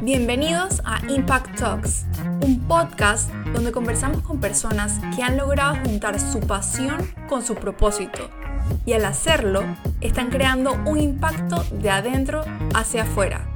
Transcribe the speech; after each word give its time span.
Bienvenidos 0.00 0.80
a 0.84 1.00
Impact 1.08 1.58
Talks, 1.58 2.04
un 2.42 2.64
podcast 2.66 3.30
donde 3.52 3.72
conversamos 3.72 4.22
con 4.22 4.40
personas 4.40 5.00
que 5.14 5.22
han 5.22 5.36
logrado 5.36 5.76
juntar 5.84 6.18
su 6.20 6.40
pasión 6.40 6.98
con 7.28 7.44
su 7.44 7.54
propósito 7.54 8.30
y 8.84 8.92
al 8.92 9.04
hacerlo 9.04 9.62
están 10.00 10.30
creando 10.30 10.74
un 10.86 11.00
impacto 11.00 11.64
de 11.72 11.90
adentro 11.90 12.44
hacia 12.74 13.04
afuera. 13.04 13.50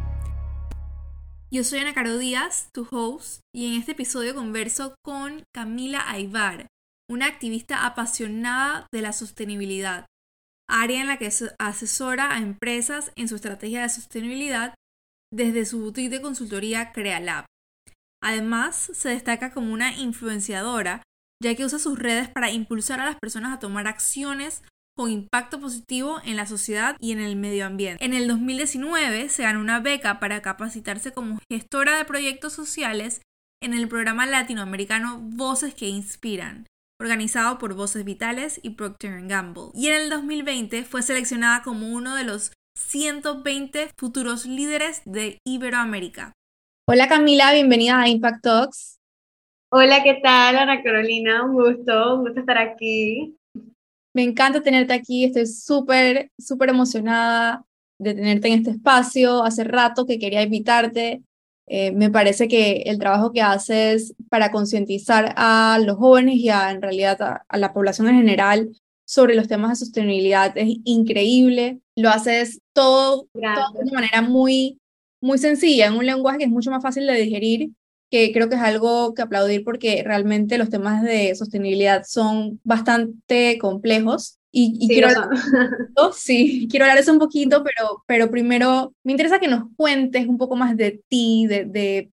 Yo 1.51 1.65
soy 1.65 1.81
Ana 1.81 1.95
Caro 1.95 2.19
Díaz, 2.19 2.69
tu 2.73 2.87
host, 2.91 3.41
y 3.55 3.67
en 3.67 3.81
este 3.81 3.93
episodio 3.93 4.35
converso 4.35 4.95
con 5.03 5.45
Camila 5.55 6.11
Aybar, 6.11 6.67
una 7.11 7.27
activista 7.27 7.87
apasionada 7.87 8.87
de 8.93 9.01
la 9.01 9.13
sostenibilidad, 9.13 10.07
área 10.69 11.01
en 11.01 11.07
la 11.07 11.19
que 11.19 11.31
asesora 11.59 12.35
a 12.35 12.39
empresas 12.39 13.13
en 13.17 13.29
su 13.29 13.37
estrategia 13.37 13.83
de 13.83 13.89
sostenibilidad 13.89 14.75
desde 15.33 15.65
su 15.65 15.81
boutique 15.81 16.11
de 16.11 16.23
consultoría 16.23 16.93
CreaLab. 16.93 17.45
Además, 18.23 18.91
se 18.95 19.11
destaca 19.11 19.53
como 19.53 19.73
una 19.73 19.97
influenciadora, 19.97 21.03
ya 21.43 21.55
que 21.55 21.65
usa 21.65 21.79
sus 21.79 21.99
redes 21.99 22.29
para 22.29 22.51
impulsar 22.51 23.01
a 23.01 23.07
las 23.07 23.17
personas 23.17 23.55
a 23.55 23.61
tomar 23.61 23.87
acciones 23.87 24.63
con 24.97 25.11
impacto 25.11 25.61
positivo 25.61 26.21
en 26.25 26.35
la 26.37 26.47
sociedad 26.47 26.97
y 26.99 27.13
en 27.13 27.21
el 27.21 27.37
medio 27.37 27.67
ambiente. 27.67 28.05
En 28.05 28.15
el 28.15 28.27
2019 28.27 29.29
se 29.29 29.45
ganó 29.45 29.61
una 29.61 29.79
beca 29.79 30.19
para 30.19 30.43
capacitarse 30.43 31.13
como 31.13 31.39
gestora 31.49 31.97
de 31.97 32.05
proyectos 32.05 32.53
sociales 32.53 33.21
en 33.63 33.75
el 33.75 33.87
programa 33.87 34.27
latinoamericano 34.27 35.21
Voces 35.21 35.75
que 35.75 35.87
Inspiran, 35.87 36.67
organizado 37.01 37.59
por 37.59 37.75
Voces 37.75 38.05
Vitales 38.05 38.59
y 38.63 38.71
Procter 38.71 39.27
Gamble. 39.27 39.71
Y 39.75 39.87
en 39.87 39.95
el 39.95 40.11
2020 40.11 40.83
fue 40.85 41.03
seleccionada 41.03 41.63
como 41.63 41.93
uno 41.93 42.17
de 42.17 42.25
los 42.25 42.53
120 42.77 43.91
futuros 43.97 44.47
líderes 44.47 45.03
de 45.05 45.39
Iberoamérica. 45.45 46.33
Hola 46.89 47.09
Camila, 47.09 47.53
bienvenida 47.53 48.01
a 48.01 48.09
Impact 48.09 48.43
Talks. 48.43 48.99
Hola, 49.71 50.03
¿qué 50.03 50.19
tal 50.23 50.57
Ana 50.57 50.83
Carolina? 50.83 51.45
Un 51.45 51.53
gusto, 51.53 52.17
un 52.17 52.25
gusto 52.25 52.41
estar 52.41 52.59
aquí. 52.59 53.37
Me 54.15 54.23
encanta 54.23 54.63
tenerte 54.63 54.95
aquí, 54.95 55.25
estoy 55.25 55.47
súper, 55.47 56.31
súper 56.39 56.71
emocionada 56.71 57.65
de 58.01 58.15
tenerte 58.15 58.49
en 58.49 58.55
este 58.61 58.71
espacio. 58.71 59.45
Hace 59.45 59.65
rato 59.65 60.07
que 60.07 60.19
quería 60.19 60.43
invitarte. 60.43 61.23
Eh, 61.69 61.93
me 61.93 62.11
parece 62.11 62.49
que 62.49 62.83
el 62.87 62.99
trabajo 62.99 63.33
que 63.33 63.43
haces 63.43 64.15
para 64.31 64.51
concientizar 64.51 65.35
a 65.37 65.79
los 65.85 65.97
jóvenes 65.97 66.37
y 66.37 66.49
a, 66.49 66.71
en 66.71 66.83
realidad 66.83 67.21
a 67.47 67.59
la 67.59 67.73
población 67.73 68.09
en 68.09 68.17
general 68.17 68.71
sobre 69.09 69.35
los 69.35 69.49
temas 69.49 69.71
de 69.71 69.87
sostenibilidad 69.87 70.53
es 70.57 70.77
increíble. 70.85 71.81
Lo 71.97 72.11
haces 72.11 72.61
todo, 72.75 73.27
de 73.33 73.41
una 73.41 73.93
manera 73.93 74.21
muy, 74.21 74.79
muy 75.23 75.39
sencilla, 75.39 75.87
en 75.87 75.95
un 75.95 76.05
lenguaje 76.05 76.39
que 76.39 76.45
es 76.45 76.51
mucho 76.51 76.71
más 76.71 76.83
fácil 76.83 77.07
de 77.07 77.15
digerir, 77.15 77.71
que 78.11 78.33
creo 78.33 78.51
que 78.51 78.57
es 78.57 78.61
algo 78.61 79.15
que 79.15 79.23
aplaudir 79.23 79.65
porque 79.65 80.03
realmente 80.05 80.59
los 80.59 80.69
temas 80.69 81.03
de 81.03 81.35
sostenibilidad 81.35 82.05
son 82.07 82.61
bastante 82.65 83.59
complejos. 83.59 84.38
Y, 84.51 84.89
quiero, 84.89 85.09
hablar, 85.09 85.29
sí, 86.15 86.69
quiero 86.71 86.87
hablar 86.87 86.99
eso 86.99 87.13
un 87.13 87.19
poquito, 87.19 87.63
pero, 87.63 88.03
pero 88.07 88.31
primero 88.31 88.95
me 89.05 89.13
interesa 89.13 89.39
que 89.39 89.49
nos 89.49 89.65
cuentes 89.77 90.27
un 90.27 90.39
poco 90.39 90.57
más 90.57 90.77
de 90.77 91.03
ti, 91.09 91.47
de, 91.47 91.67
de 91.67 92.11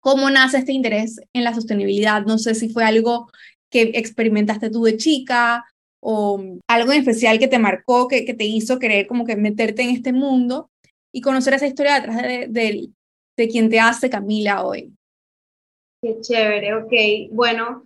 cómo 0.00 0.28
nace 0.28 0.58
este 0.58 0.72
interés 0.72 1.20
en 1.32 1.44
la 1.44 1.54
sostenibilidad. 1.54 2.24
No 2.26 2.38
sé 2.38 2.54
si 2.56 2.68
fue 2.68 2.84
algo 2.84 3.30
que 3.70 3.92
experimentaste 3.94 4.70
tú 4.70 4.82
de 4.82 4.96
chica 4.96 5.64
o 6.00 6.42
algo 6.68 6.92
en 6.92 6.98
especial 6.98 7.38
que 7.38 7.46
te 7.46 7.60
marcó, 7.60 8.08
que, 8.08 8.24
que 8.24 8.34
te 8.34 8.44
hizo 8.44 8.80
querer 8.80 9.06
como 9.06 9.24
que 9.24 9.36
meterte 9.36 9.82
en 9.82 9.90
este 9.90 10.12
mundo 10.12 10.68
y 11.12 11.20
conocer 11.20 11.54
esa 11.54 11.68
historia 11.68 11.94
detrás 11.94 12.22
de, 12.22 12.46
de, 12.48 12.88
de 13.36 13.48
quien 13.48 13.70
te 13.70 13.78
hace 13.78 14.10
Camila 14.10 14.64
hoy. 14.64 14.92
Qué 16.02 16.20
chévere, 16.20 16.74
ok. 16.74 16.92
Bueno, 17.30 17.84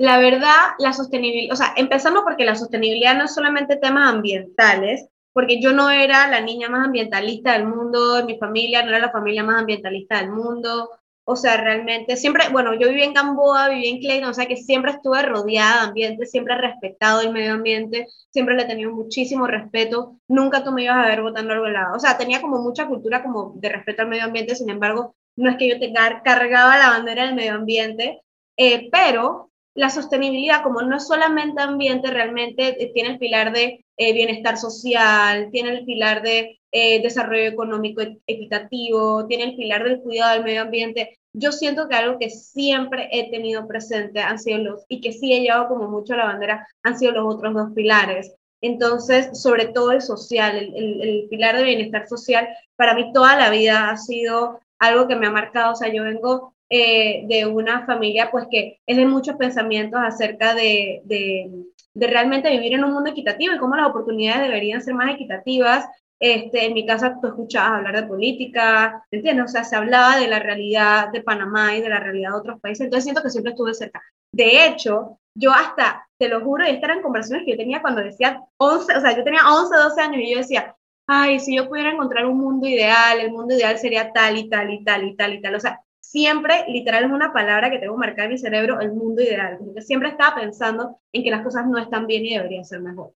la 0.00 0.16
verdad, 0.16 0.56
la 0.78 0.94
sostenibilidad, 0.94 1.52
o 1.52 1.56
sea, 1.56 1.74
empezamos 1.76 2.22
porque 2.24 2.46
la 2.46 2.54
sostenibilidad 2.54 3.14
no 3.18 3.24
es 3.24 3.34
solamente 3.34 3.76
temas 3.76 4.08
ambientales, 4.08 5.06
porque 5.34 5.60
yo 5.60 5.74
no 5.74 5.90
era 5.90 6.26
la 6.26 6.40
niña 6.40 6.70
más 6.70 6.86
ambientalista 6.86 7.52
del 7.52 7.66
mundo, 7.66 8.24
mi 8.24 8.38
familia 8.38 8.82
no 8.82 8.88
era 8.88 8.98
la 8.98 9.12
familia 9.12 9.44
más 9.44 9.60
ambientalista 9.60 10.16
del 10.16 10.30
mundo, 10.30 10.88
o 11.24 11.36
sea, 11.36 11.58
realmente 11.58 12.16
siempre, 12.16 12.44
bueno, 12.50 12.72
yo 12.72 12.88
viví 12.88 13.02
en 13.02 13.12
Gamboa, 13.12 13.68
viví 13.68 13.88
en 13.88 14.00
Clayton, 14.00 14.30
o 14.30 14.34
sea 14.34 14.46
que 14.46 14.56
siempre 14.56 14.92
estuve 14.92 15.20
rodeada 15.20 15.82
de 15.82 15.88
ambiente, 15.88 16.24
siempre 16.24 16.54
he 16.54 16.58
respetado 16.58 17.20
el 17.20 17.30
medio 17.30 17.52
ambiente, 17.52 18.06
siempre 18.30 18.56
le 18.56 18.62
he 18.62 18.66
tenido 18.66 18.92
muchísimo 18.92 19.46
respeto, 19.46 20.16
nunca 20.28 20.64
tú 20.64 20.72
me 20.72 20.84
ibas 20.84 20.96
a 20.96 21.08
ver 21.08 21.20
botando 21.20 21.52
algo 21.52 21.68
lado. 21.68 21.94
O 21.96 22.00
sea, 22.00 22.16
tenía 22.16 22.40
como 22.40 22.62
mucha 22.62 22.88
cultura 22.88 23.22
como 23.22 23.52
de 23.56 23.68
respeto 23.68 24.00
al 24.00 24.08
medio 24.08 24.24
ambiente, 24.24 24.56
sin 24.56 24.70
embargo, 24.70 25.14
no 25.36 25.50
es 25.50 25.58
que 25.58 25.68
yo 25.68 25.78
tenga 25.78 26.22
cargaba 26.22 26.78
la 26.78 26.88
bandera 26.88 27.26
del 27.26 27.34
medio 27.34 27.54
ambiente, 27.54 28.22
eh, 28.56 28.88
pero 28.90 29.49
la 29.74 29.90
sostenibilidad, 29.90 30.62
como 30.62 30.82
no 30.82 30.96
es 30.96 31.06
solamente 31.06 31.62
ambiente, 31.62 32.10
realmente 32.10 32.82
eh, 32.82 32.90
tiene 32.92 33.10
el 33.10 33.18
pilar 33.18 33.52
de 33.52 33.84
eh, 33.96 34.12
bienestar 34.12 34.56
social, 34.56 35.50
tiene 35.50 35.70
el 35.70 35.84
pilar 35.84 36.22
de 36.22 36.56
desarrollo 36.72 37.48
económico 37.48 38.00
equitativo, 38.28 39.26
tiene 39.26 39.42
el 39.42 39.56
pilar 39.56 39.82
del 39.82 40.00
cuidado 40.02 40.34
del 40.34 40.44
medio 40.44 40.62
ambiente 40.62 41.18
yo 41.32 41.52
siento 41.52 41.88
que 41.88 41.94
algo 41.94 42.18
que 42.18 42.30
siempre 42.30 43.08
he 43.12 43.30
tenido 43.30 43.66
presente 43.66 44.20
han 44.20 44.38
sido 44.38 44.58
los, 44.58 44.84
y 44.88 45.00
que 45.00 45.12
sí 45.12 45.32
he 45.32 45.40
llevado 45.40 45.68
como 45.68 45.88
mucho 45.88 46.16
la 46.16 46.24
bandera, 46.24 46.66
han 46.82 46.98
sido 46.98 47.12
los 47.12 47.34
otros 47.34 47.54
dos 47.54 47.70
pilares. 47.74 48.34
Entonces, 48.60 49.40
sobre 49.40 49.66
todo 49.66 49.92
el 49.92 50.02
social, 50.02 50.56
el, 50.56 51.00
el, 51.00 51.28
pilar 51.30 51.56
de 51.56 51.62
bienestar 51.62 52.08
social, 52.08 52.48
para 52.76 52.94
mí 52.94 53.12
toda 53.12 53.36
la 53.38 53.48
vida 53.50 53.90
ha 53.90 53.96
sido 53.96 54.60
algo 54.78 55.08
que 55.08 55.16
me 55.16 55.28
ha 55.28 55.30
marcado. 55.30 55.72
O 55.72 55.76
sea, 55.76 55.92
yo 55.92 56.02
vengo 56.02 56.54
eh, 56.70 57.24
de 57.26 57.46
una 57.46 57.84
familia 57.84 58.30
pues 58.30 58.46
que 58.50 58.78
es 58.86 58.96
de 58.96 59.04
muchos 59.04 59.36
pensamientos 59.36 60.00
acerca 60.02 60.54
de, 60.54 61.02
de, 61.04 61.50
de, 61.94 62.06
realmente 62.06 62.50
vivir 62.50 62.74
en 62.74 62.84
un 62.84 62.92
mundo 62.92 63.10
equitativo 63.10 63.54
y 63.54 63.58
cómo 63.58 63.76
las 63.76 63.88
oportunidades 63.88 64.42
deberían 64.42 64.80
ser 64.80 64.94
más 64.94 65.12
equitativas 65.12 65.86
este, 66.20 66.66
en 66.66 66.74
mi 66.74 66.84
casa 66.84 67.18
tú 67.18 67.28
escuchabas 67.28 67.78
hablar 67.78 67.96
de 67.96 68.06
política, 68.06 69.02
¿entiendes? 69.10 69.46
O 69.46 69.48
sea, 69.48 69.64
se 69.64 69.74
hablaba 69.74 70.18
de 70.18 70.28
la 70.28 70.38
realidad 70.38 71.08
de 71.08 71.22
Panamá 71.22 71.74
y 71.74 71.80
de 71.80 71.88
la 71.88 71.98
realidad 71.98 72.32
de 72.32 72.36
otros 72.36 72.60
países, 72.60 72.84
entonces 72.84 73.04
siento 73.04 73.22
que 73.22 73.30
siempre 73.30 73.52
estuve 73.52 73.72
cerca. 73.72 74.02
De 74.30 74.66
hecho, 74.66 75.18
yo 75.34 75.50
hasta, 75.50 76.06
te 76.18 76.28
lo 76.28 76.42
juro, 76.42 76.66
y 76.66 76.70
estas 76.70 76.90
eran 76.90 77.02
conversaciones 77.02 77.46
que 77.46 77.52
yo 77.52 77.56
tenía 77.56 77.80
cuando 77.80 78.02
decía 78.02 78.42
11, 78.58 78.96
o 78.96 79.00
sea, 79.00 79.16
yo 79.16 79.24
tenía 79.24 79.40
11, 79.50 79.74
12 79.74 80.00
años 80.02 80.20
y 80.20 80.32
yo 80.32 80.38
decía, 80.38 80.76
ay, 81.06 81.40
si 81.40 81.56
yo 81.56 81.68
pudiera 81.68 81.90
encontrar 81.90 82.26
un 82.26 82.38
mundo 82.38 82.68
ideal, 82.68 83.18
el 83.18 83.32
mundo 83.32 83.54
ideal 83.54 83.78
sería 83.78 84.12
tal 84.12 84.36
y 84.36 84.50
tal 84.50 84.70
y 84.74 84.84
tal 84.84 85.04
y 85.04 85.16
tal 85.16 85.34
y 85.34 85.40
tal. 85.40 85.54
O 85.54 85.60
sea, 85.60 85.80
siempre, 86.10 86.64
literal, 86.68 87.04
es 87.04 87.12
una 87.12 87.32
palabra 87.32 87.70
que 87.70 87.78
tengo 87.78 87.96
marcada 87.96 88.24
en 88.24 88.32
mi 88.32 88.38
cerebro, 88.38 88.80
el 88.80 88.92
mundo 88.92 89.22
ideal. 89.22 89.58
Porque 89.58 89.80
siempre 89.80 90.08
estaba 90.08 90.34
pensando 90.36 90.98
en 91.12 91.22
que 91.22 91.30
las 91.30 91.42
cosas 91.42 91.66
no 91.66 91.78
están 91.78 92.06
bien 92.06 92.26
y 92.26 92.34
deberían 92.34 92.64
ser 92.64 92.80
mejor. 92.80 93.12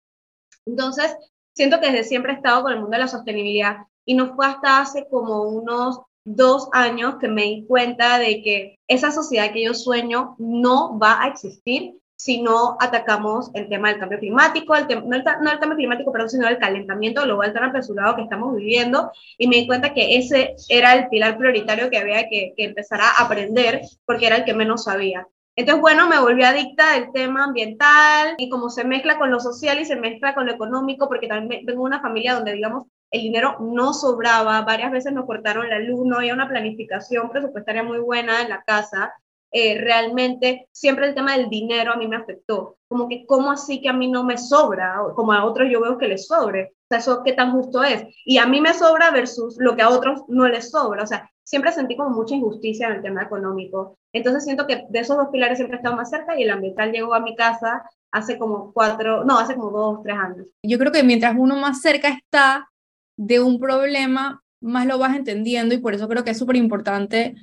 Entonces, 0.67 1.17
siento 1.55 1.81
que 1.81 1.87
desde 1.87 2.05
siempre 2.05 2.33
he 2.33 2.37
estado 2.37 2.63
con 2.63 2.73
el 2.73 2.81
mundo 2.81 2.97
de 2.97 3.03
la 3.03 3.09
sostenibilidad 3.09 3.79
y 4.05 4.15
no 4.15 4.35
fue 4.35 4.47
hasta 4.47 4.81
hace 4.81 5.07
como 5.09 5.43
unos 5.43 6.01
dos 6.25 6.69
años 6.73 7.17
que 7.21 7.29
me 7.29 7.43
di 7.43 7.67
cuenta 7.67 8.19
de 8.19 8.43
que 8.43 8.79
esa 8.89 9.11
sociedad 9.13 9.53
que 9.53 9.65
yo 9.65 9.75
sueño 9.75 10.35
no 10.39 10.99
va 10.99 11.23
a 11.23 11.29
existir 11.29 11.95
si 12.21 12.43
no 12.43 12.77
atacamos 12.79 13.51
el 13.55 13.71
tema 13.71 13.89
del 13.89 13.99
cambio 13.99 14.19
climático, 14.19 14.77
el 14.77 14.87
no, 15.09 15.17
el, 15.17 15.25
no, 15.25 15.51
el, 15.51 15.59
cambio 15.59 15.77
climático, 15.77 16.13
perdón, 16.13 16.29
sino 16.29 16.49
el 16.49 16.59
calentamiento 16.59 17.23
global 17.23 17.55
tan 17.55 17.65
apresurado 17.65 18.15
que 18.15 18.23
estamos 18.23 18.55
viviendo, 18.55 19.11
y 19.39 19.49
me 19.49 19.57
di 19.57 19.67
cuenta 19.67 19.95
que 19.95 20.19
ese 20.19 20.55
era 20.69 20.93
el 20.93 21.09
pilar 21.09 21.39
prioritario 21.39 21.89
que 21.89 21.97
había 21.97 22.29
que, 22.29 22.53
que 22.55 22.65
empezar 22.65 23.01
a 23.01 23.25
aprender, 23.25 23.81
porque 24.05 24.27
era 24.27 24.37
el 24.37 24.45
que 24.45 24.53
menos 24.53 24.85
sabía. 24.85 25.27
Entonces, 25.57 25.81
bueno, 25.81 26.09
me 26.09 26.21
volví 26.21 26.43
adicta 26.43 26.93
del 26.93 27.11
tema 27.11 27.45
ambiental 27.45 28.35
y 28.37 28.51
como 28.51 28.69
se 28.69 28.85
mezcla 28.85 29.19
con 29.19 29.31
lo 29.31 29.41
social 29.41 29.81
y 29.81 29.87
se 29.87 29.97
mezcla 29.97 30.35
con 30.35 30.45
lo 30.45 30.53
económico, 30.53 31.09
porque 31.09 31.27
también 31.27 31.65
vengo 31.65 31.81
de 31.81 31.87
una 31.87 32.03
familia 32.03 32.35
donde, 32.35 32.53
digamos, 32.53 32.85
el 33.11 33.23
dinero 33.23 33.57
no 33.61 33.95
sobraba, 33.95 34.61
varias 34.61 34.93
veces 34.93 35.15
nos 35.15 35.25
cortaron 35.25 35.71
la 35.71 35.79
luz, 35.79 36.07
no 36.07 36.19
había 36.19 36.35
una 36.35 36.49
planificación 36.49 37.31
presupuestaria 37.31 37.83
muy 37.83 37.99
buena 37.99 38.43
en 38.43 38.51
la 38.51 38.63
casa. 38.63 39.15
Eh, 39.53 39.79
realmente 39.81 40.69
siempre 40.73 41.09
el 41.09 41.15
tema 41.15 41.37
del 41.37 41.49
dinero 41.49 41.93
a 41.93 41.97
mí 41.97 42.07
me 42.07 42.17
afectó. 42.17 42.77
Como 42.89 43.09
que, 43.09 43.27
¿cómo 43.27 43.51
así 43.51 43.81
que 43.81 43.89
a 43.89 43.93
mí 43.93 44.09
no 44.09 44.25
me 44.25 44.39
sobra? 44.39 44.97
Como 45.15 45.33
a 45.33 45.45
otros 45.45 45.69
yo 45.71 45.81
veo 45.81 45.99
que 45.99 46.09
les 46.09 46.27
sobre. 46.27 46.65
O 46.65 46.87
sea, 46.89 46.99
eso 46.99 47.23
qué 47.25 47.33
tan 47.33 47.53
justo 47.53 47.83
es. 47.83 48.05
Y 48.25 48.39
a 48.39 48.47
mí 48.47 48.61
me 48.61 48.75
sobra 48.75 49.11
versus 49.11 49.57
lo 49.59 49.77
que 49.77 49.83
a 49.83 49.91
otros 49.91 50.23
no 50.29 50.49
les 50.49 50.71
sobra. 50.71 51.03
O 51.03 51.07
sea, 51.07 51.31
siempre 51.45 51.73
sentí 51.73 51.97
como 51.97 52.11
mucha 52.11 52.35
injusticia 52.35 52.87
en 52.87 52.95
el 52.95 53.03
tema 53.03 53.23
económico. 53.23 53.99
Entonces 54.13 54.45
siento 54.45 54.67
que 54.67 54.87
de 54.89 55.01
esos 55.01 55.17
dos 55.17 55.29
pilares 55.33 55.59
siempre 55.59 55.77
he 55.77 55.81
estado 55.81 55.97
más 55.97 56.11
cerca 56.11 56.39
y 56.39 56.45
el 56.45 56.51
ambiental 56.51 56.93
llegó 56.93 57.15
a 57.15 57.21
mi 57.21 57.35
casa 57.35 57.83
hace 58.13 58.39
como 58.39 58.73
cuatro, 58.73 59.25
no, 59.25 59.39
hace 59.39 59.55
como 59.55 59.71
dos, 59.71 60.03
tres 60.03 60.17
años. 60.17 60.47
Yo 60.65 60.79
creo 60.79 60.93
que 60.93 61.03
mientras 61.03 61.35
uno 61.37 61.57
más 61.57 61.81
cerca 61.81 62.09
está 62.09 62.69
de 63.17 63.41
un 63.41 63.59
problema, 63.59 64.43
más 64.61 64.87
lo 64.87 64.99
vas 64.99 65.17
entendiendo 65.17 65.75
y 65.75 65.79
por 65.79 65.95
eso 65.95 66.09
creo 66.09 66.25
que 66.25 66.31
es 66.31 66.39
súper 66.39 66.57
importante 66.57 67.35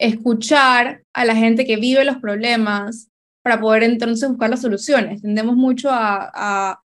escuchar 0.00 1.02
a 1.12 1.24
la 1.26 1.36
gente 1.36 1.66
que 1.66 1.76
vive 1.76 2.04
los 2.04 2.16
problemas 2.16 3.08
para 3.42 3.60
poder 3.60 3.82
entonces 3.82 4.28
buscar 4.28 4.50
las 4.50 4.62
soluciones. 4.62 5.22
Tendemos 5.22 5.56
mucho 5.56 5.90
a, 5.92 6.80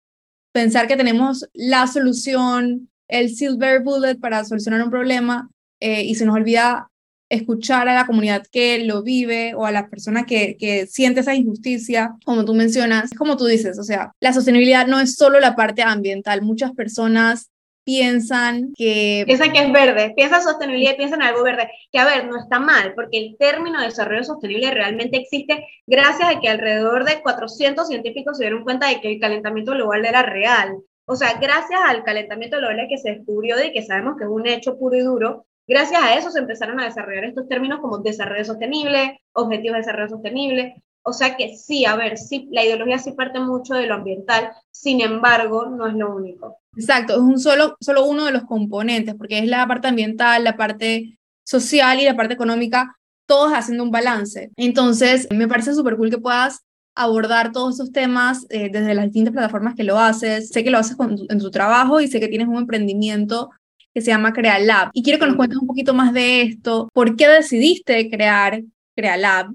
pensar 0.51 0.87
que 0.87 0.95
tenemos 0.95 1.49
la 1.53 1.87
solución 1.87 2.87
el 3.07 3.35
silver 3.35 3.81
bullet 3.81 4.19
para 4.19 4.45
solucionar 4.45 4.83
un 4.83 4.91
problema 4.91 5.49
eh, 5.79 6.03
y 6.03 6.13
se 6.13 6.25
nos 6.25 6.35
olvida 6.35 6.91
escuchar 7.27 7.89
a 7.89 7.95
la 7.95 8.05
comunidad 8.05 8.45
que 8.51 8.85
lo 8.85 9.01
vive 9.01 9.55
o 9.55 9.65
a 9.65 9.71
las 9.71 9.89
personas 9.89 10.27
que, 10.27 10.55
que 10.59 10.85
siente 10.85 11.21
esa 11.21 11.33
injusticia, 11.33 12.15
como 12.23 12.45
tú 12.45 12.53
mencionas, 12.53 13.09
como 13.17 13.35
tú 13.35 13.45
dices, 13.45 13.79
o 13.79 13.83
sea, 13.83 14.11
la 14.19 14.31
sostenibilidad 14.31 14.85
no 14.85 14.99
es 14.99 15.15
solo 15.15 15.39
la 15.39 15.55
parte 15.55 15.81
ambiental, 15.81 16.43
muchas 16.43 16.71
personas 16.73 17.49
piensan 17.83 18.73
que... 18.75 19.23
Piensan 19.25 19.51
que 19.51 19.59
es 19.59 19.71
verde, 19.71 20.13
piensan 20.15 20.41
sostenibilidad 20.41 20.95
piensan 20.95 21.21
en 21.21 21.27
algo 21.27 21.43
verde, 21.43 21.69
que 21.91 21.99
a 21.99 22.05
ver, 22.05 22.27
no 22.27 22.39
está 22.39 22.59
mal, 22.59 22.93
porque 22.95 23.17
el 23.17 23.37
término 23.37 23.79
de 23.79 23.87
desarrollo 23.87 24.23
sostenible 24.23 24.71
realmente 24.71 25.17
existe 25.17 25.67
gracias 25.85 26.29
a 26.29 26.39
que 26.39 26.49
alrededor 26.49 27.05
de 27.05 27.21
400 27.21 27.87
científicos 27.87 28.37
se 28.37 28.45
dieron 28.45 28.63
cuenta 28.63 28.87
de 28.87 29.01
que 29.01 29.11
el 29.11 29.19
calentamiento 29.19 29.71
global 29.73 30.05
era 30.05 30.23
real. 30.23 30.77
O 31.05 31.15
sea, 31.15 31.33
gracias 31.39 31.81
al 31.85 32.03
calentamiento 32.03 32.57
global 32.57 32.87
que 32.89 32.97
se 32.97 33.11
descubrió 33.11 33.63
y 33.63 33.73
que 33.73 33.83
sabemos 33.83 34.15
que 34.17 34.23
es 34.23 34.29
un 34.29 34.47
hecho 34.47 34.77
puro 34.77 34.95
y 34.95 35.01
duro, 35.01 35.45
Gracias 35.65 36.01
a 36.03 36.15
eso 36.15 36.29
se 36.29 36.39
empezaron 36.39 36.79
a 36.81 36.85
desarrollar 36.85 37.23
estos 37.23 37.47
términos 37.47 37.79
como 37.79 37.99
desarrollo 37.99 38.43
sostenible, 38.43 39.21
objetivos 39.31 39.75
de 39.75 39.79
desarrollo 39.79 40.09
sostenible. 40.09 40.82
O 41.03 41.13
sea 41.13 41.35
que 41.35 41.55
sí, 41.57 41.85
a 41.85 41.95
ver, 41.95 42.17
sí, 42.17 42.47
la 42.51 42.63
ideología 42.63 42.97
sí 42.97 43.11
parte 43.11 43.39
mucho 43.39 43.73
de 43.73 43.87
lo 43.87 43.95
ambiental, 43.95 44.51
sin 44.71 45.01
embargo, 45.01 45.65
no 45.65 45.87
es 45.87 45.93
lo 45.95 46.15
único. 46.15 46.57
Exacto, 46.75 47.13
es 47.13 47.19
un 47.19 47.39
solo, 47.39 47.75
solo 47.79 48.05
uno 48.05 48.25
de 48.25 48.31
los 48.31 48.43
componentes, 48.43 49.15
porque 49.15 49.39
es 49.39 49.47
la 49.47 49.67
parte 49.67 49.89
ambiental, 49.89 50.43
la 50.43 50.55
parte 50.55 51.17
social 51.43 51.99
y 51.99 52.05
la 52.05 52.15
parte 52.15 52.33
económica, 52.33 52.97
todos 53.25 53.51
haciendo 53.51 53.83
un 53.83 53.91
balance. 53.91 54.51
Entonces, 54.55 55.27
me 55.31 55.47
parece 55.47 55.73
súper 55.73 55.97
cool 55.97 56.09
que 56.09 56.17
puedas 56.17 56.61
abordar 56.95 57.51
todos 57.51 57.75
esos 57.75 57.91
temas 57.91 58.45
eh, 58.49 58.69
desde 58.71 58.93
las 58.93 59.05
distintas 59.05 59.33
plataformas 59.33 59.75
que 59.75 59.83
lo 59.83 59.99
haces. 59.99 60.49
Sé 60.49 60.63
que 60.63 60.69
lo 60.69 60.77
haces 60.77 60.95
en 60.99 61.39
tu 61.39 61.51
trabajo 61.51 61.99
y 62.01 62.07
sé 62.07 62.19
que 62.19 62.27
tienes 62.27 62.47
un 62.47 62.57
emprendimiento 62.57 63.49
que 63.93 64.01
se 64.01 64.11
llama 64.11 64.33
CreaLab. 64.33 64.89
Y 64.93 65.03
quiero 65.03 65.19
que 65.19 65.27
nos 65.27 65.35
cuentes 65.35 65.59
un 65.59 65.67
poquito 65.67 65.93
más 65.93 66.13
de 66.13 66.41
esto. 66.41 66.89
¿Por 66.93 67.15
qué 67.15 67.27
decidiste 67.27 68.09
crear 68.09 68.63
CreaLab? 68.95 69.53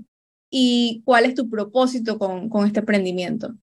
¿Y 0.50 1.02
cuál 1.04 1.26
es 1.26 1.34
tu 1.34 1.48
propósito 1.48 2.18
con, 2.18 2.48
con 2.48 2.66
este 2.66 2.80
emprendimiento? 2.80 3.54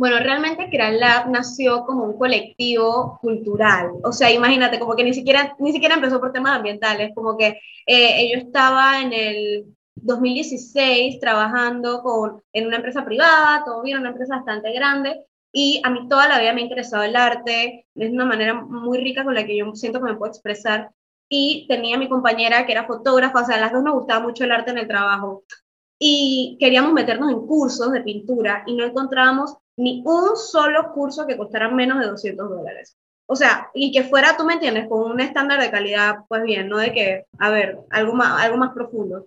Bueno, 0.00 0.18
realmente 0.18 0.70
CreaLab 0.70 1.28
nació 1.30 1.84
como 1.84 2.04
un 2.04 2.18
colectivo 2.18 3.18
cultural. 3.20 3.90
O 4.02 4.12
sea, 4.12 4.32
imagínate, 4.32 4.78
como 4.78 4.96
que 4.96 5.04
ni 5.04 5.12
siquiera, 5.12 5.54
ni 5.58 5.72
siquiera 5.72 5.96
empezó 5.96 6.18
por 6.18 6.32
temas 6.32 6.56
ambientales, 6.56 7.10
como 7.14 7.36
que 7.36 7.60
eh, 7.86 8.30
yo 8.32 8.38
estaba 8.38 9.02
en 9.02 9.12
el 9.12 9.66
2016 9.96 11.20
trabajando 11.20 12.02
con, 12.02 12.42
en 12.54 12.66
una 12.66 12.76
empresa 12.76 13.04
privada, 13.04 13.62
todo 13.64 13.82
bien, 13.82 13.98
una 13.98 14.08
empresa 14.08 14.36
bastante 14.36 14.72
grande, 14.72 15.22
y 15.52 15.82
a 15.84 15.90
mí 15.90 16.08
toda 16.08 16.28
la 16.28 16.38
vida 16.38 16.52
me 16.52 16.60
ha 16.60 16.64
interesado 16.64 17.02
el 17.02 17.16
arte, 17.16 17.86
es 17.94 18.10
una 18.10 18.24
manera 18.24 18.54
muy 18.54 18.98
rica 18.98 19.24
con 19.24 19.34
la 19.34 19.44
que 19.44 19.56
yo 19.58 19.74
siento 19.74 19.98
que 20.00 20.06
me 20.06 20.16
puedo 20.16 20.30
expresar. 20.30 20.92
Y 21.28 21.66
tenía 21.68 21.98
mi 21.98 22.08
compañera 22.08 22.64
que 22.66 22.72
era 22.72 22.86
fotógrafa, 22.86 23.42
o 23.42 23.44
sea, 23.44 23.56
a 23.56 23.60
las 23.60 23.72
dos 23.72 23.82
nos 23.82 23.94
gustaba 23.94 24.20
mucho 24.20 24.44
el 24.44 24.52
arte 24.52 24.70
en 24.70 24.78
el 24.78 24.88
trabajo. 24.88 25.44
Y 26.00 26.56
queríamos 26.58 26.92
meternos 26.92 27.30
en 27.30 27.46
cursos 27.46 27.92
de 27.92 28.00
pintura 28.00 28.64
y 28.66 28.74
no 28.74 28.84
encontrábamos 28.84 29.56
ni 29.76 30.02
un 30.04 30.36
solo 30.36 30.92
curso 30.92 31.26
que 31.26 31.36
costara 31.36 31.68
menos 31.70 32.00
de 32.00 32.06
200 32.06 32.48
dólares. 32.48 32.96
O 33.26 33.36
sea, 33.36 33.70
y 33.74 33.92
que 33.92 34.02
fuera, 34.02 34.36
tú 34.36 34.44
me 34.44 34.54
entiendes, 34.54 34.88
con 34.88 35.08
un 35.08 35.20
estándar 35.20 35.60
de 35.60 35.70
calidad, 35.70 36.24
pues 36.28 36.42
bien, 36.42 36.68
no 36.68 36.78
de 36.78 36.92
que, 36.92 37.26
a 37.38 37.50
ver, 37.50 37.78
algo 37.90 38.14
más, 38.14 38.42
algo 38.42 38.56
más 38.56 38.72
profundo 38.72 39.26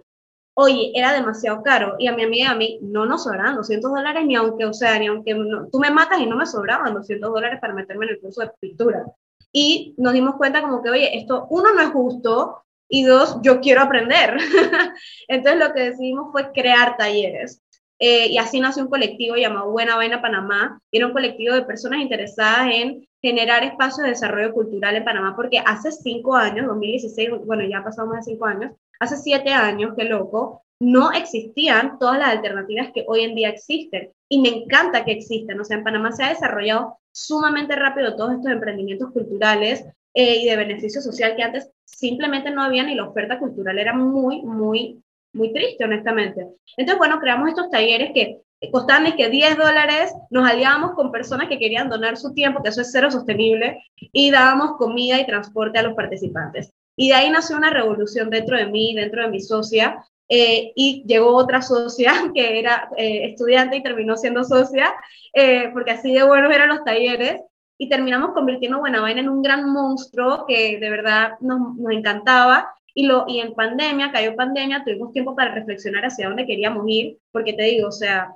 oye, 0.55 0.91
era 0.95 1.13
demasiado 1.13 1.61
caro. 1.63 1.95
Y 1.99 2.07
a 2.07 2.15
mi 2.15 2.23
amiga 2.23 2.45
y 2.45 2.51
a 2.51 2.55
mí 2.55 2.79
no 2.81 3.05
nos 3.05 3.23
sobraban 3.23 3.55
200 3.55 3.91
dólares, 3.91 4.25
ni 4.25 4.35
aunque, 4.35 4.65
o 4.65 4.73
sea, 4.73 4.97
ni 4.99 5.07
aunque 5.07 5.35
tú 5.71 5.79
me 5.79 5.91
matas 5.91 6.19
y 6.19 6.25
no 6.25 6.35
me 6.35 6.45
sobraban 6.45 6.93
200 6.93 7.31
dólares 7.31 7.59
para 7.59 7.73
meterme 7.73 8.05
en 8.05 8.11
el 8.11 8.19
curso 8.19 8.41
de 8.41 8.51
pintura. 8.59 9.05
Y 9.51 9.93
nos 9.97 10.13
dimos 10.13 10.35
cuenta 10.35 10.61
como 10.61 10.81
que, 10.81 10.89
oye, 10.89 11.17
esto, 11.17 11.47
uno, 11.49 11.73
no 11.73 11.81
es 11.81 11.89
justo, 11.89 12.63
y 12.93 13.01
dos, 13.05 13.39
yo 13.41 13.59
quiero 13.59 13.81
aprender. 13.81 14.37
Entonces 15.27 15.59
lo 15.59 15.73
que 15.73 15.81
decidimos 15.81 16.31
fue 16.31 16.51
crear 16.51 16.95
talleres. 16.95 17.59
Eh, 17.97 18.27
y 18.27 18.37
así 18.37 18.59
nació 18.59 18.83
un 18.83 18.89
colectivo 18.89 19.35
llamado 19.35 19.71
Buena 19.71 19.95
Vaina 19.95 20.21
Panamá. 20.21 20.79
Era 20.91 21.07
un 21.07 21.11
colectivo 21.11 21.55
de 21.55 21.63
personas 21.63 22.01
interesadas 22.01 22.69
en 22.71 23.07
generar 23.19 23.63
espacios 23.63 24.03
de 24.03 24.09
desarrollo 24.09 24.53
cultural 24.53 24.95
en 24.95 25.05
Panamá, 25.05 25.35
porque 25.35 25.57
hace 25.65 25.91
cinco 25.91 26.35
años, 26.35 26.67
2016, 26.67 27.31
bueno, 27.47 27.63
ya 27.65 27.83
pasado 27.83 28.09
más 28.09 28.23
de 28.23 28.33
cinco 28.33 28.45
años, 28.45 28.73
hace 28.99 29.17
siete 29.17 29.49
años, 29.49 29.93
qué 29.97 30.03
loco, 30.03 30.61
no 30.79 31.11
existían 31.13 31.97
todas 31.97 32.19
las 32.19 32.29
alternativas 32.29 32.91
que 32.93 33.05
hoy 33.07 33.21
en 33.21 33.33
día 33.33 33.49
existen. 33.49 34.11
Y 34.29 34.39
me 34.39 34.49
encanta 34.49 35.03
que 35.03 35.13
existen. 35.13 35.59
O 35.59 35.63
sea, 35.63 35.77
en 35.77 35.83
Panamá 35.83 36.11
se 36.11 36.25
ha 36.25 36.29
desarrollado 36.29 36.99
sumamente 37.11 37.75
rápido 37.75 38.15
todos 38.15 38.33
estos 38.33 38.51
emprendimientos 38.51 39.11
culturales 39.11 39.83
eh, 40.13 40.37
y 40.41 40.45
de 40.45 40.55
beneficio 40.55 41.01
social 41.01 41.35
que 41.35 41.43
antes 41.43 41.69
simplemente 41.85 42.51
no 42.51 42.63
habían 42.63 42.89
y 42.89 42.95
la 42.95 43.07
oferta 43.07 43.39
cultural 43.39 43.79
era 43.79 43.93
muy, 43.93 44.41
muy, 44.41 45.01
muy 45.33 45.53
triste, 45.53 45.83
honestamente. 45.83 46.47
Entonces, 46.77 46.97
bueno, 46.97 47.19
creamos 47.19 47.49
estos 47.49 47.69
talleres 47.69 48.11
que 48.13 48.41
costaban 48.71 49.11
que 49.15 49.29
10 49.29 49.57
dólares, 49.57 50.13
nos 50.29 50.49
aliábamos 50.49 50.91
con 50.91 51.11
personas 51.11 51.49
que 51.49 51.59
querían 51.59 51.89
donar 51.89 52.17
su 52.17 52.33
tiempo, 52.33 52.63
que 52.63 52.69
eso 52.69 52.81
es 52.81 52.91
cero 52.91 53.11
sostenible, 53.11 53.83
y 53.97 54.31
dábamos 54.31 54.77
comida 54.77 55.19
y 55.19 55.25
transporte 55.25 55.79
a 55.79 55.83
los 55.83 55.95
participantes. 55.95 56.71
Y 56.95 57.09
de 57.09 57.15
ahí 57.15 57.29
nació 57.29 57.57
una 57.57 57.71
revolución 57.71 58.29
dentro 58.29 58.57
de 58.57 58.67
mí, 58.67 58.93
dentro 58.95 59.23
de 59.23 59.29
mi 59.29 59.41
socia, 59.41 60.03
eh, 60.29 60.71
y 60.75 61.03
llegó 61.05 61.35
otra 61.35 61.61
socia 61.61 62.13
que 62.33 62.59
era 62.59 62.89
eh, 62.97 63.25
estudiante 63.25 63.77
y 63.77 63.83
terminó 63.83 64.15
siendo 64.15 64.43
socia, 64.43 64.93
eh, 65.33 65.69
porque 65.73 65.91
así 65.91 66.13
de 66.13 66.23
buenos 66.23 66.53
eran 66.53 66.69
los 66.69 66.83
talleres, 66.83 67.41
y 67.77 67.89
terminamos 67.89 68.31
convirtiendo 68.33 68.79
Buena 68.79 69.01
Vaina 69.01 69.21
en 69.21 69.29
un 69.29 69.41
gran 69.41 69.69
monstruo 69.71 70.45
que 70.47 70.79
de 70.79 70.89
verdad 70.89 71.33
nos, 71.41 71.75
nos 71.75 71.91
encantaba. 71.91 72.73
Y, 72.95 73.07
lo, 73.07 73.25
y 73.27 73.39
en 73.39 73.55
pandemia, 73.55 74.11
cayó 74.11 74.35
pandemia, 74.35 74.83
tuvimos 74.83 75.11
tiempo 75.11 75.35
para 75.35 75.55
reflexionar 75.55 76.05
hacia 76.05 76.27
dónde 76.27 76.45
queríamos 76.45 76.83
ir, 76.87 77.17
porque 77.31 77.53
te 77.53 77.63
digo, 77.63 77.87
o 77.87 77.91
sea, 77.91 78.35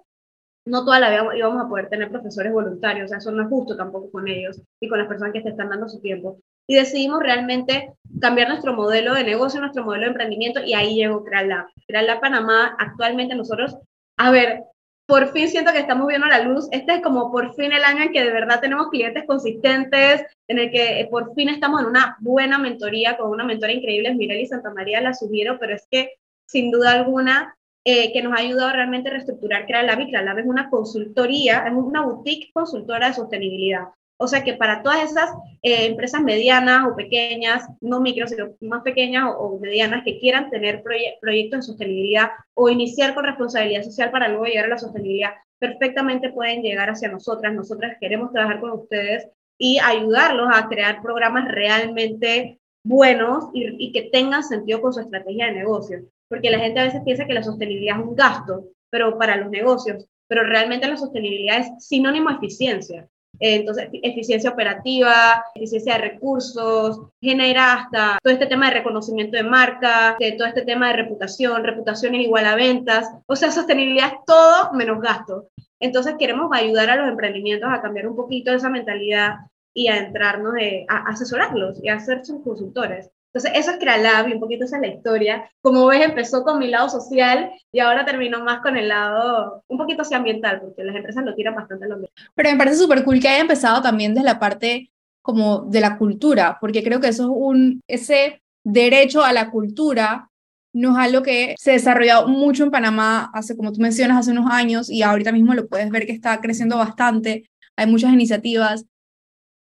no 0.65 0.83
toda 0.83 0.99
la 0.99 1.11
vida 1.11 1.37
íbamos 1.37 1.63
a 1.63 1.69
poder 1.69 1.89
tener 1.89 2.09
profesores 2.09 2.51
voluntarios, 2.51 3.05
o 3.05 3.07
sea, 3.09 3.19
eso 3.19 3.31
no 3.31 3.43
es 3.43 3.49
justo 3.49 3.77
tampoco 3.77 4.11
con 4.11 4.27
ellos 4.27 4.59
y 4.79 4.89
con 4.89 4.97
las 4.97 5.07
personas 5.07 5.33
que 5.33 5.41
te 5.41 5.49
están 5.49 5.69
dando 5.69 5.87
su 5.87 6.01
tiempo 6.01 6.39
y 6.67 6.75
decidimos 6.75 7.21
realmente 7.21 7.93
cambiar 8.19 8.49
nuestro 8.49 8.73
modelo 8.73 9.13
de 9.13 9.23
negocio, 9.23 9.61
nuestro 9.61 9.85
modelo 9.85 10.03
de 10.03 10.09
emprendimiento 10.09 10.61
y 10.63 10.73
ahí 10.73 10.95
llegó 10.95 11.23
CreaLab. 11.23 11.67
CreaLab 11.87 12.19
Panamá, 12.19 12.75
actualmente 12.77 13.35
nosotros, 13.35 13.77
a 14.17 14.31
ver, 14.31 14.63
por 15.07 15.31
fin 15.31 15.47
siento 15.47 15.71
que 15.71 15.79
estamos 15.79 16.05
viendo 16.07 16.27
la 16.27 16.43
luz. 16.43 16.67
Este 16.71 16.95
es 16.95 17.01
como 17.01 17.31
por 17.31 17.55
fin 17.55 17.71
el 17.71 17.83
año 17.83 18.03
en 18.03 18.11
que 18.11 18.23
de 18.23 18.31
verdad 18.31 18.59
tenemos 18.59 18.89
clientes 18.89 19.23
consistentes, 19.25 20.25
en 20.47 20.59
el 20.59 20.69
que 20.69 20.99
eh, 20.99 21.07
por 21.09 21.33
fin 21.33 21.49
estamos 21.49 21.81
en 21.81 21.87
una 21.87 22.17
buena 22.19 22.59
mentoría 22.59 23.17
con 23.17 23.29
una 23.29 23.45
mentora 23.45 23.71
increíble, 23.71 24.13
Mireli 24.13 24.45
Santa 24.45 24.73
María, 24.73 25.01
la 25.01 25.13
sugiero, 25.13 25.57
pero 25.59 25.75
es 25.75 25.87
que 25.89 26.15
sin 26.45 26.71
duda 26.71 26.91
alguna 26.91 27.55
eh, 27.85 28.11
que 28.11 28.21
nos 28.21 28.33
ha 28.33 28.41
ayudado 28.41 28.73
realmente 28.73 29.07
a 29.07 29.13
reestructurar 29.13 29.65
CreaLab 29.65 30.01
y 30.01 30.07
CreaLab 30.09 30.39
es 30.39 30.45
una 30.45 30.69
consultoría, 30.69 31.65
es 31.65 31.73
una 31.73 32.01
boutique 32.01 32.51
consultora 32.53 33.07
de 33.07 33.13
sostenibilidad. 33.13 33.85
O 34.19 34.27
sea 34.27 34.43
que 34.43 34.55
para 34.55 34.81
todas 34.81 35.11
esas 35.11 35.29
eh, 35.61 35.85
empresas 35.85 36.21
medianas 36.21 36.87
o 36.87 36.95
pequeñas, 36.95 37.67
no 37.81 38.01
micro, 38.01 38.27
sino 38.27 38.55
más 38.61 38.81
pequeñas 38.81 39.25
o, 39.37 39.59
medianas 39.59 40.03
que 40.03 40.19
quieran 40.19 40.49
tener 40.49 40.83
proyectos 40.83 41.59
de 41.59 41.61
sostenibilidad 41.61 42.29
o 42.55 42.69
iniciar 42.69 43.13
con 43.13 43.25
responsabilidad 43.25 43.83
social 43.83 44.09
para 44.11 44.27
luego 44.27 44.45
llegar 44.45 44.65
a 44.65 44.69
la 44.69 44.77
sostenibilidad, 44.79 45.33
perfectamente 45.59 46.31
pueden 46.31 46.63
llegar 46.63 46.89
hacia 46.89 47.09
nosotras. 47.09 47.53
Nosotras 47.53 47.97
queremos 47.99 48.31
trabajar 48.31 48.59
con 48.59 48.71
ustedes 48.71 49.27
y 49.57 49.79
ayudarlos 49.79 50.49
a 50.51 50.67
crear 50.67 51.01
programas 51.01 51.47
realmente 51.47 52.59
buenos 52.83 53.45
y, 53.53 53.91
que 53.91 54.09
tengan 54.11 54.43
sentido 54.43 54.81
con 54.81 54.93
su 54.93 55.01
estrategia 55.01 55.47
de 55.47 55.53
negocio. 55.53 55.99
Porque 56.27 56.49
la 56.49 56.59
gente 56.59 56.79
a 56.79 56.85
veces 56.85 57.01
piensa 57.03 57.25
que 57.25 57.33
la 57.33 57.43
sostenibilidad 57.43 57.99
es 57.99 58.05
un 58.05 58.15
gasto, 58.15 58.65
pero 58.89 59.17
para 59.17 59.35
los 59.35 59.49
negocios, 59.49 60.05
pero 60.27 60.43
realmente 60.43 60.87
la 60.87 60.97
sostenibilidad 60.97 61.59
es 61.59 61.85
sinónimo 61.85 62.29
de 62.29 62.35
eficiencia. 62.35 63.07
Entonces, 63.39 63.89
eficiencia 63.91 64.49
operativa, 64.49 65.43
eficiencia 65.55 65.93
de 65.93 66.01
recursos, 66.01 67.01
genera 67.21 67.73
hasta 67.73 68.19
todo 68.23 68.33
este 68.33 68.47
tema 68.47 68.67
de 68.67 68.75
reconocimiento 68.75 69.37
de 69.37 69.43
marca, 69.43 70.17
todo 70.37 70.47
este 70.47 70.63
tema 70.63 70.87
de 70.87 70.93
reputación, 70.93 71.63
reputación 71.63 72.15
es 72.15 72.21
igual 72.21 72.45
a 72.45 72.55
ventas, 72.55 73.09
o 73.25 73.35
sea, 73.35 73.51
sostenibilidad 73.51 74.07
es 74.07 74.19
todo 74.25 74.73
menos 74.73 75.01
gasto. 75.01 75.49
Entonces, 75.79 76.15
queremos 76.17 76.49
ayudar 76.53 76.89
a 76.89 76.95
los 76.95 77.07
emprendimientos 77.07 77.69
a 77.71 77.81
cambiar 77.81 78.07
un 78.07 78.15
poquito 78.15 78.51
esa 78.51 78.69
mentalidad 78.69 79.35
y 79.73 79.89
a 79.89 79.97
entrarnos, 79.97 80.55
a 80.87 80.97
asesorarlos 81.09 81.83
y 81.83 81.89
a 81.89 81.99
ser 81.99 82.25
sus 82.25 82.41
consultores. 82.43 83.11
Entonces, 83.37 83.61
eso 83.61 83.71
es 83.71 83.77
CreaLab 83.77 84.29
y 84.29 84.33
un 84.33 84.39
poquito 84.39 84.65
esa 84.65 84.77
es 84.77 84.81
la 84.81 84.87
historia. 84.87 85.51
Como 85.61 85.85
ves, 85.85 86.01
empezó 86.01 86.43
con 86.43 86.57
mi 86.57 86.69
lado 86.69 86.89
social 86.89 87.51
y 87.71 87.79
ahora 87.79 88.03
terminó 88.03 88.43
más 88.43 88.61
con 88.61 88.75
el 88.77 88.87
lado 88.87 89.63
un 89.67 89.77
poquito 89.77 90.01
así 90.01 90.15
ambiental, 90.15 90.59
porque 90.59 90.83
las 90.83 90.95
empresas 90.95 91.23
lo 91.23 91.35
tiran 91.35 91.53
bastante 91.53 91.85
a 91.85 91.89
lo 91.89 91.97
mismo. 91.97 92.15
Pero 92.33 92.49
me 92.49 92.57
parece 92.57 92.77
súper 92.77 93.03
cool 93.03 93.19
que 93.19 93.27
haya 93.27 93.41
empezado 93.41 93.81
también 93.83 94.15
desde 94.15 94.25
la 94.25 94.39
parte 94.39 94.89
como 95.21 95.61
de 95.61 95.81
la 95.81 95.97
cultura, 95.97 96.57
porque 96.59 96.83
creo 96.83 96.99
que 96.99 97.09
eso 97.09 97.23
es 97.23 97.29
un, 97.31 97.81
ese 97.87 98.41
derecho 98.63 99.23
a 99.23 99.33
la 99.33 99.51
cultura 99.51 100.29
no 100.73 100.91
es 100.91 100.97
algo 100.97 101.23
que 101.23 101.55
se 101.57 101.71
ha 101.71 101.73
desarrollado 101.73 102.27
mucho 102.27 102.63
en 102.63 102.71
Panamá 102.71 103.31
hace, 103.33 103.55
como 103.55 103.71
tú 103.71 103.81
mencionas, 103.81 104.17
hace 104.17 104.31
unos 104.31 104.51
años 104.51 104.89
y 104.89 105.01
ahorita 105.01 105.31
mismo 105.31 105.53
lo 105.53 105.67
puedes 105.67 105.89
ver 105.89 106.05
que 106.05 106.11
está 106.11 106.39
creciendo 106.39 106.77
bastante. 106.77 107.49
Hay 107.75 107.87
muchas 107.87 108.13
iniciativas 108.13 108.85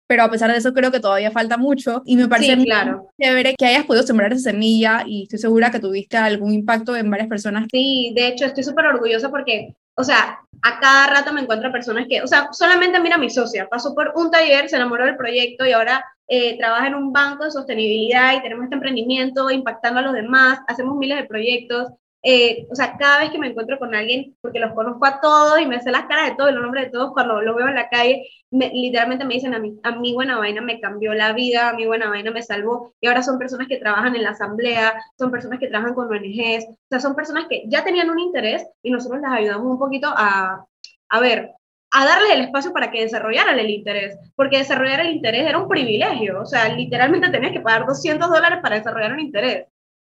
pero 0.06 0.22
a 0.22 0.30
pesar 0.30 0.50
de 0.50 0.58
eso 0.58 0.72
creo 0.72 0.90
que 0.90 1.00
todavía 1.00 1.30
falta 1.30 1.56
mucho 1.56 2.02
y 2.04 2.16
me 2.16 2.28
parece 2.28 2.56
sí, 2.56 2.64
claro. 2.64 3.08
chévere 3.20 3.54
que 3.56 3.66
hayas 3.66 3.84
podido 3.84 4.04
sembrar 4.04 4.32
esa 4.32 4.50
semilla 4.50 5.04
y 5.06 5.24
estoy 5.24 5.38
segura 5.38 5.70
que 5.70 5.80
tuviste 5.80 6.16
algún 6.16 6.52
impacto 6.52 6.94
en 6.96 7.10
varias 7.10 7.28
personas. 7.28 7.66
Sí, 7.70 8.12
de 8.14 8.28
hecho 8.28 8.44
estoy 8.44 8.64
súper 8.64 8.86
orgullosa 8.86 9.30
porque, 9.30 9.74
o 9.94 10.04
sea, 10.04 10.38
a 10.62 10.80
cada 10.80 11.06
rato 11.08 11.32
me 11.32 11.40
encuentro 11.40 11.72
personas 11.72 12.06
que, 12.08 12.22
o 12.22 12.26
sea, 12.26 12.48
solamente 12.52 13.00
mira 13.00 13.18
mi 13.18 13.30
socia, 13.30 13.68
pasó 13.68 13.94
por 13.94 14.12
un 14.16 14.30
taller, 14.30 14.68
se 14.68 14.76
enamoró 14.76 15.04
del 15.04 15.16
proyecto 15.16 15.66
y 15.66 15.72
ahora 15.72 16.04
eh, 16.28 16.56
trabaja 16.58 16.86
en 16.86 16.94
un 16.94 17.12
banco 17.12 17.44
de 17.44 17.50
sostenibilidad 17.50 18.34
y 18.34 18.42
tenemos 18.42 18.64
este 18.64 18.76
emprendimiento 18.76 19.50
impactando 19.50 20.00
a 20.00 20.02
los 20.04 20.14
demás, 20.14 20.60
hacemos 20.68 20.96
miles 20.96 21.18
de 21.18 21.24
proyectos 21.28 21.88
eh, 22.24 22.66
o 22.70 22.74
sea, 22.74 22.96
cada 22.96 23.20
vez 23.20 23.30
que 23.30 23.38
me 23.38 23.48
encuentro 23.48 23.78
con 23.78 23.94
alguien, 23.94 24.34
porque 24.40 24.58
los 24.58 24.72
conozco 24.72 25.04
a 25.04 25.20
todos 25.20 25.60
y 25.60 25.66
me 25.66 25.80
sé 25.82 25.90
las 25.90 26.06
caras 26.06 26.30
de 26.30 26.36
todos 26.36 26.50
y 26.50 26.54
los 26.54 26.62
nombres 26.62 26.86
de 26.86 26.90
todos, 26.90 27.12
cuando 27.12 27.42
los 27.42 27.54
veo 27.54 27.68
en 27.68 27.74
la 27.74 27.90
calle, 27.90 28.26
literalmente 28.50 29.26
me 29.26 29.34
dicen 29.34 29.52
a 29.54 29.58
mí, 29.58 29.78
a 29.82 29.92
mi 29.92 30.14
buena 30.14 30.38
vaina 30.38 30.62
me 30.62 30.80
cambió 30.80 31.12
la 31.12 31.34
vida, 31.34 31.68
a 31.68 31.74
mi 31.74 31.86
buena 31.86 32.08
vaina 32.08 32.30
me 32.30 32.42
salvó, 32.42 32.94
y 32.98 33.08
ahora 33.08 33.22
son 33.22 33.38
personas 33.38 33.68
que 33.68 33.76
trabajan 33.76 34.16
en 34.16 34.22
la 34.22 34.30
asamblea, 34.30 34.94
son 35.18 35.30
personas 35.30 35.58
que 35.58 35.68
trabajan 35.68 35.94
con 35.94 36.10
ONGs, 36.10 36.64
o 36.64 36.76
sea, 36.88 37.00
son 37.00 37.14
personas 37.14 37.44
que 37.48 37.64
ya 37.66 37.84
tenían 37.84 38.08
un 38.08 38.18
interés 38.18 38.66
y 38.82 38.90
nosotros 38.90 39.20
les 39.20 39.30
ayudamos 39.30 39.66
un 39.66 39.78
poquito 39.78 40.08
a, 40.08 40.64
a 41.10 41.20
ver, 41.20 41.50
a 41.90 42.04
darles 42.06 42.32
el 42.32 42.40
espacio 42.40 42.72
para 42.72 42.90
que 42.90 43.02
desarrollaran 43.02 43.58
el 43.58 43.70
interés, 43.70 44.18
porque 44.34 44.58
desarrollar 44.58 45.00
el 45.00 45.12
interés 45.12 45.46
era 45.46 45.58
un 45.58 45.68
privilegio, 45.68 46.40
o 46.40 46.46
sea, 46.46 46.74
literalmente 46.74 47.28
tenías 47.28 47.52
que 47.52 47.60
pagar 47.60 47.86
200 47.86 48.30
dólares 48.30 48.60
para 48.62 48.76
desarrollar 48.76 49.12
un 49.12 49.20
interés. 49.20 49.66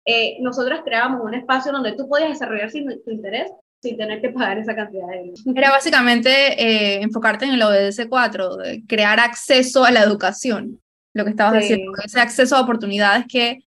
Eh, 0.10 0.38
nosotros 0.40 0.80
creábamos 0.86 1.22
un 1.22 1.34
espacio 1.34 1.74
donde 1.74 1.92
tú 1.92 2.08
podías 2.08 2.30
desarrollar 2.30 2.72
sin, 2.72 2.88
tu 3.04 3.12
interés 3.12 3.52
sin 3.82 3.98
tener 3.98 4.22
que 4.22 4.30
pagar 4.30 4.58
esa 4.58 4.74
cantidad 4.74 5.06
de 5.08 5.24
dinero. 5.24 5.54
Era 5.54 5.70
básicamente 5.70 6.30
eh, 6.30 7.02
enfocarte 7.02 7.46
en 7.46 7.52
el 7.52 7.62
ODS 7.62 8.08
4, 8.10 8.58
crear 8.88 9.20
acceso 9.20 9.84
a 9.84 9.92
la 9.92 10.02
educación, 10.02 10.80
lo 11.14 11.26
que 11.26 11.32
estabas 11.32 11.60
diciendo, 11.62 11.92
ese 12.04 12.22
acceso 12.22 12.56
a 12.56 12.62
oportunidades 12.62 13.26
que 13.28 13.66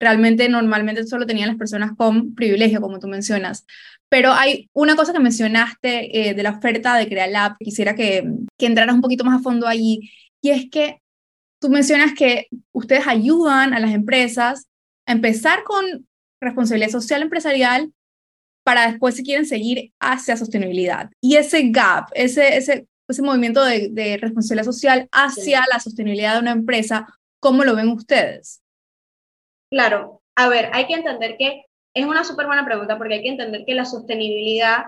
realmente 0.00 0.48
normalmente 0.48 1.04
solo 1.04 1.26
tenían 1.26 1.48
las 1.48 1.58
personas 1.58 1.92
con 1.96 2.34
privilegio, 2.34 2.80
como 2.80 3.00
tú 3.00 3.08
mencionas. 3.08 3.66
Pero 4.08 4.32
hay 4.32 4.70
una 4.72 4.94
cosa 4.94 5.12
que 5.12 5.18
mencionaste 5.20 6.30
eh, 6.30 6.34
de 6.34 6.42
la 6.44 6.50
oferta 6.50 6.96
de 6.96 7.08
CreaLab, 7.08 7.56
quisiera 7.58 7.96
que, 7.96 8.24
que 8.56 8.66
entraras 8.66 8.94
un 8.94 9.00
poquito 9.00 9.24
más 9.24 9.40
a 9.40 9.42
fondo 9.42 9.66
allí, 9.66 10.12
y 10.40 10.50
es 10.50 10.70
que 10.70 11.00
tú 11.60 11.70
mencionas 11.70 12.14
que 12.14 12.46
ustedes 12.72 13.06
ayudan 13.06 13.74
a 13.74 13.80
las 13.80 13.92
empresas 13.92 14.66
empezar 15.06 15.64
con 15.64 16.06
responsabilidad 16.40 16.90
social 16.90 17.22
empresarial 17.22 17.92
para 18.64 18.90
después 18.90 19.16
si 19.16 19.24
quieren 19.24 19.46
seguir 19.46 19.92
hacia 20.00 20.36
sostenibilidad. 20.36 21.10
Y 21.20 21.36
ese 21.36 21.70
gap, 21.70 22.08
ese, 22.14 22.56
ese, 22.56 22.86
ese 23.08 23.22
movimiento 23.22 23.64
de, 23.64 24.18
responsabilidad 24.20 24.64
social 24.64 25.08
hacia 25.12 25.62
la 25.72 25.80
sostenibilidad 25.80 26.34
de 26.34 26.40
una 26.40 26.52
empresa, 26.52 27.06
¿cómo 27.40 27.64
lo 27.64 27.74
ven 27.74 27.88
ustedes? 27.88 28.62
Claro, 29.70 30.22
a 30.36 30.48
ver, 30.48 30.70
hay 30.72 30.86
que 30.86 30.94
entender 30.94 31.36
que 31.38 31.64
es 31.94 32.06
una 32.06 32.24
súper 32.24 32.46
buena 32.46 32.64
pregunta 32.64 32.98
porque 32.98 33.14
hay 33.14 33.22
que 33.22 33.30
entender 33.30 33.64
que 33.66 33.74
la 33.74 33.84
sostenibilidad 33.84 34.84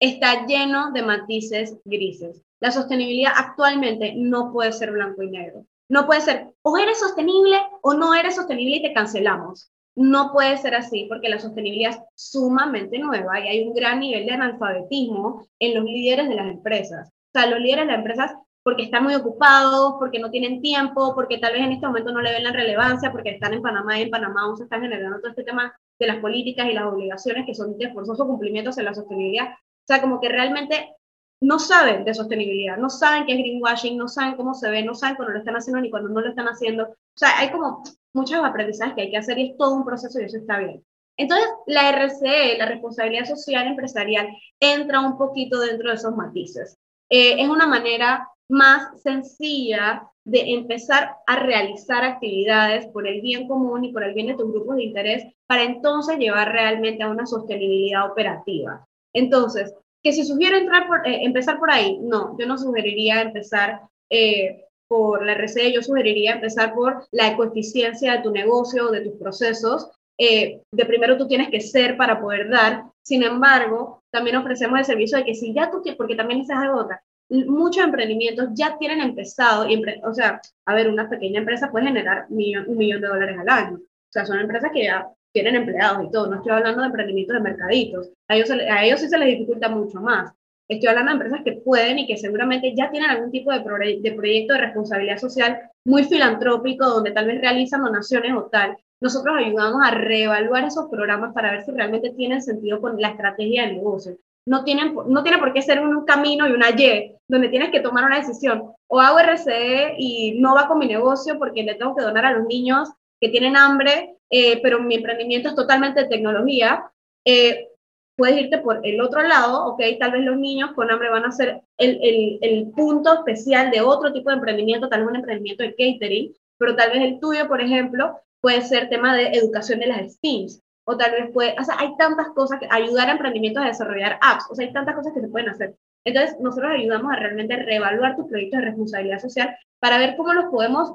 está 0.00 0.46
lleno 0.46 0.92
de 0.92 1.02
matices 1.02 1.76
grises. 1.84 2.42
La 2.60 2.70
sostenibilidad 2.70 3.32
actualmente 3.36 4.14
no 4.16 4.52
puede 4.52 4.72
ser 4.72 4.92
blanco 4.92 5.22
y 5.22 5.30
negro. 5.30 5.66
No 5.88 6.06
puede 6.06 6.20
ser, 6.20 6.48
o 6.62 6.76
eres 6.76 7.00
sostenible 7.00 7.58
o 7.82 7.94
no 7.94 8.14
eres 8.14 8.36
sostenible 8.36 8.76
y 8.76 8.82
te 8.82 8.92
cancelamos. 8.92 9.72
No 9.96 10.32
puede 10.32 10.56
ser 10.58 10.74
así 10.74 11.06
porque 11.08 11.28
la 11.28 11.40
sostenibilidad 11.40 11.92
es 11.92 12.00
sumamente 12.14 12.98
nueva 12.98 13.40
y 13.40 13.48
hay 13.48 13.66
un 13.66 13.74
gran 13.74 14.00
nivel 14.00 14.26
de 14.26 14.32
analfabetismo 14.32 15.46
en 15.58 15.74
los 15.74 15.84
líderes 15.84 16.28
de 16.28 16.34
las 16.34 16.48
empresas. 16.48 17.08
O 17.08 17.38
sea, 17.38 17.46
los 17.46 17.60
líderes 17.60 17.86
de 17.86 17.92
las 17.92 17.98
empresas 17.98 18.32
porque 18.62 18.82
están 18.82 19.04
muy 19.04 19.14
ocupados, 19.14 19.94
porque 19.98 20.18
no 20.18 20.30
tienen 20.30 20.60
tiempo, 20.60 21.14
porque 21.14 21.38
tal 21.38 21.54
vez 21.54 21.62
en 21.62 21.72
este 21.72 21.86
momento 21.86 22.12
no 22.12 22.20
le 22.20 22.32
ven 22.32 22.44
la 22.44 22.52
relevancia, 22.52 23.10
porque 23.10 23.30
están 23.30 23.54
en 23.54 23.62
Panamá 23.62 23.98
y 23.98 24.02
en 24.02 24.10
Panamá 24.10 24.42
aún 24.42 24.58
se 24.58 24.64
están 24.64 24.82
generando 24.82 25.20
todo 25.20 25.30
este 25.30 25.44
tema 25.44 25.74
de 25.98 26.06
las 26.06 26.18
políticas 26.18 26.68
y 26.68 26.74
las 26.74 26.84
obligaciones 26.84 27.46
que 27.46 27.54
son 27.54 27.78
de 27.78 27.90
forzoso 27.92 28.26
cumplimiento 28.26 28.70
en 28.76 28.84
la 28.84 28.92
sostenibilidad. 28.92 29.52
O 29.52 29.86
sea, 29.86 30.02
como 30.02 30.20
que 30.20 30.28
realmente 30.28 30.94
no 31.40 31.58
saben 31.58 32.04
de 32.04 32.14
sostenibilidad, 32.14 32.76
no 32.76 32.90
saben 32.90 33.26
qué 33.26 33.32
es 33.32 33.38
greenwashing, 33.38 33.96
no 33.96 34.08
saben 34.08 34.36
cómo 34.36 34.54
se 34.54 34.70
ve, 34.70 34.82
no 34.82 34.94
saben 34.94 35.16
cuando 35.16 35.32
lo 35.32 35.38
están 35.38 35.56
haciendo 35.56 35.80
ni 35.80 35.90
cuando 35.90 36.08
no 36.08 36.20
lo 36.20 36.28
están 36.28 36.46
haciendo. 36.46 36.84
O 36.84 37.18
sea, 37.18 37.38
hay 37.38 37.50
como 37.50 37.82
muchos 38.12 38.44
aprendizajes 38.44 38.94
que 38.94 39.02
hay 39.02 39.10
que 39.10 39.16
hacer 39.16 39.38
y 39.38 39.50
es 39.50 39.56
todo 39.56 39.74
un 39.74 39.84
proceso 39.84 40.20
y 40.20 40.24
eso 40.24 40.36
está 40.36 40.58
bien. 40.58 40.84
Entonces, 41.16 41.48
la 41.66 41.90
RCE, 41.90 42.58
la 42.58 42.66
responsabilidad 42.66 43.24
social 43.24 43.66
empresarial, 43.66 44.28
entra 44.60 45.00
un 45.00 45.18
poquito 45.18 45.60
dentro 45.60 45.88
de 45.88 45.96
esos 45.96 46.16
matices. 46.16 46.76
Eh, 47.10 47.42
es 47.42 47.48
una 47.48 47.66
manera 47.66 48.28
más 48.48 49.00
sencilla 49.02 50.02
de 50.24 50.52
empezar 50.52 51.16
a 51.26 51.36
realizar 51.36 52.04
actividades 52.04 52.86
por 52.88 53.06
el 53.06 53.20
bien 53.20 53.48
común 53.48 53.84
y 53.84 53.92
por 53.92 54.04
el 54.04 54.14
bien 54.14 54.28
de 54.28 54.34
tus 54.34 54.50
grupos 54.52 54.76
de 54.76 54.84
interés 54.84 55.24
para 55.46 55.62
entonces 55.62 56.18
llevar 56.18 56.52
realmente 56.52 57.02
a 57.02 57.08
una 57.08 57.26
sostenibilidad 57.26 58.10
operativa. 58.10 58.86
Entonces, 59.12 59.74
que 60.02 60.12
si 60.12 60.24
sugiero 60.24 60.56
entrar 60.56 60.86
por, 60.86 61.06
eh, 61.06 61.24
empezar 61.24 61.58
por 61.58 61.70
ahí, 61.70 61.98
no, 62.00 62.36
yo 62.38 62.46
no 62.46 62.56
sugeriría 62.56 63.20
empezar 63.20 63.80
eh, 64.10 64.64
por 64.86 65.24
la 65.24 65.32
RCE, 65.34 65.72
yo 65.72 65.82
sugeriría 65.82 66.34
empezar 66.34 66.74
por 66.74 67.06
la 67.10 67.28
ecoeficiencia 67.28 68.12
de 68.12 68.22
tu 68.22 68.30
negocio, 68.30 68.88
de 68.88 69.02
tus 69.02 69.18
procesos. 69.18 69.90
Eh, 70.16 70.62
de 70.72 70.86
primero 70.86 71.16
tú 71.16 71.28
tienes 71.28 71.48
que 71.50 71.60
ser 71.60 71.96
para 71.96 72.20
poder 72.20 72.48
dar, 72.48 72.84
sin 73.02 73.22
embargo, 73.22 74.02
también 74.10 74.36
ofrecemos 74.36 74.78
el 74.78 74.84
servicio 74.84 75.18
de 75.18 75.24
que 75.24 75.34
si 75.34 75.54
ya 75.54 75.70
tú, 75.70 75.82
porque 75.96 76.16
también 76.16 76.40
esa 76.40 76.64
es 76.64 76.70
otra, 76.70 77.02
muchos 77.28 77.84
emprendimientos 77.84 78.48
ya 78.54 78.78
tienen 78.78 79.00
empezado, 79.00 79.68
y 79.68 79.82
o 80.02 80.14
sea, 80.14 80.40
a 80.66 80.74
ver, 80.74 80.88
una 80.88 81.08
pequeña 81.08 81.40
empresa 81.40 81.70
puede 81.70 81.86
generar 81.86 82.26
un 82.30 82.76
millón 82.76 83.00
de 83.00 83.08
dólares 83.08 83.38
al 83.38 83.48
año. 83.48 83.76
O 83.76 84.10
sea, 84.10 84.24
son 84.24 84.40
empresas 84.40 84.70
que 84.72 84.84
ya 84.84 85.06
tienen 85.42 85.62
empleados 85.62 86.04
y 86.04 86.10
todo. 86.10 86.26
No 86.26 86.36
estoy 86.36 86.52
hablando 86.52 86.80
de 86.80 86.86
emprendimientos 86.86 87.34
de 87.34 87.42
mercaditos. 87.42 88.10
A 88.28 88.36
ellos, 88.36 88.50
a 88.50 88.84
ellos 88.84 89.00
sí 89.00 89.08
se 89.08 89.18
les 89.18 89.28
dificulta 89.28 89.68
mucho 89.68 90.00
más. 90.00 90.32
Estoy 90.68 90.88
hablando 90.88 91.10
de 91.10 91.14
empresas 91.14 91.40
que 91.44 91.60
pueden 91.64 91.98
y 92.00 92.06
que 92.06 92.16
seguramente 92.16 92.74
ya 92.74 92.90
tienen 92.90 93.10
algún 93.10 93.30
tipo 93.30 93.52
de, 93.52 93.98
de 94.00 94.12
proyecto 94.12 94.54
de 94.54 94.60
responsabilidad 94.60 95.18
social 95.18 95.58
muy 95.84 96.04
filantrópico, 96.04 96.86
donde 96.86 97.12
tal 97.12 97.26
vez 97.26 97.40
realizan 97.40 97.82
donaciones 97.82 98.32
o 98.34 98.48
tal. 98.50 98.76
Nosotros 99.00 99.36
ayudamos 99.38 99.80
a 99.82 99.92
reevaluar 99.92 100.64
esos 100.64 100.90
programas 100.90 101.32
para 101.32 101.52
ver 101.52 101.64
si 101.64 101.70
realmente 101.70 102.10
tienen 102.10 102.42
sentido 102.42 102.80
con 102.80 103.00
la 103.00 103.10
estrategia 103.10 103.62
de 103.62 103.74
negocio. 103.74 104.16
No, 104.46 104.64
tienen, 104.64 104.94
no 105.06 105.22
tiene 105.22 105.38
por 105.38 105.52
qué 105.52 105.62
ser 105.62 105.80
un 105.80 106.04
camino 106.04 106.48
y 106.48 106.52
una 106.52 106.70
Y, 106.70 107.14
donde 107.28 107.48
tienes 107.48 107.70
que 107.70 107.80
tomar 107.80 108.04
una 108.04 108.18
decisión. 108.18 108.72
O 108.88 109.00
hago 109.00 109.20
RCE 109.20 109.94
y 109.98 110.40
no 110.40 110.54
va 110.54 110.66
con 110.66 110.78
mi 110.78 110.88
negocio 110.88 111.38
porque 111.38 111.62
le 111.62 111.76
tengo 111.76 111.94
que 111.94 112.02
donar 112.02 112.26
a 112.26 112.32
los 112.32 112.46
niños 112.46 112.90
que 113.20 113.28
tienen 113.28 113.56
hambre 113.56 114.17
eh, 114.30 114.60
pero 114.62 114.80
mi 114.80 114.96
emprendimiento 114.96 115.48
es 115.48 115.54
totalmente 115.54 116.02
de 116.02 116.08
tecnología, 116.08 116.90
eh, 117.24 117.68
puedes 118.16 118.40
irte 118.40 118.58
por 118.58 118.80
el 118.84 119.00
otro 119.00 119.22
lado, 119.22 119.66
ok, 119.66 119.80
tal 120.00 120.12
vez 120.12 120.24
los 120.24 120.36
niños 120.36 120.72
con 120.72 120.90
hambre 120.90 121.08
van 121.08 121.24
a 121.24 121.30
ser 121.30 121.62
el, 121.76 121.98
el, 122.02 122.38
el, 122.42 122.70
punto 122.72 123.14
especial 123.14 123.70
de 123.70 123.80
otro 123.80 124.12
tipo 124.12 124.30
de 124.30 124.36
emprendimiento, 124.36 124.88
tal 124.88 125.00
vez 125.00 125.10
un 125.10 125.16
emprendimiento 125.16 125.62
de 125.62 125.70
catering, 125.70 126.34
pero 126.58 126.74
tal 126.74 126.90
vez 126.90 127.02
el 127.02 127.20
tuyo, 127.20 127.46
por 127.46 127.60
ejemplo, 127.60 128.18
puede 128.40 128.62
ser 128.62 128.88
tema 128.88 129.14
de 129.14 129.28
educación 129.28 129.78
de 129.80 129.86
las 129.86 130.14
STEAMs, 130.14 130.60
o 130.84 130.96
tal 130.96 131.12
vez 131.12 131.30
puede, 131.32 131.54
o 131.60 131.64
sea, 131.64 131.76
hay 131.78 131.96
tantas 131.96 132.28
cosas 132.30 132.58
que 132.58 132.66
ayudar 132.70 133.08
a 133.08 133.12
emprendimientos 133.12 133.62
a 133.62 133.66
desarrollar 133.66 134.18
apps, 134.20 134.46
o 134.50 134.54
sea, 134.54 134.66
hay 134.66 134.72
tantas 134.72 134.96
cosas 134.96 135.12
que 135.12 135.20
se 135.20 135.28
pueden 135.28 135.50
hacer. 135.50 135.76
Entonces, 136.04 136.36
nosotros 136.40 136.72
ayudamos 136.72 137.12
a 137.12 137.16
realmente 137.16 137.56
reevaluar 137.56 138.16
tus 138.16 138.26
proyectos 138.26 138.60
de 138.60 138.66
responsabilidad 138.66 139.18
social 139.20 139.56
para 139.80 139.98
ver 139.98 140.16
cómo 140.16 140.32
los 140.32 140.46
podemos 140.46 140.94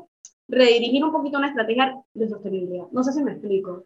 redirigir 0.53 1.03
un 1.03 1.11
poquito 1.11 1.37
una 1.37 1.49
estrategia 1.49 1.95
de 2.13 2.29
sostenibilidad. 2.29 2.85
No 2.91 3.03
sé 3.03 3.13
si 3.13 3.23
me 3.23 3.31
explico. 3.31 3.85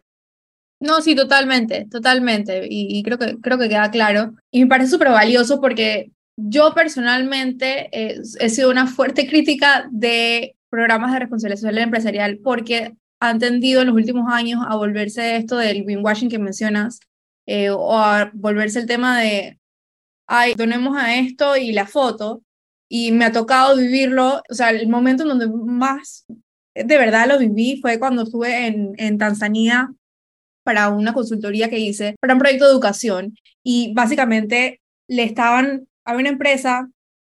No, 0.80 1.00
sí, 1.00 1.16
totalmente, 1.16 1.86
totalmente. 1.90 2.66
Y, 2.68 3.02
creo, 3.02 3.18
que, 3.18 3.38
creo 3.40 3.58
que 3.58 3.68
queda 3.68 3.90
claro. 3.90 4.34
Y 4.50 4.60
me 4.60 4.68
parece 4.68 4.90
súper 4.90 5.08
valioso 5.08 5.60
porque 5.60 6.12
yo 6.36 6.72
personalmente 6.72 7.88
he 7.92 8.48
sido 8.48 8.70
una 8.70 8.86
fuerte 8.86 9.26
crítica 9.26 9.88
de 9.90 10.54
programas 10.70 11.12
de 11.12 11.18
responsabilidad 11.18 11.60
social 11.60 11.78
empresarial 11.78 12.38
porque 12.44 12.94
han 13.20 13.38
tendido 13.38 13.80
en 13.80 13.88
los 13.88 13.96
últimos 13.96 14.32
años 14.32 14.64
a 14.68 14.76
volverse 14.76 15.36
esto 15.36 15.56
del 15.56 15.82
greenwashing 15.82 16.28
que 16.28 16.38
mencionas 16.38 17.00
eh, 17.46 17.70
o 17.70 17.98
a 17.98 18.30
volverse 18.34 18.78
el 18.78 18.86
tema 18.86 19.18
de, 19.20 19.58
ay, 20.26 20.54
donemos 20.54 20.96
a 20.96 21.16
esto 21.16 21.56
y 21.56 21.72
la 21.72 21.86
foto. 21.86 22.42
Y 22.90 23.12
me 23.12 23.26
ha 23.26 23.32
tocado 23.32 23.76
vivirlo, 23.76 24.42
o 24.48 24.54
sea, 24.54 24.70
el 24.70 24.88
momento 24.88 25.24
en 25.24 25.30
donde 25.30 25.48
más 25.48 26.24
de 26.84 26.98
verdad 26.98 27.28
lo 27.28 27.38
viví 27.38 27.80
fue 27.80 27.98
cuando 27.98 28.22
estuve 28.22 28.66
en, 28.66 29.18
Tanzania 29.18 29.92
para 30.62 30.88
una 30.90 31.12
consultoría 31.12 31.70
que 31.70 31.78
hice 31.78 32.16
para 32.20 32.34
un 32.34 32.40
proyecto 32.40 32.66
de 32.66 32.72
educación 32.72 33.34
y 33.62 33.92
básicamente 33.94 34.80
le 35.08 35.24
estaban, 35.24 35.88
había 36.04 36.20
una 36.20 36.28
empresa 36.30 36.88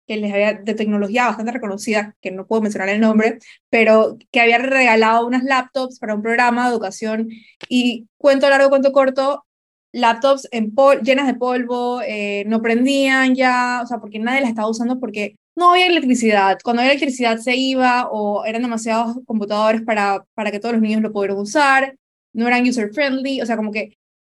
que 0.07 0.17
les 0.17 0.33
había 0.33 0.53
de 0.53 0.73
tecnología 0.73 1.27
bastante 1.27 1.51
reconocida, 1.51 2.15
que 2.21 2.31
no 2.31 2.47
puedo 2.47 2.61
mencionar 2.61 2.89
el 2.89 3.01
nombre, 3.01 3.39
pero 3.69 4.17
que 4.31 4.39
había 4.39 4.57
regalado 4.57 5.27
unas 5.27 5.43
laptops 5.43 5.99
para 5.99 6.15
un 6.15 6.21
programa 6.21 6.65
de 6.65 6.71
educación 6.71 7.29
y 7.67 8.07
cuento 8.17 8.49
largo, 8.49 8.69
cuento 8.69 8.93
corto, 8.93 9.45
laptops 9.91 10.47
en 10.51 10.73
llenas 11.03 11.27
de 11.27 11.33
polvo, 11.33 12.01
eh, 12.01 12.43
no 12.47 12.61
prendían 12.61 13.35
ya, 13.35 13.81
o 13.83 13.87
sea, 13.87 13.99
porque 13.99 14.19
nadie 14.19 14.41
las 14.41 14.49
estaba 14.49 14.69
usando 14.69 14.99
porque 14.99 15.35
no 15.57 15.71
había 15.71 15.87
electricidad. 15.87 16.59
Cuando 16.63 16.81
había 16.81 16.91
electricidad 16.91 17.39
se 17.39 17.55
iba 17.55 18.07
o 18.11 18.45
eran 18.45 18.61
demasiados 18.61 19.17
computadores 19.25 19.81
para, 19.81 20.23
para 20.35 20.51
que 20.51 20.59
todos 20.59 20.73
los 20.73 20.81
niños 20.83 21.01
lo 21.01 21.11
pudieran 21.11 21.37
usar, 21.37 21.97
no 22.31 22.47
eran 22.47 22.67
user 22.67 22.93
friendly, 22.93 23.41
o 23.41 23.45
sea, 23.45 23.57
como 23.57 23.71
que 23.71 23.97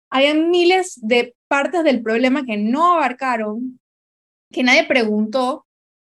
había 0.09 0.33
miles 0.33 0.97
de 1.01 1.35
partes 1.49 1.83
del 1.83 2.01
problema 2.01 2.45
que 2.45 2.55
no 2.55 2.95
abarcaron, 2.95 3.81
que 4.49 4.63
nadie 4.63 4.85
preguntó, 4.85 5.65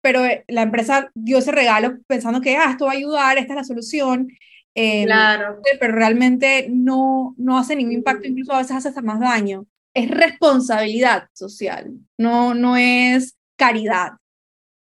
pero 0.01 0.21
la 0.47 0.63
empresa 0.63 1.11
dio 1.13 1.37
ese 1.37 1.51
regalo 1.51 1.99
pensando 2.07 2.41
que 2.41 2.57
ah, 2.57 2.71
esto 2.71 2.85
va 2.85 2.93
a 2.93 2.95
ayudar, 2.95 3.37
esta 3.37 3.53
es 3.53 3.57
la 3.57 3.63
solución. 3.63 4.27
Em, 4.73 5.05
claro. 5.05 5.61
Pero 5.79 5.93
realmente 5.93 6.67
no, 6.71 7.35
no 7.37 7.59
hace 7.59 7.75
ningún 7.75 7.93
impacto, 7.93 8.27
incluso 8.27 8.53
a 8.53 8.57
veces 8.57 8.75
hace 8.75 8.89
hasta 8.89 9.03
más 9.03 9.19
daño. 9.19 9.67
Es 9.93 10.09
responsabilidad 10.09 11.27
social, 11.33 11.93
no, 12.17 12.55
no 12.55 12.75
es 12.75 13.35
caridad. 13.55 14.13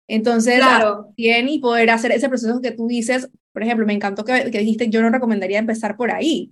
Entonces, 0.09 0.57
claro. 0.57 1.12
bien 1.17 1.49
y 1.49 1.59
poder 1.59 1.91
hacer 1.91 2.12
ese 2.12 2.29
proceso 2.29 2.61
que 2.62 2.71
tú 2.71 2.88
dices, 2.88 3.31
por 3.53 3.62
ejemplo, 3.62 3.87
me 3.87 3.93
encantó 3.93 4.25
que, 4.25 4.50
que 4.50 4.59
dijiste, 4.59 4.88
yo 4.88 5.03
no 5.03 5.11
recomendaría 5.11 5.59
empezar 5.59 5.97
por 5.97 6.11
ahí. 6.11 6.50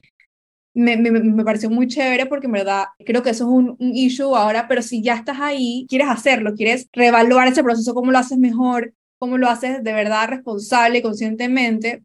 Me, 0.74 0.98
me, 0.98 1.10
me, 1.10 1.42
pareció 1.42 1.70
muy 1.70 1.88
chévere 1.88 2.26
porque 2.26 2.46
en 2.46 2.52
verdad 2.52 2.84
creo 3.06 3.22
que 3.22 3.30
eso 3.30 3.44
es 3.44 3.50
un, 3.50 3.76
un, 3.78 3.96
issue 3.96 4.36
ahora, 4.36 4.68
pero 4.68 4.82
si 4.82 5.02
ya 5.02 5.14
estás 5.14 5.40
ahí, 5.40 5.86
quieres 5.88 6.08
hacerlo, 6.10 6.54
quieres 6.54 6.86
reevaluar 6.92 7.48
ese 7.48 7.64
proceso, 7.64 7.94
cómo 7.94 8.12
lo 8.12 8.18
haces 8.18 8.36
mejor, 8.36 8.92
cómo 9.18 9.38
lo 9.38 9.48
haces 9.48 9.82
de 9.82 9.92
verdad 9.94 10.28
responsable 10.28 10.98
y 10.98 11.02
conscientemente, 11.02 12.02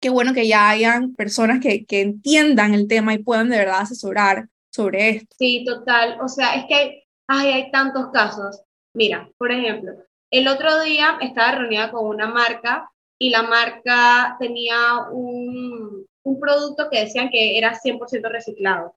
qué 0.00 0.08
bueno 0.08 0.32
que 0.32 0.48
ya 0.48 0.70
hayan 0.70 1.14
personas 1.14 1.60
que, 1.60 1.84
que 1.84 2.00
entiendan 2.00 2.72
el 2.72 2.88
tema 2.88 3.12
y 3.12 3.18
puedan 3.18 3.50
de 3.50 3.58
verdad 3.58 3.80
asesorar 3.80 4.48
sobre 4.70 5.10
esto. 5.10 5.36
Sí, 5.38 5.64
total. 5.66 6.18
O 6.22 6.28
sea, 6.28 6.54
es 6.54 6.64
que 6.66 6.74
hay, 6.74 7.02
ay, 7.26 7.48
hay 7.52 7.70
tantos 7.70 8.06
casos. 8.10 8.62
Mira, 8.94 9.30
por 9.36 9.52
ejemplo, 9.52 9.92
el 10.30 10.48
otro 10.48 10.82
día 10.82 11.18
estaba 11.20 11.52
reunida 11.52 11.90
con 11.90 12.06
una 12.06 12.26
marca 12.26 12.90
y 13.18 13.30
la 13.30 13.42
marca 13.42 14.36
tenía 14.38 15.08
un, 15.10 16.06
producto 16.40 16.88
que 16.90 17.00
decían 17.00 17.30
que 17.30 17.56
era 17.56 17.74
100% 17.74 18.30
reciclado. 18.30 18.94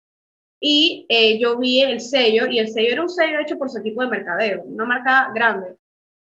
Y 0.59 1.05
eh, 1.09 1.39
yo 1.39 1.57
vi 1.57 1.81
el 1.81 2.01
sello, 2.01 2.45
y 2.45 2.59
el 2.59 2.67
sello 2.67 2.91
era 2.91 3.01
un 3.01 3.09
sello 3.09 3.39
hecho 3.39 3.57
por 3.57 3.69
su 3.69 3.79
equipo 3.79 4.01
de 4.01 4.09
mercadeo, 4.09 4.63
una 4.63 4.85
marca 4.85 5.31
grande. 5.33 5.77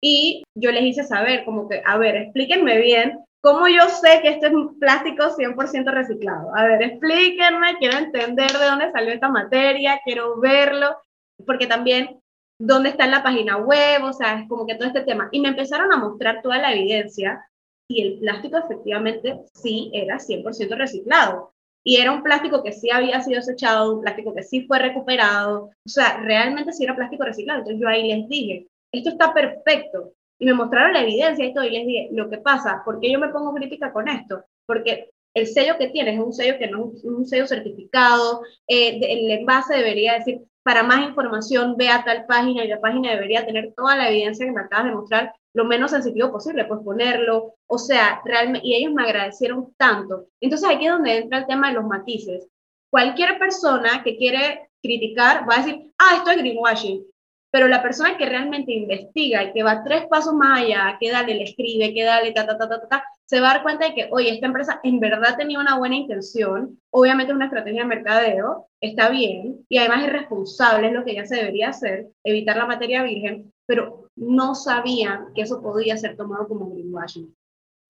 Y 0.00 0.42
yo 0.54 0.72
les 0.72 0.84
hice 0.84 1.04
saber, 1.04 1.44
como 1.44 1.68
que, 1.68 1.82
a 1.84 1.96
ver, 1.98 2.16
explíquenme 2.16 2.78
bien 2.78 3.20
cómo 3.40 3.68
yo 3.68 3.88
sé 3.88 4.20
que 4.22 4.30
esto 4.30 4.46
es 4.46 4.52
plástico 4.80 5.24
100% 5.24 5.92
reciclado. 5.92 6.56
A 6.56 6.64
ver, 6.64 6.82
explíquenme, 6.82 7.76
quiero 7.78 7.98
entender 7.98 8.50
de 8.50 8.64
dónde 8.64 8.90
salió 8.90 9.12
esta 9.12 9.28
materia, 9.28 10.00
quiero 10.04 10.40
verlo, 10.40 10.96
porque 11.44 11.66
también 11.66 12.20
dónde 12.58 12.90
está 12.90 13.04
en 13.04 13.10
la 13.10 13.22
página 13.22 13.58
web, 13.58 14.04
o 14.04 14.12
sea, 14.12 14.40
es 14.40 14.48
como 14.48 14.66
que 14.66 14.74
todo 14.74 14.88
este 14.88 15.02
tema. 15.02 15.28
Y 15.32 15.40
me 15.40 15.48
empezaron 15.48 15.92
a 15.92 15.98
mostrar 15.98 16.42
toda 16.42 16.58
la 16.58 16.72
evidencia 16.72 17.46
y 17.88 18.02
el 18.02 18.18
plástico 18.18 18.58
efectivamente 18.58 19.40
sí 19.54 19.90
era 19.92 20.18
100% 20.18 20.76
reciclado. 20.76 21.52
Y 21.84 21.98
era 21.98 22.10
un 22.10 22.22
plástico 22.22 22.64
que 22.64 22.72
sí 22.72 22.90
había 22.90 23.20
sido 23.20 23.36
desechado, 23.36 23.94
un 23.94 24.00
plástico 24.00 24.34
que 24.34 24.42
sí 24.42 24.66
fue 24.66 24.80
recuperado, 24.80 25.66
o 25.66 25.88
sea, 25.88 26.18
realmente 26.18 26.72
sí 26.72 26.82
era 26.82 26.96
plástico 26.96 27.24
reciclado. 27.24 27.60
Entonces 27.60 27.80
yo 27.80 27.88
ahí 27.88 28.08
les 28.08 28.28
dije, 28.28 28.66
esto 28.92 29.10
está 29.10 29.32
perfecto. 29.32 30.12
Y 30.38 30.46
me 30.46 30.54
mostraron 30.54 30.92
la 30.92 31.02
evidencia 31.02 31.44
y 31.44 31.54
todo, 31.54 31.64
y 31.64 31.70
les 31.70 31.86
dije, 31.86 32.08
lo 32.12 32.28
que 32.28 32.38
pasa, 32.38 32.82
¿por 32.84 32.98
qué 32.98 33.10
yo 33.10 33.20
me 33.20 33.28
pongo 33.28 33.54
crítica 33.54 33.92
con 33.92 34.08
esto? 34.08 34.44
Porque 34.66 35.10
el 35.32 35.46
sello 35.46 35.78
que 35.78 35.88
tiene 35.88 36.14
es 36.14 36.18
un 36.18 36.32
sello 36.32 36.58
que 36.58 36.66
no 36.66 36.92
es 36.92 37.04
un 37.04 37.26
sello 37.26 37.46
certificado, 37.46 38.42
eh, 38.66 38.98
el 39.00 39.30
envase 39.30 39.76
debería 39.76 40.14
decir 40.14 40.40
para 40.66 40.82
más 40.82 41.06
información, 41.06 41.76
ve 41.76 41.88
a 41.90 42.02
tal 42.02 42.26
página 42.26 42.64
y 42.64 42.66
la 42.66 42.80
página 42.80 43.12
debería 43.12 43.46
tener 43.46 43.72
toda 43.76 43.94
la 43.94 44.10
evidencia 44.10 44.44
que 44.44 44.50
me 44.50 44.62
acabas 44.62 44.86
de 44.86 44.96
mostrar 44.96 45.32
lo 45.54 45.64
menos 45.64 45.92
sensitivo 45.92 46.32
posible, 46.32 46.64
pues 46.64 46.80
ponerlo, 46.84 47.54
o 47.68 47.78
sea, 47.78 48.20
realmente, 48.24 48.66
y 48.66 48.74
ellos 48.74 48.92
me 48.92 49.04
agradecieron 49.04 49.72
tanto. 49.76 50.26
Entonces 50.40 50.68
aquí 50.68 50.86
es 50.86 50.90
donde 50.90 51.18
entra 51.18 51.38
el 51.38 51.46
tema 51.46 51.68
de 51.68 51.74
los 51.74 51.84
matices. 51.84 52.48
Cualquier 52.90 53.38
persona 53.38 54.02
que 54.02 54.16
quiere 54.16 54.68
criticar 54.82 55.48
va 55.48 55.54
a 55.54 55.58
decir, 55.58 55.92
ah, 55.98 56.16
esto 56.16 56.32
es 56.32 56.38
greenwashing, 56.38 57.06
pero 57.52 57.68
la 57.68 57.80
persona 57.80 58.18
que 58.18 58.26
realmente 58.26 58.72
investiga 58.72 59.44
y 59.44 59.52
que 59.52 59.62
va 59.62 59.84
tres 59.84 60.06
pasos 60.10 60.34
más 60.34 60.62
allá, 60.62 60.96
que 60.98 61.12
dale, 61.12 61.32
le 61.32 61.44
escribe, 61.44 61.94
que 61.94 62.02
dale, 62.02 62.32
ta, 62.32 62.44
ta, 62.44 62.58
ta, 62.58 62.68
ta, 62.68 62.88
ta, 62.88 63.04
se 63.26 63.40
va 63.40 63.50
a 63.50 63.54
dar 63.54 63.62
cuenta 63.62 63.86
de 63.86 63.94
que, 63.94 64.08
oye, 64.12 64.30
esta 64.30 64.46
empresa 64.46 64.80
en 64.84 65.00
verdad 65.00 65.36
tenía 65.36 65.58
una 65.58 65.76
buena 65.76 65.96
intención, 65.96 66.80
obviamente 66.90 67.32
es 67.32 67.36
una 67.36 67.46
estrategia 67.46 67.82
de 67.82 67.88
mercadeo, 67.88 68.68
está 68.80 69.08
bien, 69.08 69.66
y 69.68 69.78
además 69.78 70.04
es 70.04 70.12
responsable, 70.12 70.88
es 70.88 70.92
lo 70.92 71.04
que 71.04 71.14
ya 71.14 71.26
se 71.26 71.36
debería 71.36 71.70
hacer, 71.70 72.06
evitar 72.24 72.56
la 72.56 72.66
materia 72.66 73.02
virgen, 73.02 73.52
pero 73.66 74.08
no 74.14 74.54
sabían 74.54 75.34
que 75.34 75.42
eso 75.42 75.60
podía 75.60 75.96
ser 75.96 76.16
tomado 76.16 76.46
como 76.46 76.70
greenwashing. 76.70 77.34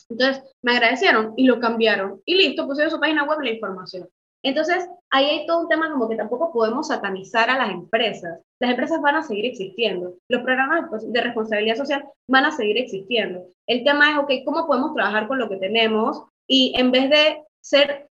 Entonces, 0.09 0.42
me 0.62 0.72
agradecieron 0.72 1.35
y 1.37 1.44
lo 1.44 1.61
cambiaron. 1.61 2.22
Y 2.25 2.37
listo, 2.37 2.66
pusieron 2.66 2.90
su 2.90 3.01
página 3.01 3.25
web 3.25 3.40
la 3.40 3.51
información. 3.51 4.09
Entonces, 4.42 4.88
ahí 5.11 5.27
hay 5.27 5.46
todo 5.46 5.62
un 5.62 5.68
tema 5.68 5.90
como 5.90 6.09
que 6.09 6.16
tampoco 6.16 6.53
podemos 6.53 6.88
satanizar 6.88 7.51
a 7.51 7.59
las 7.59 7.70
empresas. 7.70 8.40
Las 8.61 8.70
empresas 8.70 9.01
van 9.01 9.16
a 9.16 9.22
seguir 9.22 9.46
existiendo. 9.46 10.14
Los 10.29 10.42
programas 10.42 10.90
de 11.05 11.20
responsabilidad 11.20 11.77
social 11.77 12.05
van 12.29 12.44
a 12.44 12.53
seguir 12.53 12.79
existiendo. 12.79 13.46
El 13.66 13.85
tema 13.85 14.12
es, 14.12 14.18
ok, 14.18 14.31
¿cómo 14.44 14.66
podemos 14.66 14.94
trabajar 14.94 15.27
con 15.27 15.38
lo 15.38 15.49
que 15.49 15.57
tenemos? 15.57 16.22
Y 16.46 16.75
en 16.77 16.92
vez 16.92 17.11
de 17.11 17.42
ser 17.61 18.09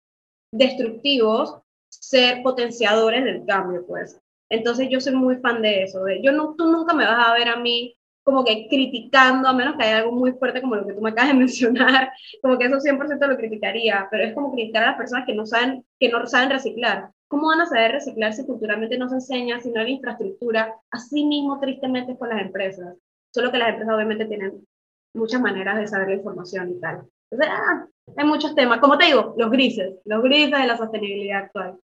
destructivos, 0.51 1.57
ser 1.89 2.43
potenciadores 2.43 3.23
del 3.23 3.45
cambio, 3.45 3.85
pues. 3.87 4.19
Entonces, 4.49 4.89
yo 4.89 4.99
soy 4.99 5.15
muy 5.15 5.37
fan 5.37 5.61
de 5.61 5.83
eso. 5.83 6.03
Yo 6.21 6.31
no, 6.31 6.55
tú 6.55 6.65
nunca 6.65 6.93
me 6.93 7.05
vas 7.05 7.27
a 7.27 7.33
ver 7.33 7.49
a 7.49 7.55
mí 7.55 7.95
como 8.25 8.43
que 8.43 8.67
criticando, 8.67 9.47
a 9.47 9.53
menos 9.53 9.77
que 9.77 9.83
haya 9.83 9.99
algo 9.99 10.11
muy 10.11 10.33
fuerte 10.33 10.59
como 10.59 10.75
lo 10.75 10.85
que 10.85 10.93
tú 10.93 11.01
me 11.01 11.11
acabas 11.11 11.31
de 11.31 11.37
mencionar, 11.39 12.11
como 12.41 12.57
que 12.57 12.65
eso 12.65 12.79
100% 12.79 13.27
lo 13.27 13.37
criticaría, 13.37 14.07
pero 14.09 14.23
es 14.23 14.33
como 14.33 14.51
criticar 14.51 14.83
a 14.83 14.87
las 14.87 14.97
personas 14.97 15.25
que 15.25 15.35
no 15.35 15.45
saben, 15.45 15.85
que 15.99 16.09
no 16.09 16.25
saben 16.25 16.49
reciclar. 16.49 17.11
¿Cómo 17.27 17.47
van 17.47 17.61
a 17.61 17.67
saber 17.67 17.91
reciclar 17.91 18.33
si 18.33 18.45
culturalmente 18.45 18.97
no 18.97 19.09
se 19.09 19.15
enseña, 19.15 19.59
si 19.59 19.69
no 19.71 19.79
hay 19.79 19.93
infraestructura? 19.93 20.75
Así 20.89 21.23
mismo, 21.23 21.59
tristemente, 21.59 22.13
es 22.13 22.17
con 22.17 22.29
las 22.29 22.41
empresas. 22.41 22.95
Solo 23.31 23.51
que 23.51 23.57
las 23.59 23.69
empresas 23.69 23.93
obviamente 23.93 24.25
tienen 24.25 24.65
muchas 25.13 25.41
maneras 25.41 25.77
de 25.77 25.87
saber 25.87 26.09
la 26.09 26.15
información 26.15 26.71
y 26.71 26.79
tal. 26.79 27.07
Entonces, 27.29 27.55
ah, 27.55 27.87
hay 28.17 28.25
muchos 28.25 28.55
temas. 28.55 28.79
Como 28.79 28.97
te 28.97 29.05
digo, 29.05 29.35
los 29.37 29.51
grises, 29.51 29.95
los 30.05 30.23
grises 30.23 30.59
de 30.59 30.67
la 30.67 30.77
sostenibilidad 30.77 31.43
actual. 31.43 31.77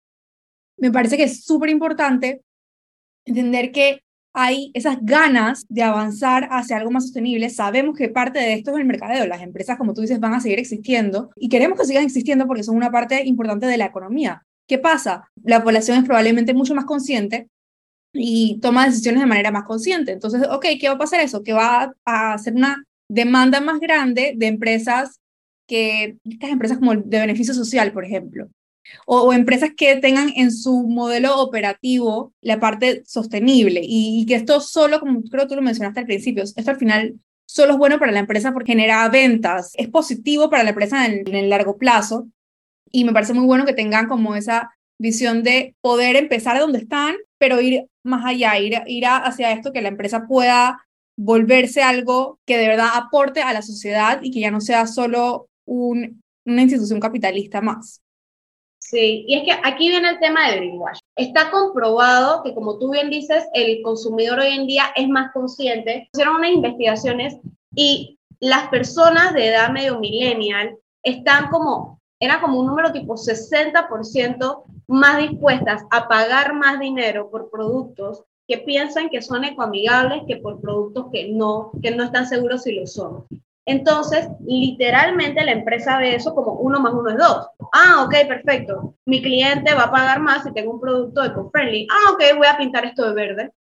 Me 0.76 0.92
parece 0.92 1.16
que 1.16 1.24
es 1.24 1.44
súper 1.44 1.70
importante 1.70 2.42
entender 3.24 3.72
que 3.72 4.02
hay 4.32 4.70
esas 4.74 4.98
ganas 5.02 5.66
de 5.68 5.82
avanzar 5.82 6.48
hacia 6.50 6.76
algo 6.76 6.90
más 6.90 7.04
sostenible. 7.04 7.50
Sabemos 7.50 7.96
que 7.96 8.08
parte 8.08 8.38
de 8.38 8.54
esto 8.54 8.72
es 8.72 8.78
el 8.78 8.84
mercadeo. 8.84 9.26
Las 9.26 9.42
empresas, 9.42 9.76
como 9.76 9.94
tú 9.94 10.02
dices, 10.02 10.20
van 10.20 10.34
a 10.34 10.40
seguir 10.40 10.58
existiendo 10.58 11.30
y 11.36 11.48
queremos 11.48 11.78
que 11.78 11.86
sigan 11.86 12.04
existiendo 12.04 12.46
porque 12.46 12.62
son 12.62 12.76
una 12.76 12.90
parte 12.90 13.24
importante 13.24 13.66
de 13.66 13.78
la 13.78 13.86
economía. 13.86 14.42
¿Qué 14.66 14.78
pasa? 14.78 15.30
La 15.42 15.62
población 15.62 15.98
es 15.98 16.04
probablemente 16.04 16.54
mucho 16.54 16.74
más 16.74 16.84
consciente 16.84 17.48
y 18.12 18.58
toma 18.60 18.86
decisiones 18.86 19.22
de 19.22 19.26
manera 19.26 19.50
más 19.50 19.64
consciente. 19.64 20.12
Entonces, 20.12 20.42
ok, 20.50 20.66
¿qué 20.80 20.88
va 20.88 20.94
a 20.94 20.98
pasar 20.98 21.20
eso? 21.20 21.42
Que 21.42 21.52
va 21.52 21.92
a 22.04 22.32
hacer 22.34 22.54
una 22.54 22.84
demanda 23.08 23.60
más 23.60 23.80
grande 23.80 24.34
de 24.36 24.46
empresas 24.46 25.20
que, 25.66 26.18
estas 26.24 26.50
empresas 26.50 26.78
como 26.78 26.94
de 26.94 27.20
beneficio 27.20 27.54
social, 27.54 27.92
por 27.92 28.04
ejemplo, 28.04 28.48
o, 29.06 29.32
empresas 29.32 29.70
que 29.76 29.96
tengan 29.96 30.30
en 30.36 30.52
su 30.52 30.86
modelo 30.88 31.40
operativo 31.40 32.32
la 32.40 32.60
parte 32.60 33.02
sostenible 33.06 33.80
y, 33.84 34.24
que 34.26 34.34
esto 34.34 34.60
solo, 34.60 35.00
como 35.00 35.22
creo 35.22 35.46
tú 35.46 35.56
lo 35.56 35.62
mencionaste 35.62 36.00
al 36.00 36.06
principio, 36.06 36.42
esto 36.42 36.70
al 36.70 36.76
final 36.76 37.18
solo 37.46 37.72
es 37.72 37.78
bueno 37.78 37.98
para 37.98 38.12
la 38.12 38.20
empresa 38.20 38.52
porque 38.52 38.72
genera 38.72 39.08
ventas, 39.08 39.72
es 39.76 39.88
positivo 39.88 40.50
para 40.50 40.62
la 40.62 40.70
empresa 40.70 41.06
en, 41.06 41.26
el 41.34 41.48
largo 41.48 41.78
plazo 41.78 42.28
y 42.90 43.04
me 43.04 43.12
parece 43.12 43.34
muy 43.34 43.46
bueno 43.46 43.66
que 43.66 43.72
tengan 43.72 44.08
como 44.08 44.34
esa 44.36 44.70
visión 44.98 45.42
de 45.42 45.74
poder 45.80 46.16
empezar 46.16 46.58
donde 46.58 46.78
están, 46.78 47.16
pero 47.38 47.60
ir 47.60 47.86
más 48.02 48.24
allá, 48.24 48.58
ir, 48.58 48.74
ir 48.86 49.04
hacia 49.06 49.52
esto 49.52 49.72
que 49.72 49.82
la 49.82 49.88
empresa 49.88 50.26
pueda 50.26 50.84
volverse 51.16 51.82
algo 51.82 52.38
que 52.46 52.56
de 52.56 52.68
verdad 52.68 52.90
aporte 52.94 53.42
a 53.42 53.52
la 53.52 53.62
sociedad 53.62 54.20
y 54.22 54.30
que 54.30 54.40
ya 54.40 54.50
no 54.50 54.60
sea 54.60 54.86
solo 54.86 55.48
un, 55.66 56.22
una 56.44 56.62
institución 56.62 57.00
capitalista 57.00 57.60
más. 57.60 58.02
Sí, 58.90 59.26
y 59.28 59.36
es 59.36 59.44
que 59.44 59.52
aquí 59.64 59.90
viene 59.90 60.08
el 60.08 60.18
tema 60.18 60.48
del 60.48 60.60
greenwash. 60.60 61.00
Está 61.14 61.50
comprobado 61.50 62.42
que, 62.42 62.54
como 62.54 62.78
tú 62.78 62.90
bien 62.90 63.10
dices, 63.10 63.46
el 63.52 63.82
consumidor 63.82 64.38
hoy 64.38 64.54
en 64.54 64.66
día 64.66 64.84
es 64.96 65.06
más 65.08 65.30
consciente. 65.32 66.08
Hicieron 66.10 66.36
unas 66.36 66.52
investigaciones 66.52 67.36
y 67.74 68.18
las 68.40 68.68
personas 68.68 69.34
de 69.34 69.48
edad 69.48 69.70
medio 69.70 69.98
millennial 69.98 70.78
están 71.02 71.50
como, 71.50 72.00
era 72.18 72.40
como 72.40 72.60
un 72.60 72.66
número 72.66 72.90
tipo 72.90 73.14
60% 73.14 74.62
más 74.86 75.18
dispuestas 75.18 75.82
a 75.90 76.08
pagar 76.08 76.54
más 76.54 76.80
dinero 76.80 77.30
por 77.30 77.50
productos 77.50 78.24
que 78.46 78.56
piensan 78.56 79.10
que 79.10 79.20
son 79.20 79.44
ecoamigables 79.44 80.22
que 80.26 80.38
por 80.38 80.62
productos 80.62 81.08
que 81.12 81.28
no, 81.28 81.72
que 81.82 81.90
no 81.90 82.04
están 82.04 82.26
seguros 82.26 82.62
si 82.62 82.72
lo 82.72 82.86
son. 82.86 83.26
Entonces, 83.68 84.26
literalmente 84.46 85.44
la 85.44 85.52
empresa 85.52 85.98
ve 85.98 86.14
eso 86.14 86.34
como 86.34 86.52
uno 86.52 86.80
más 86.80 86.94
uno 86.94 87.10
es 87.10 87.18
dos. 87.18 87.48
Ah, 87.74 88.02
ok, 88.02 88.26
perfecto. 88.26 88.94
Mi 89.04 89.20
cliente 89.20 89.74
va 89.74 89.84
a 89.84 89.90
pagar 89.90 90.20
más 90.20 90.42
si 90.42 90.52
tengo 90.54 90.72
un 90.72 90.80
producto 90.80 91.22
eco-friendly. 91.22 91.86
Ah, 91.90 92.12
ok, 92.12 92.38
voy 92.38 92.46
a 92.46 92.56
pintar 92.56 92.86
esto 92.86 93.06
de 93.06 93.12
verde. 93.12 93.52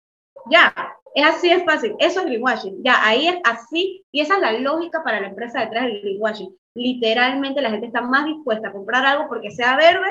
Ya, 0.48 0.72
Es 1.12 1.26
así 1.26 1.50
es 1.50 1.64
fácil. 1.64 1.96
Eso 1.98 2.20
es 2.20 2.26
greenwashing. 2.26 2.84
Ya, 2.84 3.04
ahí 3.04 3.26
es 3.26 3.38
así. 3.42 4.04
Y 4.12 4.20
esa 4.20 4.34
es 4.34 4.40
la 4.42 4.52
lógica 4.52 5.02
para 5.02 5.20
la 5.20 5.26
empresa 5.26 5.60
detrás 5.60 5.86
del 5.86 6.00
greenwashing. 6.02 6.56
Literalmente 6.74 7.60
la 7.60 7.70
gente 7.70 7.86
está 7.86 8.00
más 8.00 8.26
dispuesta 8.26 8.68
a 8.68 8.72
comprar 8.72 9.04
algo 9.04 9.26
porque 9.28 9.50
sea 9.50 9.76
verde 9.76 10.06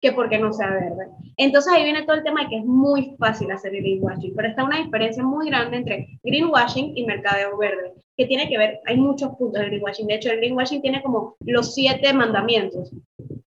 que 0.00 0.12
porque 0.12 0.38
no 0.38 0.52
sea 0.52 0.70
verde. 0.70 1.08
Entonces 1.36 1.72
ahí 1.72 1.84
viene 1.84 2.04
todo 2.04 2.16
el 2.16 2.22
tema 2.22 2.42
de 2.42 2.48
que 2.48 2.58
es 2.58 2.64
muy 2.64 3.16
fácil 3.18 3.50
hacer 3.50 3.74
el 3.74 3.82
greenwashing, 3.82 4.34
pero 4.34 4.48
está 4.48 4.64
una 4.64 4.78
diferencia 4.78 5.22
muy 5.22 5.48
grande 5.48 5.78
entre 5.78 6.18
greenwashing 6.22 6.96
y 6.96 7.04
mercadeo 7.04 7.56
verde, 7.56 7.94
que 8.16 8.26
tiene 8.26 8.48
que 8.48 8.58
ver, 8.58 8.80
hay 8.86 8.96
muchos 8.96 9.30
puntos 9.36 9.60
del 9.60 9.70
greenwashing. 9.70 10.06
De 10.06 10.14
hecho, 10.14 10.30
el 10.30 10.38
greenwashing 10.38 10.82
tiene 10.82 11.02
como 11.02 11.36
los 11.40 11.74
siete 11.74 12.12
mandamientos. 12.12 12.92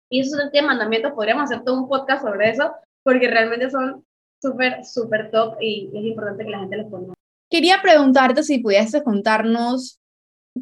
Y 0.10 0.22
esos 0.22 0.40
siete 0.52 0.66
mandamientos 0.66 1.14
podríamos 1.14 1.46
hacer 1.46 1.64
todo 1.64 1.82
un 1.82 1.90
podcast 1.90 2.24
sobre 2.24 2.50
eso, 2.50 2.72
porque 3.04 3.28
realmente 3.28 3.70
son 3.70 4.04
súper, 4.42 4.86
súper 4.86 5.32
top 5.32 5.56
y 5.60 5.90
es 5.94 6.06
importante 6.06 6.46
que 6.46 6.52
la 6.52 6.60
gente 6.60 6.78
los 6.78 6.92
ponga. 6.92 7.14
Quería 7.50 7.82
preguntarte 7.82 8.44
si 8.44 8.60
pudieses 8.60 9.04
contarnos 9.04 10.00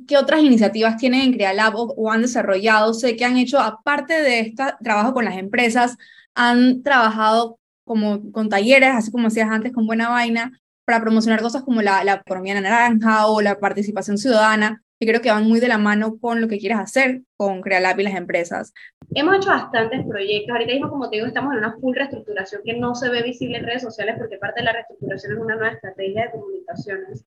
qué 0.07 0.17
otras 0.17 0.41
iniciativas 0.41 0.97
tienen 0.97 1.21
en 1.21 1.33
CreaLab 1.33 1.75
o, 1.75 1.93
o 1.95 2.11
han 2.11 2.21
desarrollado. 2.21 2.93
Sé 2.93 3.15
que 3.15 3.25
han 3.25 3.37
hecho, 3.37 3.59
aparte 3.59 4.21
de 4.21 4.39
este 4.41 4.63
trabajo 4.83 5.13
con 5.13 5.25
las 5.25 5.37
empresas, 5.37 5.97
han 6.35 6.83
trabajado 6.83 7.59
como 7.85 8.31
con 8.31 8.49
talleres, 8.49 8.91
así 8.93 9.11
como 9.11 9.25
decías 9.25 9.49
antes, 9.49 9.73
con 9.73 9.85
Buena 9.85 10.09
Vaina, 10.09 10.59
para 10.85 11.01
promocionar 11.01 11.41
cosas 11.41 11.63
como 11.63 11.81
la, 11.81 12.03
la 12.03 12.15
economía 12.15 12.59
naranja 12.59 13.27
o 13.27 13.41
la 13.41 13.59
participación 13.59 14.17
ciudadana 14.17 14.83
que 15.03 15.07
creo 15.07 15.21
que 15.21 15.31
van 15.31 15.47
muy 15.47 15.59
de 15.59 15.67
la 15.67 15.77
mano 15.77 16.17
con 16.17 16.39
lo 16.39 16.47
que 16.47 16.59
quieres 16.59 16.79
hacer 16.79 17.21
con 17.35 17.61
CreaLab 17.61 17.99
y 17.99 18.03
las 18.03 18.15
empresas. 18.15 18.73
Hemos 19.13 19.35
hecho 19.35 19.49
bastantes 19.49 20.05
proyectos. 20.05 20.51
Ahorita 20.51 20.73
mismo, 20.73 20.89
como 20.89 21.09
te 21.09 21.17
digo, 21.17 21.27
estamos 21.27 21.53
en 21.53 21.59
una 21.59 21.75
full 21.77 21.95
reestructuración 21.95 22.61
que 22.63 22.77
no 22.77 22.95
se 22.95 23.09
ve 23.09 23.21
visible 23.21 23.57
en 23.57 23.65
redes 23.65 23.81
sociales 23.81 24.15
porque 24.17 24.37
parte 24.37 24.61
de 24.61 24.65
la 24.65 24.73
reestructuración 24.73 25.33
es 25.33 25.39
una 25.39 25.55
nueva 25.55 25.73
estrategia 25.73 26.25
de 26.25 26.31
comunicaciones. 26.31 27.25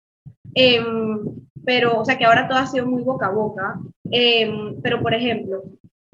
Em, 0.54 1.24
pero, 1.64 2.00
o 2.00 2.04
sea, 2.04 2.16
que 2.16 2.24
ahora 2.24 2.48
todo 2.48 2.58
ha 2.58 2.66
sido 2.66 2.86
muy 2.86 3.02
boca 3.02 3.26
a 3.26 3.30
boca. 3.30 3.78
Em, 4.10 4.80
pero, 4.82 5.02
por 5.02 5.14
ejemplo, 5.14 5.64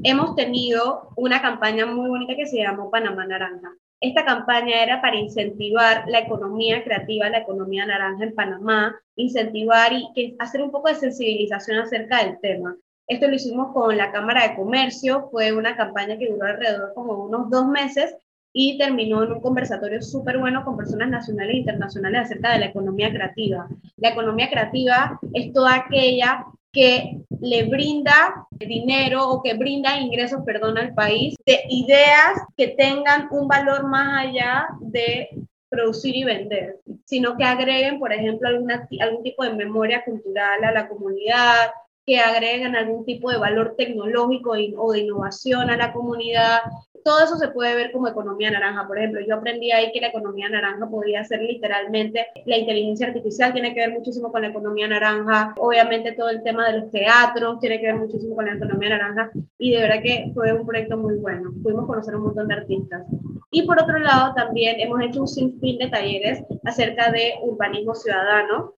hemos 0.03 0.35
tenido 0.35 1.11
una 1.17 1.43
campaña 1.43 1.87
muy 1.87 2.09
bonita 2.09 2.37
que 2.37 2.47
se 2.47 2.59
llamó 2.59 2.91
Panamá 2.91 3.27
Naranja. 3.27 3.73
Esta 4.03 4.25
campaña 4.25 4.83
era 4.83 5.01
para 5.01 5.17
incentivar 5.17 6.05
la 6.09 6.19
economía 6.19 6.83
creativa, 6.83 7.29
la 7.29 7.39
economía 7.39 7.87
naranja 7.87 8.25
en 8.25 8.35
Panamá, 8.35 9.01
incentivar 9.15 9.93
y 9.93 10.09
que, 10.13 10.35
hacer 10.41 10.61
un 10.61 10.73
poco 10.73 10.89
de 10.89 10.97
sensibilización 10.97 11.79
acerca 11.79 12.25
del 12.25 12.41
tema. 12.41 12.77
Esto 13.07 13.29
lo 13.29 13.35
hicimos 13.35 13.73
con 13.73 13.97
la 13.97 14.11
Cámara 14.11 14.49
de 14.49 14.57
Comercio, 14.57 15.29
fue 15.31 15.53
una 15.53 15.77
campaña 15.77 16.19
que 16.19 16.31
duró 16.31 16.47
alrededor 16.47 16.95
como 16.95 17.27
unos 17.27 17.49
dos 17.49 17.69
meses 17.69 18.17
y 18.53 18.79
terminó 18.79 19.23
en 19.23 19.33
un 19.33 19.41
conversatorio 19.41 20.03
súper 20.03 20.39
bueno 20.39 20.65
con 20.65 20.77
personas 20.77 21.09
nacionales 21.09 21.55
e 21.55 21.59
internacionales 21.59 22.23
acerca 22.23 22.53
de 22.53 22.61
la 22.61 22.67
economía 22.67 23.11
creativa. 23.11 23.67
La 23.97 24.11
economía 24.11 24.51
creativa 24.51 25.19
es 25.33 25.53
toda 25.53 25.75
aquella 25.77 26.47
que 26.73 27.19
le 27.41 27.65
brinda 27.65 28.47
dinero 28.59 29.29
o 29.29 29.43
que 29.43 29.55
brinda 29.55 29.99
ingresos, 29.99 30.43
perdón, 30.45 30.79
al 30.79 30.95
país 30.95 31.35
de 31.45 31.61
ideas 31.69 32.41
que 32.57 32.69
tengan 32.69 33.29
un 33.31 33.47
valor 33.47 33.87
más 33.87 34.27
allá 34.27 34.69
de 34.81 35.29
producir 35.69 36.17
y 36.17 36.25
vender, 36.25 36.81
sino 37.05 37.37
que 37.37 37.45
agreguen, 37.45 37.99
por 37.99 38.13
ejemplo, 38.13 38.49
alguna, 38.49 38.87
algún 39.01 39.23
tipo 39.23 39.45
de 39.45 39.55
memoria 39.55 40.05
cultural 40.05 40.65
a 40.65 40.73
la 40.73 40.89
comunidad, 40.89 41.71
que 42.07 42.19
agreguen 42.19 42.77
algún 42.77 43.05
tipo 43.05 43.31
de 43.31 43.39
valor 43.39 43.75
tecnológico 43.77 44.53
o 44.77 44.93
de 44.93 45.01
innovación 45.01 45.71
a 45.71 45.77
la 45.77 45.93
comunidad, 45.93 46.61
todo 47.05 47.25
eso 47.25 47.37
se 47.37 47.49
puede 47.49 47.75
ver 47.75 47.93
como 47.93 48.09
economía 48.09 48.51
naranja. 48.51 48.87
Por 48.87 48.99
ejemplo, 48.99 49.21
yo 49.27 49.37
aprendí 49.37 49.73
ahí 49.73 49.91
que 49.93 50.01
la 50.01 50.09
economía 50.09 50.49
naranja 50.49 50.89
podría 50.89 51.25
ser 51.25 51.43
literalmente, 51.43 52.27
la 52.47 52.57
inteligencia 52.57 53.09
artificial 53.09 53.53
tiene 53.53 53.75
que 53.75 53.81
ver 53.81 53.93
muchísimo 53.93 54.31
con 54.31 54.43
la 54.43 54.49
economía 54.49 54.89
naranja, 54.89 55.55
obviamente 55.59 56.13
todo 56.13 56.31
el 56.31 56.43
tema 56.43 56.69
de 56.69 56.81
los 56.81 56.91
teatros 56.91 57.59
tiene 57.61 57.81
que 57.81 57.87
ver 57.87 57.97
muchísimo 57.97 58.37
con 58.37 58.47
la 58.47 58.55
economía 58.55 58.91
naranja 58.91 59.31
y 59.59 59.73
de 59.73 59.83
verdad 59.83 60.03
que 60.03 60.31
fue 60.35 60.53
un 60.53 60.67
proyecto 60.67 60.97
muy 60.97 61.17
bueno. 61.17 61.53
Pudimos 61.63 61.87
conocer 61.87 62.15
un 62.17 62.23
montón 62.23 62.49
de 62.49 62.55
artistas. 62.55 63.05
Y 63.51 63.67
por 63.67 63.81
otro 63.81 63.99
lado, 63.99 64.33
también 64.35 64.81
hemos 64.81 65.03
hecho 65.03 65.21
un 65.21 65.29
sinfín 65.29 65.79
de 65.79 65.89
talleres 65.89 66.43
acerca 66.65 67.11
de 67.11 67.35
urbanismo 67.43 67.95
ciudadano. 67.95 68.75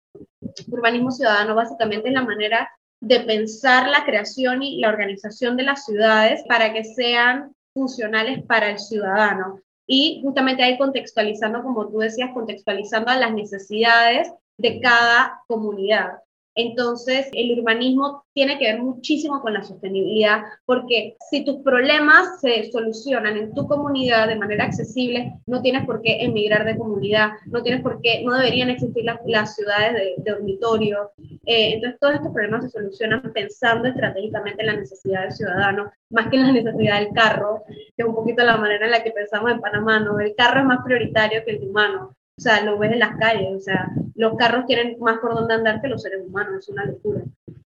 Urbanismo 0.71 1.11
ciudadano 1.11 1.55
básicamente 1.55 2.09
es 2.09 2.15
la 2.15 2.23
manera 2.23 2.69
de 3.05 3.21
pensar 3.21 3.89
la 3.89 4.05
creación 4.05 4.63
y 4.63 4.81
la 4.81 4.89
organización 4.89 5.57
de 5.57 5.65
las 5.65 5.85
ciudades 5.85 6.43
para 6.49 6.73
que 6.73 6.85
sean 6.85 7.55
funcionales 7.75 8.43
para 8.45 8.71
el 8.71 8.79
ciudadano. 8.79 9.61
Y 9.87 10.21
justamente 10.23 10.63
ahí 10.63 10.79
contextualizando, 10.79 11.63
como 11.63 11.89
tú 11.89 11.99
decías, 11.99 12.31
contextualizando 12.33 13.11
a 13.11 13.19
las 13.19 13.33
necesidades 13.33 14.33
de 14.57 14.81
cada 14.81 15.43
comunidad. 15.47 16.13
Entonces, 16.57 17.29
el 17.33 17.59
urbanismo 17.59 18.25
tiene 18.33 18.59
que 18.59 18.73
ver 18.73 18.81
muchísimo 18.81 19.43
con 19.43 19.55
la 19.55 19.65
sostenibilidad, 19.65 20.43
porque 20.65 21.17
si 21.29 21.45
tus 21.45 21.57
problemas 21.63 22.41
se 22.41 22.71
solucionan 22.71 23.37
en 23.37 23.55
tu 23.55 23.67
comunidad 23.67 24.29
de 24.29 24.37
manera 24.37 24.65
accesible, 24.65 25.35
no 25.47 25.63
tienes 25.63 25.85
por 25.85 26.01
qué 26.01 26.25
emigrar 26.25 26.65
de 26.65 26.79
comunidad, 26.79 27.31
no 27.47 27.63
tienes 27.63 27.83
por 27.83 28.01
qué, 28.01 28.23
no 28.25 28.35
deberían 28.35 28.71
existir 28.71 29.05
las 29.27 29.57
ciudades 29.57 29.95
de, 29.95 30.15
dormitorio. 30.31 31.11
Eh, 31.47 31.75
entonces, 31.75 32.01
todos 32.01 32.15
estos 32.15 32.33
problemas 32.33 32.65
se 32.65 32.71
solucionan 32.71 33.33
pensando 33.33 33.89
estratégicamente 33.89 34.63
en 34.63 34.67
la 34.67 34.77
necesidad 34.77 35.23
del 35.23 35.33
ciudadano, 35.33 35.93
más 36.11 36.29
que 36.29 36.37
en 36.37 36.43
la 36.43 36.53
necesidad 36.53 37.01
del 37.01 37.13
carro, 37.13 37.65
que 37.69 37.95
es 37.97 38.05
un 38.05 38.15
poquito 38.15 38.45
la 38.45 38.57
manera 38.57 38.87
en 38.87 38.93
la 38.93 39.03
que 39.03 39.11
pensamos 39.11 39.51
en 39.51 39.61
Panamá, 39.61 40.01
¿no? 40.01 40.19
El 40.21 40.35
carro 40.35 40.61
es 40.61 40.67
más 40.67 40.85
prioritario 40.85 41.45
que 41.45 41.53
el 41.53 41.69
humano. 41.69 42.15
O 42.37 42.41
sea, 42.41 42.65
lo 42.65 42.79
ves 42.79 42.93
en 42.93 42.99
las 42.99 43.17
calles, 43.17 43.49
o 43.55 43.61
sea, 43.61 43.89
los 44.17 44.37
carros 44.37 44.67
tienen 44.67 44.97
más 44.99 45.19
por 45.19 45.35
dónde 45.35 45.55
andar 45.55 45.81
que 45.81 45.89
los 45.89 46.03
seres 46.03 46.23
humanos, 46.27 46.59
es 46.59 46.69
una 46.69 46.85
locura. 46.85 47.23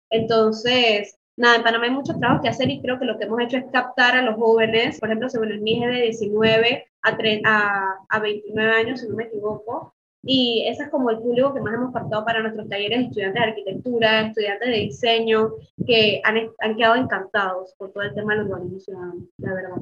Entonces, 0.10 1.18
nada, 1.38 1.56
en 1.56 1.63
Panamá 1.63 1.86
hay 1.86 1.92
mucho 1.92 2.18
trabajo 2.18 2.42
que 2.42 2.50
hacer 2.50 2.70
y 2.70 2.82
creo 2.82 3.00
que 3.00 3.06
lo 3.06 3.18
que 3.18 3.26
hemos 3.26 3.40
hecho 3.42 3.58
es 3.58 3.66
captar 3.72 4.18
a 4.18 4.22
los 4.24 4.36
jóvenes, 4.36 5.00
por 5.00 5.08
ejemplo, 5.08 5.30
según 5.30 5.52
el 5.52 5.62
MIGE 5.62 5.88
de 5.88 6.02
19 6.02 6.88
a, 7.04 7.18
a, 7.46 7.96
a 8.10 8.20
29 8.20 8.72
años, 8.72 9.00
si 9.00 9.08
no 9.08 9.16
me 9.16 9.24
equivoco, 9.26 9.94
y 10.28 10.66
ese 10.68 10.84
es 10.84 10.90
como 10.90 11.10
el 11.10 11.20
público 11.20 11.54
que 11.54 11.62
más 11.62 11.74
hemos 11.74 11.94
captado 11.94 12.26
para 12.26 12.42
nuestros 12.42 12.68
talleres 12.68 13.08
estudiantes 13.08 13.42
de 13.42 13.50
arquitectura, 13.50 14.28
estudiantes 14.28 14.70
de 14.70 14.76
diseño, 14.76 15.54
que 15.86 16.22
han, 16.24 16.38
han 16.60 16.76
quedado 16.76 16.96
encantados 16.96 17.74
por 17.78 17.92
todo 17.94 18.04
el 18.04 18.13
tema 18.13 18.36
del 18.36 18.46
urbanismo 18.46 18.80
ciudadano, 18.80 19.26
la 19.38 19.54
verdad. 19.54 19.78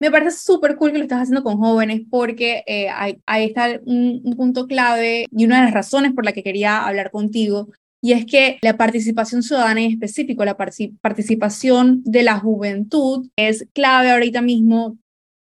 Me 0.00 0.10
parece 0.10 0.38
súper 0.38 0.76
cool 0.76 0.92
que 0.92 0.98
lo 0.98 1.04
estás 1.04 1.22
haciendo 1.22 1.42
con 1.42 1.58
jóvenes 1.58 2.02
porque 2.10 2.62
eh, 2.66 2.88
ahí, 2.90 3.46
está 3.46 3.80
un, 3.84 4.34
punto 4.36 4.66
clave 4.66 5.26
y 5.30 5.44
una 5.44 5.58
de 5.58 5.64
las 5.64 5.74
razones 5.74 6.12
por 6.12 6.24
la 6.24 6.32
que 6.32 6.42
quería 6.42 6.84
hablar 6.84 7.10
contigo 7.10 7.68
y 8.02 8.12
es 8.12 8.26
que 8.26 8.58
la 8.60 8.76
participación 8.76 9.42
ciudadana 9.42 9.80
en 9.80 9.92
específico, 9.92 10.44
la 10.44 10.56
participación 10.56 12.02
de 12.04 12.22
la 12.22 12.38
juventud 12.38 13.28
es 13.36 13.66
clave 13.72 14.10
ahorita 14.10 14.42
mismo 14.42 14.98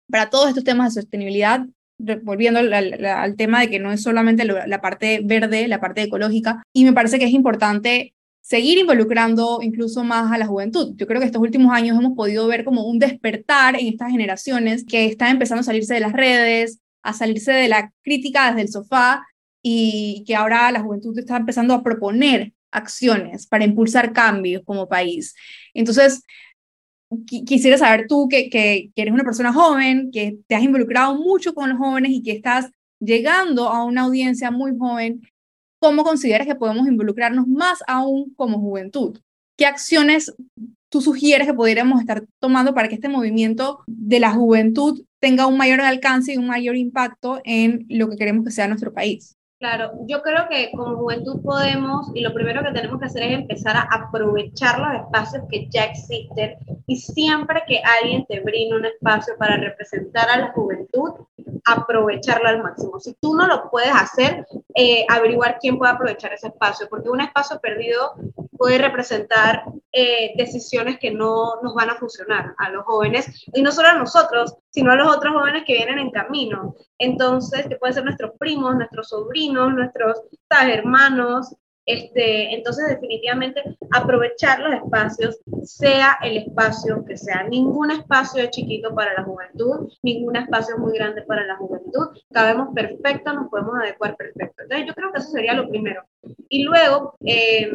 para 0.08 0.30
todos 0.30 0.50
estos 0.50 0.62
temas 0.62 0.94
de 0.94 1.00
sostenibilidad, 1.00 1.66
volviendo 1.98 2.60
al, 2.60 3.36
tema 3.36 3.60
de 3.60 3.70
que 3.70 3.78
no 3.78 3.92
es 3.92 4.02
solamente 4.02 4.44
la 4.44 4.80
parte 4.80 5.20
verde, 5.24 5.68
la 5.68 5.80
parte 5.80 6.02
ecológica, 6.02 6.62
y 6.72 6.84
me 6.84 6.92
parece 6.92 7.18
que 7.18 7.24
es 7.24 7.32
importante 7.32 8.14
seguir 8.44 8.76
involucrando 8.78 9.60
incluso 9.62 10.04
más 10.04 10.30
a 10.30 10.36
la 10.36 10.46
juventud. 10.46 10.92
Yo 10.96 11.06
creo 11.06 11.18
que 11.18 11.26
estos 11.26 11.40
últimos 11.40 11.72
años 11.72 11.98
hemos 11.98 12.14
podido 12.14 12.46
ver 12.46 12.64
como 12.64 12.84
un 12.84 12.98
despertar 12.98 13.74
en 13.74 13.86
estas 13.86 14.10
generaciones 14.10 14.84
que 14.84 15.06
están 15.06 15.30
empezando 15.30 15.60
a 15.60 15.64
salirse 15.64 15.94
de 15.94 16.00
las 16.00 16.12
redes, 16.12 16.78
a 17.02 17.14
salirse 17.14 17.52
de 17.52 17.68
la 17.68 17.90
crítica 18.02 18.48
desde 18.48 18.60
el 18.62 18.68
sofá 18.68 19.26
y 19.62 20.24
que 20.26 20.36
ahora 20.36 20.70
la 20.72 20.82
juventud 20.82 21.18
está 21.18 21.38
empezando 21.38 21.72
a 21.72 21.82
proponer 21.82 22.52
acciones 22.70 23.46
para 23.46 23.64
impulsar 23.64 24.12
cambios 24.12 24.62
como 24.66 24.88
país. 24.88 25.34
Entonces, 25.72 26.22
quisiera 27.26 27.78
saber 27.78 28.06
tú 28.08 28.28
que, 28.28 28.48
que, 28.50 28.90
que 28.94 29.02
eres 29.02 29.14
una 29.14 29.24
persona 29.24 29.52
joven, 29.52 30.10
que 30.12 30.38
te 30.46 30.54
has 30.54 30.62
involucrado 30.62 31.14
mucho 31.14 31.54
con 31.54 31.70
los 31.70 31.78
jóvenes 31.78 32.12
y 32.12 32.22
que 32.22 32.32
estás 32.32 32.70
llegando 33.00 33.68
a 33.68 33.84
una 33.84 34.02
audiencia 34.02 34.50
muy 34.50 34.76
joven, 34.76 35.22
¿cómo 35.80 36.04
consideras 36.04 36.46
que 36.46 36.54
podemos 36.54 36.86
involucrarnos 36.88 37.46
más 37.46 37.78
aún 37.86 38.32
como 38.36 38.58
juventud? 38.58 39.18
¿Qué 39.56 39.66
acciones 39.66 40.34
tú 40.88 41.00
sugieres 41.00 41.46
que 41.46 41.54
pudiéramos 41.54 42.00
estar 42.00 42.24
tomando 42.40 42.72
para 42.74 42.88
que 42.88 42.94
este 42.94 43.08
movimiento 43.08 43.80
de 43.86 44.20
la 44.20 44.32
juventud 44.32 45.04
tenga 45.20 45.46
un 45.46 45.56
mayor 45.56 45.80
alcance 45.80 46.32
y 46.32 46.36
un 46.36 46.46
mayor 46.46 46.76
impacto 46.76 47.40
en 47.44 47.86
lo 47.88 48.08
que 48.08 48.16
queremos 48.16 48.44
que 48.44 48.50
sea 48.50 48.68
nuestro 48.68 48.92
país? 48.92 49.36
Claro, 49.64 49.92
yo 50.06 50.20
creo 50.20 50.46
que 50.50 50.70
como 50.72 50.94
juventud 50.98 51.40
podemos, 51.42 52.10
y 52.12 52.20
lo 52.20 52.34
primero 52.34 52.62
que 52.62 52.72
tenemos 52.72 53.00
que 53.00 53.06
hacer 53.06 53.22
es 53.22 53.32
empezar 53.32 53.74
a 53.78 53.88
aprovechar 53.90 54.78
los 54.78 55.00
espacios 55.00 55.44
que 55.50 55.70
ya 55.70 55.84
existen 55.84 56.58
y 56.86 56.96
siempre 56.96 57.62
que 57.66 57.80
alguien 57.80 58.26
te 58.26 58.40
brinde 58.40 58.76
un 58.76 58.84
espacio 58.84 59.32
para 59.38 59.56
representar 59.56 60.28
a 60.28 60.36
la 60.36 60.52
juventud, 60.52 61.12
aprovecharlo 61.64 62.46
al 62.46 62.62
máximo. 62.62 63.00
Si 63.00 63.14
tú 63.14 63.34
no 63.34 63.46
lo 63.46 63.70
puedes 63.70 63.94
hacer, 63.94 64.46
eh, 64.74 65.06
averiguar 65.08 65.56
quién 65.58 65.78
puede 65.78 65.92
aprovechar 65.92 66.34
ese 66.34 66.48
espacio, 66.48 66.86
porque 66.90 67.08
un 67.08 67.22
espacio 67.22 67.58
perdido 67.58 68.16
puede 68.58 68.76
representar 68.76 69.64
eh, 69.92 70.34
decisiones 70.36 70.98
que 70.98 71.10
no 71.10 71.62
nos 71.62 71.72
van 71.74 71.88
a 71.88 71.94
funcionar 71.94 72.54
a 72.58 72.68
los 72.68 72.84
jóvenes, 72.84 73.46
y 73.54 73.62
no 73.62 73.72
solo 73.72 73.88
a 73.88 73.94
nosotros, 73.94 74.58
sino 74.74 74.90
a 74.90 74.96
los 74.96 75.16
otros 75.16 75.32
jóvenes 75.34 75.62
que 75.64 75.74
vienen 75.74 76.00
en 76.00 76.10
camino. 76.10 76.74
Entonces, 76.98 77.68
que 77.68 77.76
pueden 77.76 77.94
ser 77.94 78.04
nuestros 78.04 78.32
primos, 78.40 78.74
nuestros 78.74 79.08
sobrinos, 79.08 79.72
nuestros 79.72 80.22
hermanos, 80.50 81.54
este, 81.86 82.54
entonces, 82.54 82.88
definitivamente, 82.88 83.62
aprovechar 83.92 84.58
los 84.58 84.74
espacios, 84.74 85.38
sea 85.62 86.18
el 86.22 86.38
espacio 86.38 87.04
que 87.04 87.16
sea. 87.16 87.44
Ningún 87.44 87.92
espacio 87.92 88.42
es 88.42 88.50
chiquito 88.50 88.92
para 88.92 89.14
la 89.14 89.22
juventud, 89.22 89.92
ningún 90.02 90.34
espacio 90.34 90.74
es 90.74 90.80
muy 90.80 90.98
grande 90.98 91.22
para 91.22 91.46
la 91.46 91.56
juventud. 91.56 92.08
Cabemos 92.32 92.74
perfecto, 92.74 93.32
nos 93.32 93.48
podemos 93.50 93.76
adecuar 93.76 94.16
perfecto. 94.16 94.64
Entonces, 94.64 94.88
yo 94.88 94.94
creo 94.94 95.12
que 95.12 95.18
eso 95.20 95.30
sería 95.30 95.54
lo 95.54 95.68
primero. 95.68 96.04
Y 96.48 96.64
luego, 96.64 97.16
eh, 97.24 97.70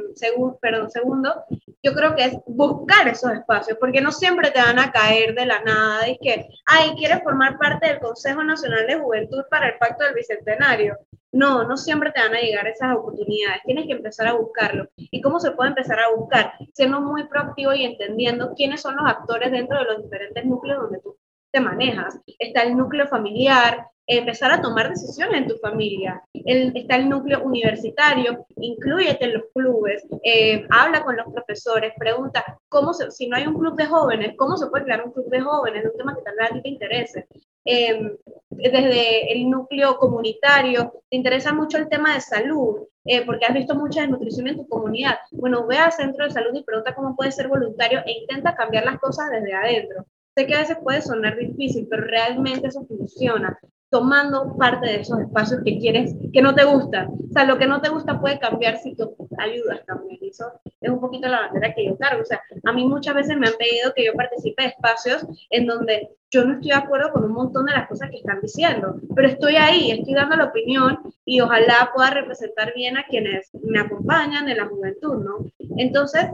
perdón, 0.61 0.89
segundo, 0.89 1.43
yo 1.81 1.93
creo 1.93 2.15
que 2.15 2.25
es 2.25 2.37
buscar 2.45 3.07
esos 3.07 3.31
espacios, 3.31 3.77
porque 3.79 4.01
no 4.01 4.11
siempre 4.11 4.51
te 4.51 4.61
van 4.61 4.79
a 4.79 4.91
caer 4.91 5.33
de 5.33 5.45
la 5.45 5.61
nada 5.61 6.07
y 6.07 6.17
que, 6.17 6.47
ay, 6.65 6.91
quieres 6.97 7.23
formar 7.23 7.57
parte 7.57 7.87
del 7.87 7.99
Consejo 7.99 8.43
Nacional 8.43 8.87
de 8.87 8.99
Juventud 8.99 9.43
para 9.49 9.69
el 9.69 9.77
Pacto 9.77 10.03
del 10.03 10.15
Bicentenario. 10.15 10.97
No, 11.31 11.63
no 11.63 11.77
siempre 11.77 12.11
te 12.11 12.21
van 12.21 12.35
a 12.35 12.41
llegar 12.41 12.67
esas 12.67 12.95
oportunidades. 12.95 13.61
Tienes 13.63 13.85
que 13.85 13.93
empezar 13.93 14.27
a 14.27 14.33
buscarlo. 14.33 14.89
¿Y 14.95 15.21
cómo 15.21 15.39
se 15.39 15.51
puede 15.51 15.69
empezar 15.69 15.99
a 15.99 16.09
buscar? 16.09 16.53
Siendo 16.73 17.01
muy 17.01 17.27
proactivo 17.27 17.73
y 17.73 17.83
entendiendo 17.83 18.53
quiénes 18.55 18.81
son 18.81 18.95
los 18.95 19.05
actores 19.05 19.51
dentro 19.51 19.77
de 19.77 19.85
los 19.85 20.03
diferentes 20.03 20.43
núcleos 20.45 20.81
donde 20.81 20.99
tú 20.99 21.15
te 21.51 21.59
manejas. 21.59 22.19
Está 22.39 22.63
el 22.63 22.75
núcleo 22.75 23.07
familiar, 23.07 23.87
empezar 24.09 24.51
a 24.51 24.61
tomar 24.61 24.89
decisiones 24.89 25.41
en 25.41 25.47
tu 25.47 25.55
familia. 25.57 26.21
está 26.33 26.95
el 26.95 27.07
núcleo 27.07 27.43
universitario, 27.43 28.45
incluyete 28.57 29.25
en 29.25 29.33
los 29.35 29.43
clubes, 29.53 30.03
eh, 30.23 30.65
habla 30.71 31.03
con 31.03 31.15
los 31.15 31.31
profesores, 31.31 31.93
pregunta 31.97 32.43
cómo 32.69 32.91
si 32.93 33.27
no 33.27 33.37
hay 33.37 33.45
un 33.45 33.57
club 33.57 33.75
de 33.75 33.85
jóvenes, 33.85 34.33
cómo 34.35 34.57
se 34.57 34.67
puede 34.67 34.85
crear 34.85 35.05
un 35.05 35.11
club 35.11 35.29
de 35.29 35.41
jóvenes, 35.41 35.85
es 35.85 35.91
un 35.91 35.97
tema 35.97 36.15
que 36.15 36.23
tal 36.23 36.35
vez 36.35 36.49
a 36.49 36.53
ti 36.55 36.61
te 36.61 36.69
interese. 36.69 37.27
Em, 37.65 38.17
desde 38.49 39.31
el 39.31 39.47
núcleo 39.47 39.97
comunitario, 39.97 40.91
te 41.07 41.15
interesa 41.15 41.53
mucho 41.53 41.77
el 41.77 41.87
tema 41.87 42.15
de 42.15 42.21
salud, 42.21 42.87
eh, 43.05 43.23
porque 43.25 43.45
has 43.45 43.53
visto 43.53 43.75
mucha 43.75 44.01
desnutrición 44.01 44.47
en 44.47 44.57
tu 44.57 44.67
comunidad. 44.67 45.19
Bueno, 45.31 45.67
ve 45.67 45.77
al 45.77 45.91
centro 45.91 46.25
de 46.25 46.31
salud 46.31 46.51
y 46.55 46.63
pregunta 46.63 46.95
cómo 46.95 47.15
puedes 47.15 47.35
ser 47.35 47.47
voluntario 47.47 47.99
e 48.05 48.11
intenta 48.11 48.55
cambiar 48.55 48.85
las 48.85 48.99
cosas 48.99 49.29
desde 49.29 49.53
adentro. 49.53 50.05
Sé 50.35 50.47
que 50.47 50.55
a 50.55 50.61
veces 50.61 50.77
puede 50.83 51.01
sonar 51.01 51.37
difícil, 51.37 51.87
pero 51.89 52.03
realmente 52.03 52.67
eso 52.67 52.83
funciona 52.85 53.59
tomando 53.89 54.55
parte 54.57 54.87
de 54.87 55.01
esos 55.01 55.19
espacios 55.19 55.61
que 55.63 55.79
quieres, 55.79 56.15
que 56.31 56.41
no 56.41 56.53
te 56.53 56.63
gustan. 56.63 57.07
O 57.07 57.33
sea, 57.33 57.45
lo 57.45 57.57
que 57.57 57.67
no 57.67 57.81
te 57.81 57.89
gusta 57.89 58.19
puede 58.19 58.39
cambiar 58.39 58.77
si 58.77 58.95
tú 58.95 59.15
ayudas 59.37 59.85
también. 59.85 60.19
Eso 60.21 60.51
es 60.79 60.89
un 60.89 60.99
poquito 60.99 61.27
la 61.27 61.41
bandera 61.41 61.73
que 61.73 61.85
yo 61.85 61.97
cargo. 61.97 62.21
O 62.21 62.25
sea, 62.25 62.41
a 62.63 62.73
mí 62.73 62.85
muchas 62.85 63.15
veces 63.15 63.37
me 63.37 63.47
han 63.47 63.55
pedido 63.55 63.93
que 63.95 64.05
yo 64.05 64.13
participe 64.13 64.63
de 64.63 64.69
espacios 64.69 65.25
en 65.49 65.65
donde 65.65 66.09
yo 66.31 66.45
no 66.45 66.53
estoy 66.53 66.69
de 66.69 66.75
acuerdo 66.75 67.11
con 67.11 67.23
un 67.23 67.31
montón 67.31 67.65
de 67.65 67.73
las 67.73 67.87
cosas 67.87 68.11
que 68.11 68.17
están 68.17 68.39
diciendo, 68.41 68.99
pero 69.15 69.27
estoy 69.27 69.55
ahí, 69.55 69.91
estoy 69.91 70.13
dando 70.13 70.35
la 70.35 70.45
opinión 70.45 70.99
y 71.25 71.41
ojalá 71.41 71.91
pueda 71.95 72.11
representar 72.11 72.73
bien 72.75 72.97
a 72.97 73.05
quienes 73.05 73.49
me 73.63 73.79
acompañan 73.79 74.47
en 74.47 74.57
la 74.57 74.67
juventud, 74.67 75.23
¿no? 75.23 75.45
Entonces, 75.77 76.27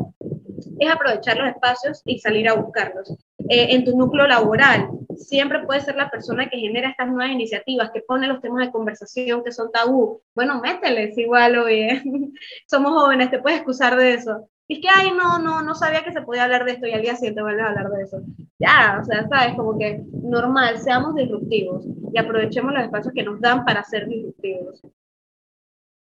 es 0.79 0.91
aprovechar 0.91 1.37
los 1.37 1.47
espacios 1.47 2.01
y 2.05 2.19
salir 2.19 2.49
a 2.49 2.55
buscarlos. 2.55 3.15
Eh, 3.49 3.75
en 3.75 3.85
tu 3.85 3.95
núcleo 3.97 4.25
laboral, 4.25 4.89
siempre 5.17 5.65
puedes 5.65 5.83
ser 5.83 5.95
la 5.95 6.09
persona 6.09 6.49
que 6.49 6.57
genera 6.57 6.89
estas 6.89 7.07
nuevas 7.07 7.31
iniciativas, 7.31 7.91
que 7.91 8.01
pone 8.01 8.27
los 8.27 8.41
temas 8.41 8.65
de 8.65 8.71
conversación 8.71 9.43
que 9.43 9.51
son 9.51 9.71
tabú. 9.71 10.21
Bueno, 10.33 10.59
mételes 10.61 11.17
igual, 11.17 11.57
oye, 11.57 12.01
somos 12.67 12.91
jóvenes, 12.91 13.29
te 13.29 13.39
puedes 13.39 13.59
excusar 13.59 13.95
de 13.97 14.13
eso. 14.13 14.49
Y 14.67 14.75
es 14.75 14.81
que, 14.81 14.87
ay, 14.89 15.11
no, 15.11 15.37
no, 15.37 15.61
no 15.61 15.75
sabía 15.75 16.03
que 16.03 16.11
se 16.11 16.21
podía 16.21 16.45
hablar 16.45 16.65
de 16.65 16.71
esto 16.71 16.87
y 16.87 16.91
al 16.91 17.03
día 17.03 17.15
siguiente 17.15 17.43
vuelves 17.43 17.65
a 17.65 17.69
hablar 17.69 17.89
de 17.91 18.03
eso. 18.03 18.21
Ya, 18.57 18.99
o 18.99 19.05
sea, 19.05 19.27
sabes, 19.27 19.55
como 19.55 19.77
que 19.77 20.01
normal, 20.11 20.79
seamos 20.79 21.13
disruptivos 21.13 21.85
y 22.11 22.17
aprovechemos 22.17 22.73
los 22.73 22.83
espacios 22.83 23.13
que 23.13 23.23
nos 23.23 23.39
dan 23.39 23.63
para 23.63 23.83
ser 23.83 24.07
disruptivos. 24.07 24.81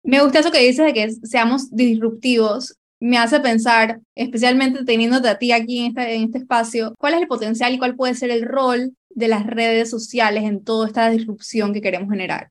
Me 0.03 0.23
gusta 0.23 0.39
eso 0.39 0.51
que 0.51 0.61
dices 0.61 0.87
de 0.87 0.95
que 0.95 1.11
seamos 1.11 1.71
disruptivos 1.75 2.79
me 3.01 3.19
hace 3.19 3.41
pensar, 3.41 4.01
especialmente 4.15 4.85
teniéndote 4.85 5.29
a 5.29 5.39
ti 5.39 5.53
aquí 5.53 5.81
en 5.81 5.87
este, 5.89 6.15
en 6.15 6.23
este 6.25 6.39
espacio, 6.39 6.95
cuál 6.99 7.15
es 7.15 7.21
el 7.21 7.29
potencial 7.29 7.75
y 7.75 7.79
cuál 7.79 7.97
puede 7.97 8.15
ser 8.15 8.31
el 8.31 8.45
rol 8.45 8.95
de 9.11 9.29
las 9.29 9.47
redes 9.47 9.91
sociales 9.91 10.45
en 10.45 10.65
toda 10.65 10.87
esta 10.87 11.11
disrupción 11.11 11.73
que 11.73 11.81
queremos 11.81 12.11
generar. 12.11 12.51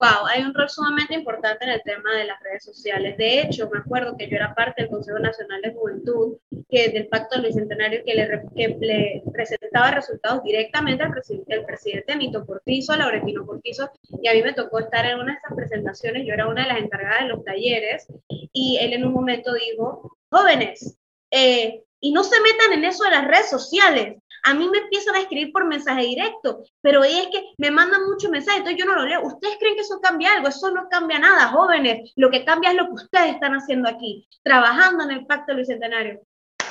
Wow, 0.00 0.26
hay 0.28 0.44
un 0.44 0.54
rol 0.54 0.70
sumamente 0.70 1.14
importante 1.14 1.64
en 1.64 1.72
el 1.72 1.82
tema 1.82 2.14
de 2.14 2.24
las 2.24 2.40
redes 2.40 2.62
sociales. 2.62 3.16
De 3.16 3.40
hecho, 3.40 3.68
me 3.68 3.80
acuerdo 3.80 4.16
que 4.16 4.28
yo 4.28 4.36
era 4.36 4.54
parte 4.54 4.82
del 4.82 4.90
Consejo 4.92 5.18
Nacional 5.18 5.60
de 5.60 5.72
Juventud, 5.72 6.36
que 6.70 6.90
del 6.90 7.08
Pacto 7.08 7.34
del 7.34 7.46
Bicentenario, 7.46 8.04
que 8.04 8.14
le, 8.14 8.42
que 8.54 8.76
le 8.78 9.22
presentaba 9.32 9.90
resultados 9.90 10.44
directamente 10.44 11.02
al 11.02 11.10
presidente, 11.10 11.52
el 11.52 11.64
presidente 11.64 12.14
Nito 12.14 12.46
Cortizo, 12.46 12.94
Laurentino 12.96 13.44
Cortizo, 13.44 13.90
y 14.22 14.28
a 14.28 14.34
mí 14.34 14.42
me 14.42 14.52
tocó 14.52 14.78
estar 14.78 15.04
en 15.04 15.18
una 15.18 15.32
de 15.32 15.38
esas 15.38 15.56
presentaciones, 15.56 16.24
yo 16.24 16.32
era 16.32 16.46
una 16.46 16.62
de 16.62 16.68
las 16.68 16.78
encargadas 16.78 17.22
de 17.22 17.28
los 17.30 17.44
talleres, 17.44 18.06
y 18.28 18.78
él 18.80 18.92
en 18.92 19.04
un 19.04 19.12
momento 19.12 19.52
dijo, 19.52 20.16
jóvenes, 20.30 20.96
eh, 21.32 21.82
y 21.98 22.12
no 22.12 22.22
se 22.22 22.40
metan 22.40 22.72
en 22.74 22.84
eso 22.84 23.02
de 23.02 23.10
las 23.10 23.26
redes 23.26 23.50
sociales, 23.50 24.18
a 24.48 24.54
mí 24.54 24.66
me 24.66 24.78
empiezan 24.78 25.14
a 25.14 25.20
escribir 25.20 25.52
por 25.52 25.66
mensaje 25.66 26.06
directo, 26.06 26.62
pero 26.80 27.04
es 27.04 27.28
que 27.30 27.52
me 27.58 27.70
mandan 27.70 28.06
muchos 28.06 28.30
mensajes, 28.30 28.60
entonces 28.60 28.82
yo 28.82 28.86
no 28.86 28.98
lo 28.98 29.06
leo. 29.06 29.20
¿Ustedes 29.22 29.58
creen 29.58 29.74
que 29.74 29.82
eso 29.82 30.00
cambia 30.00 30.32
algo? 30.32 30.48
Eso 30.48 30.70
no 30.70 30.88
cambia 30.88 31.18
nada, 31.18 31.48
jóvenes. 31.48 32.12
Lo 32.16 32.30
que 32.30 32.46
cambia 32.46 32.70
es 32.70 32.76
lo 32.76 32.86
que 32.86 32.94
ustedes 32.94 33.34
están 33.34 33.52
haciendo 33.52 33.90
aquí, 33.90 34.26
trabajando 34.42 35.04
en 35.04 35.10
el 35.10 35.26
Pacto 35.26 35.54
Bicentenario. 35.54 36.22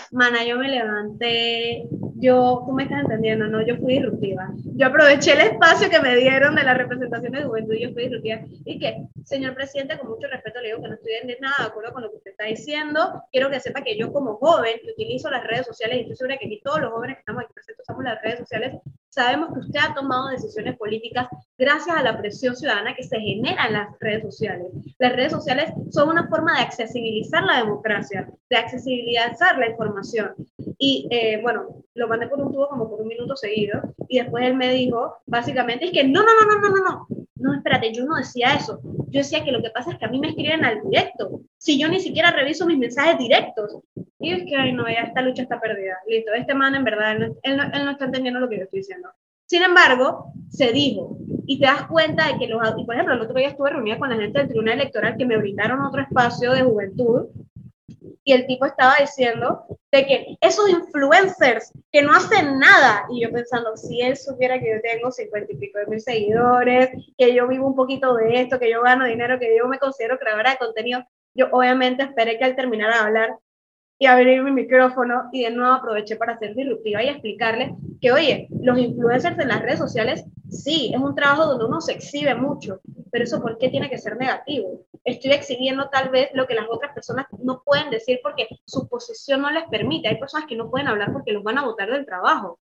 Mana, 0.10 0.44
yo 0.44 0.58
me 0.58 0.70
levanté, 0.70 1.88
yo, 2.20 2.64
tú 2.66 2.74
me 2.74 2.84
estás 2.84 3.02
entendiendo, 3.02 3.48
¿no? 3.48 3.66
Yo 3.66 3.78
fui 3.78 3.94
disruptiva. 3.94 4.50
Yo 4.76 4.88
aproveché 4.88 5.34
el 5.34 5.42
espacio 5.42 5.90
que 5.90 6.00
me 6.00 6.16
dieron 6.16 6.56
de 6.56 6.64
la 6.64 6.74
representación 6.74 7.32
de 7.32 7.44
juventud 7.44 7.74
y 7.74 7.84
yo 7.84 7.94
fui 7.94 8.04
disruptiva. 8.04 8.42
Y 8.66 8.80
que, 8.80 9.08
señor 9.24 9.54
presidente, 9.54 9.98
con 9.98 10.10
mucho 10.10 10.28
respeto 10.28 10.60
le 10.62 10.70
digo 10.70 10.82
que 10.82 10.88
no 10.90 10.96
estoy 10.96 11.12
en 11.22 11.36
nada 11.40 11.56
de 11.60 11.66
acuerdo 11.66 11.94
con 11.94 12.04
lo 12.04 12.10
que 12.10 12.18
usted 12.18 12.32
está 12.32 12.46
diciendo. 12.46 13.24
Quiero 13.32 13.50
que 13.50 13.60
sepa 13.60 13.82
que 13.82 13.98
yo 13.98 14.12
como 14.12 14.36
joven 14.38 14.80
que 14.84 14.92
utilizo 14.92 15.30
las 15.30 15.44
redes 15.46 15.68
sociales, 15.68 15.98
y 15.98 16.02
estoy 16.02 16.16
segura 16.16 16.38
que 16.38 16.48
aquí 16.48 16.62
todos 16.64 16.82
los 16.82 16.92
jóvenes 16.92 17.18
que 17.18 17.20
estamos 17.20 17.44
aquí 17.44 17.54
presentes 17.54 17.84
usamos 17.88 18.04
las 18.04 18.22
redes 18.22 18.40
sociales, 18.40 18.76
sabemos 19.10 19.54
que 19.54 19.60
usted 19.60 19.80
ha 19.80 19.94
tomado 19.94 20.30
decisiones 20.30 20.78
políticas 20.78 21.28
gracias 21.58 21.96
a 21.96 22.04
la 22.04 22.18
presión 22.18 22.56
ciudadana 22.56 22.96
que 22.96 23.04
se 23.04 23.20
genera 23.20 23.68
en 23.68 23.74
las 23.74 23.88
redes 24.00 24.24
sociales. 24.24 24.68
Las 25.00 25.14
redes 25.14 25.32
sociales 25.32 25.72
son 25.92 26.10
una 26.10 26.28
forma 26.28 26.56
de 26.56 26.64
accesibilizar 26.64 27.44
la 27.44 27.58
democracia, 27.58 28.30
de 28.50 28.58
accesibilizar 28.58 29.58
la 29.58 29.70
información. 29.70 30.36
Y 30.78 31.08
eh, 31.10 31.40
bueno, 31.42 31.84
lo 31.96 32.08
mandé 32.08 32.28
por 32.28 32.40
un 32.40 32.52
tubo 32.52 32.70
como 32.70 32.90
por 32.90 33.02
un 33.02 33.08
minuto 33.08 33.36
seguido. 33.36 33.82
Y 34.08 34.20
después 34.20 34.46
él 34.46 34.56
me 34.56 34.72
dijo, 34.72 35.18
básicamente, 35.26 35.86
es 35.86 35.92
que 35.92 36.04
no, 36.04 36.22
no, 36.22 36.30
no, 36.40 36.48
no, 36.48 36.60
no, 36.62 36.70
no, 36.70 36.84
no. 36.90 37.08
No, 37.36 37.54
espérate, 37.54 37.94
yo 37.94 38.06
no 38.06 38.16
decía 38.16 38.56
eso. 38.56 38.80
Yo 39.10 39.20
decía 39.20 39.44
que 39.44 39.52
lo 39.52 39.62
que 39.62 39.70
pasa 39.70 39.92
es 39.92 39.98
que 39.98 40.06
a 40.06 40.10
mí 40.10 40.20
me 40.20 40.30
escriben 40.30 40.66
al 40.66 40.82
directo. 40.82 41.42
Si 41.58 41.80
yo 41.80 41.88
ni 41.88 42.00
siquiera 42.00 42.32
reviso 42.32 42.66
mis 42.66 42.78
mensajes 42.78 43.18
directos. 43.18 43.78
Y 44.20 44.32
es 44.32 44.44
que, 44.46 44.56
ay, 44.56 44.74
no, 44.74 44.88
ya 44.88 45.02
esta 45.02 45.22
lucha 45.22 45.44
está 45.44 45.60
perdida. 45.60 45.98
Listo, 46.08 46.34
este 46.34 46.54
man 46.54 46.76
en 46.76 46.84
verdad, 46.84 47.14
él 47.14 47.20
no, 47.20 47.26
él 47.44 47.58
no, 47.58 47.64
él 47.64 47.86
no 47.86 47.92
está 47.92 48.06
entendiendo 48.06 48.40
lo 48.40 48.50
que 48.50 48.58
yo 48.58 48.64
estoy 48.64 48.80
diciendo. 48.80 49.10
Sin 49.46 49.64
embargo, 49.64 50.34
se 50.50 50.72
dijo, 50.74 51.18
y 51.46 51.60
te 51.60 51.66
das 51.66 51.88
cuenta 51.88 52.28
de 52.28 52.38
que 52.38 52.48
los, 52.48 52.62
y 52.78 52.84
por 52.84 52.96
ejemplo, 52.96 53.16
el 53.16 53.22
otro 53.22 53.36
día 53.36 53.50
estuve 53.50 53.70
reunida 53.70 53.98
con 53.98 54.10
la 54.10 54.18
gente 54.18 54.40
del 54.40 54.50
Tribunal 54.50 54.82
Electoral 54.82 55.16
que 55.18 55.26
me 55.26 55.38
brindaron 55.38 55.82
otro 55.82 56.02
espacio 56.02 56.52
de 56.52 56.64
juventud 56.64 57.28
y 58.28 58.34
el 58.34 58.46
tipo 58.46 58.66
estaba 58.66 58.96
diciendo 59.00 59.64
de 59.90 60.06
que 60.06 60.38
esos 60.42 60.70
influencers 60.70 61.72
que 61.94 62.02
no 62.02 62.12
hacen 62.12 62.60
nada, 62.60 63.06
y 63.10 63.22
yo 63.22 63.32
pensando, 63.32 63.78
si 63.78 64.02
él 64.02 64.18
supiera 64.18 64.60
que 64.60 64.70
yo 64.70 64.82
tengo 64.82 65.12
cincuenta 65.12 65.54
y 65.54 65.56
pico 65.56 65.80
de 65.80 65.86
mil 65.88 66.02
seguidores, 66.02 66.90
que 67.18 67.34
yo 67.34 67.48
vivo 67.48 67.68
un 67.68 67.76
poquito 67.76 68.14
de 68.16 68.42
esto, 68.42 68.60
que 68.60 68.70
yo 68.70 68.82
gano 68.82 69.06
dinero, 69.06 69.40
que 69.40 69.58
yo 69.58 69.66
me 69.70 69.80
considero 69.80 70.20
creadora 70.20 70.52
de 70.52 70.58
contenido, 70.58 71.06
yo 71.36 71.48
obviamente 71.54 72.04
esperé 72.04 72.38
que 72.38 72.44
él 72.44 72.58
terminara 72.58 72.96
de 72.96 73.04
hablar 73.06 73.38
y 73.98 74.08
abrir 74.08 74.44
mi 74.44 74.52
micrófono 74.52 75.30
y 75.32 75.44
de 75.44 75.52
nuevo 75.52 75.72
aproveché 75.72 76.18
para 76.18 76.38
ser 76.38 76.54
disruptiva 76.54 77.02
y 77.02 77.08
explicarle 77.08 77.76
que, 78.02 78.12
oye, 78.12 78.50
los 78.60 78.78
influencers 78.78 79.40
en 79.40 79.48
las 79.48 79.62
redes 79.62 79.80
sociales, 79.80 80.26
sí, 80.50 80.92
es 80.94 81.00
un 81.00 81.16
trabajo 81.16 81.46
donde 81.46 81.64
uno 81.64 81.80
se 81.80 81.94
exhibe 81.94 82.36
mucho, 82.36 82.82
pero 83.10 83.24
eso 83.24 83.42
¿por 83.42 83.58
qué 83.58 83.70
tiene 83.70 83.90
que 83.90 83.98
ser 83.98 84.18
negativo? 84.18 84.86
Estoy 85.08 85.32
exhibiendo 85.32 85.88
tal 85.88 86.10
vez 86.10 86.30
lo 86.34 86.46
que 86.48 86.54
las 86.54 86.66
otras 86.70 86.94
personas 86.94 87.28
no 87.42 87.64
pueden 87.64 87.90
decir 87.90 88.20
porque 88.22 88.46
su 88.66 88.90
posición 88.90 89.42
no 89.42 89.50
les 89.50 89.64
permite. 89.70 90.10
Hay 90.10 90.20
personas 90.20 90.48
que 90.50 90.58
no 90.58 90.70
pueden 90.70 90.90
hablar 90.90 91.14
porque 91.14 91.32
los 91.32 91.44
van 91.44 91.58
a 91.58 91.64
votar 91.64 91.90
del 91.90 92.06
trabajo. 92.06 92.60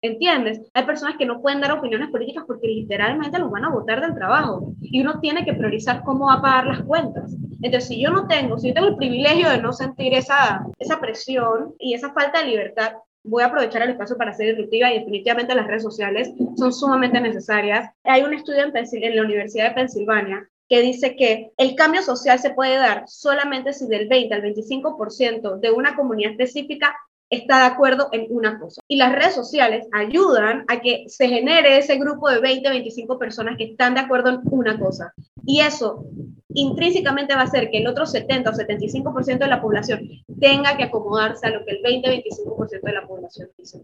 ¿Entiendes? 0.00 0.60
Hay 0.74 0.84
personas 0.84 1.16
que 1.16 1.26
no 1.26 1.42
pueden 1.42 1.60
dar 1.60 1.72
opiniones 1.72 2.10
políticas 2.10 2.44
porque 2.46 2.68
literalmente 2.68 3.40
los 3.40 3.50
van 3.50 3.64
a 3.64 3.70
votar 3.70 4.00
del 4.00 4.14
trabajo. 4.14 4.74
Y 4.80 5.00
uno 5.00 5.18
tiene 5.18 5.44
que 5.44 5.54
priorizar 5.54 6.04
cómo 6.04 6.26
va 6.26 6.34
a 6.34 6.42
pagar 6.42 6.66
las 6.68 6.82
cuentas. 6.84 7.34
Entonces, 7.60 7.88
si 7.88 8.00
yo 8.00 8.10
no 8.10 8.28
tengo, 8.28 8.58
si 8.58 8.68
yo 8.68 8.74
tengo 8.74 8.86
el 8.86 8.96
privilegio 8.96 9.50
de 9.50 9.58
no 9.58 9.72
sentir 9.72 10.14
esa, 10.14 10.64
esa 10.78 11.00
presión 11.00 11.74
y 11.80 11.94
esa 11.94 12.12
falta 12.12 12.42
de 12.42 12.46
libertad, 12.46 12.92
voy 13.24 13.42
a 13.42 13.46
aprovechar 13.46 13.82
el 13.82 13.90
espacio 13.90 14.16
para 14.16 14.32
ser 14.34 14.54
disruptiva 14.54 14.92
y 14.92 15.00
definitivamente 15.00 15.52
las 15.56 15.66
redes 15.66 15.82
sociales 15.82 16.30
son 16.56 16.72
sumamente 16.72 17.20
necesarias. 17.20 17.90
Hay 18.04 18.22
un 18.22 18.34
estudio 18.34 18.62
en, 18.62 18.72
en 18.76 19.16
la 19.16 19.22
Universidad 19.22 19.70
de 19.70 19.74
Pensilvania 19.74 20.48
que 20.68 20.80
dice 20.80 21.16
que 21.16 21.52
el 21.56 21.74
cambio 21.74 22.02
social 22.02 22.38
se 22.38 22.50
puede 22.50 22.76
dar 22.76 23.04
solamente 23.06 23.72
si 23.72 23.86
del 23.86 24.08
20 24.08 24.34
al 24.34 24.42
25% 24.42 25.60
de 25.60 25.70
una 25.70 25.96
comunidad 25.96 26.32
específica 26.32 26.96
está 27.30 27.60
de 27.60 27.66
acuerdo 27.66 28.08
en 28.12 28.26
una 28.30 28.58
cosa. 28.58 28.80
Y 28.88 28.96
las 28.96 29.12
redes 29.12 29.34
sociales 29.34 29.86
ayudan 29.92 30.64
a 30.68 30.80
que 30.80 31.04
se 31.08 31.28
genere 31.28 31.78
ese 31.78 31.96
grupo 31.96 32.30
de 32.30 32.40
20, 32.40 32.68
25 32.68 33.18
personas 33.18 33.56
que 33.56 33.64
están 33.64 33.94
de 33.94 34.00
acuerdo 34.00 34.30
en 34.30 34.40
una 34.44 34.78
cosa. 34.78 35.12
Y 35.44 35.60
eso 35.60 36.04
intrínsecamente 36.48 37.34
va 37.34 37.42
a 37.42 37.44
hacer 37.44 37.70
que 37.70 37.78
el 37.78 37.86
otro 37.86 38.06
70 38.06 38.50
o 38.50 38.52
75% 38.52 39.38
de 39.38 39.46
la 39.46 39.60
población 39.60 40.08
tenga 40.40 40.76
que 40.76 40.84
acomodarse 40.84 41.46
a 41.46 41.50
lo 41.50 41.64
que 41.64 41.72
el 41.72 41.82
20-25% 41.82 42.80
de 42.82 42.92
la 42.92 43.06
población 43.06 43.50
dice. 43.58 43.82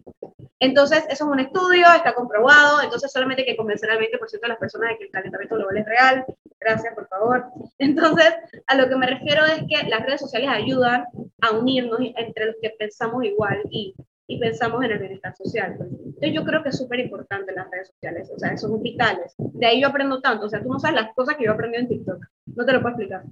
Entonces, 0.58 1.04
eso 1.10 1.24
es 1.24 1.30
un 1.30 1.40
estudio, 1.40 1.86
está 1.94 2.14
comprobado, 2.14 2.82
entonces 2.82 3.10
solamente 3.12 3.42
hay 3.42 3.48
que 3.48 3.56
convencer 3.56 3.90
al 3.90 3.98
20% 3.98 4.40
de 4.40 4.48
las 4.48 4.58
personas 4.58 4.90
de 4.90 4.98
que 4.98 5.04
el 5.04 5.10
calentamiento 5.10 5.56
global 5.56 5.76
es 5.76 5.86
real. 5.86 6.24
Gracias, 6.64 6.94
por 6.94 7.08
favor. 7.08 7.44
Entonces, 7.78 8.34
a 8.66 8.76
lo 8.76 8.88
que 8.88 8.96
me 8.96 9.06
refiero 9.06 9.44
es 9.44 9.64
que 9.68 9.88
las 9.88 10.04
redes 10.04 10.20
sociales 10.20 10.50
ayudan 10.50 11.04
a 11.40 11.50
unirnos 11.52 11.98
entre 12.16 12.46
los 12.46 12.56
que 12.60 12.70
pensamos 12.78 13.24
igual 13.24 13.62
y, 13.70 13.94
y 14.26 14.38
pensamos 14.38 14.84
en 14.84 14.92
el 14.92 14.98
bienestar 14.98 15.34
social. 15.36 15.72
Entonces, 15.72 16.32
yo 16.32 16.44
creo 16.44 16.62
que 16.62 16.68
es 16.70 16.78
súper 16.78 17.00
importante 17.00 17.52
las 17.52 17.70
redes 17.70 17.88
sociales, 17.88 18.30
o 18.34 18.38
sea, 18.38 18.56
son 18.56 18.80
vitales. 18.82 19.34
De 19.38 19.66
ahí 19.66 19.80
yo 19.82 19.88
aprendo 19.88 20.20
tanto, 20.20 20.46
o 20.46 20.48
sea, 20.48 20.62
tú 20.62 20.68
no 20.68 20.78
sabes 20.78 21.00
las 21.00 21.14
cosas 21.14 21.36
que 21.36 21.44
yo 21.44 21.50
he 21.50 21.54
aprendido 21.54 21.82
en 21.82 21.88
TikTok, 21.88 22.24
no 22.46 22.64
te 22.64 22.72
lo 22.72 22.80
puedo 22.80 22.94
explicar. 22.94 23.24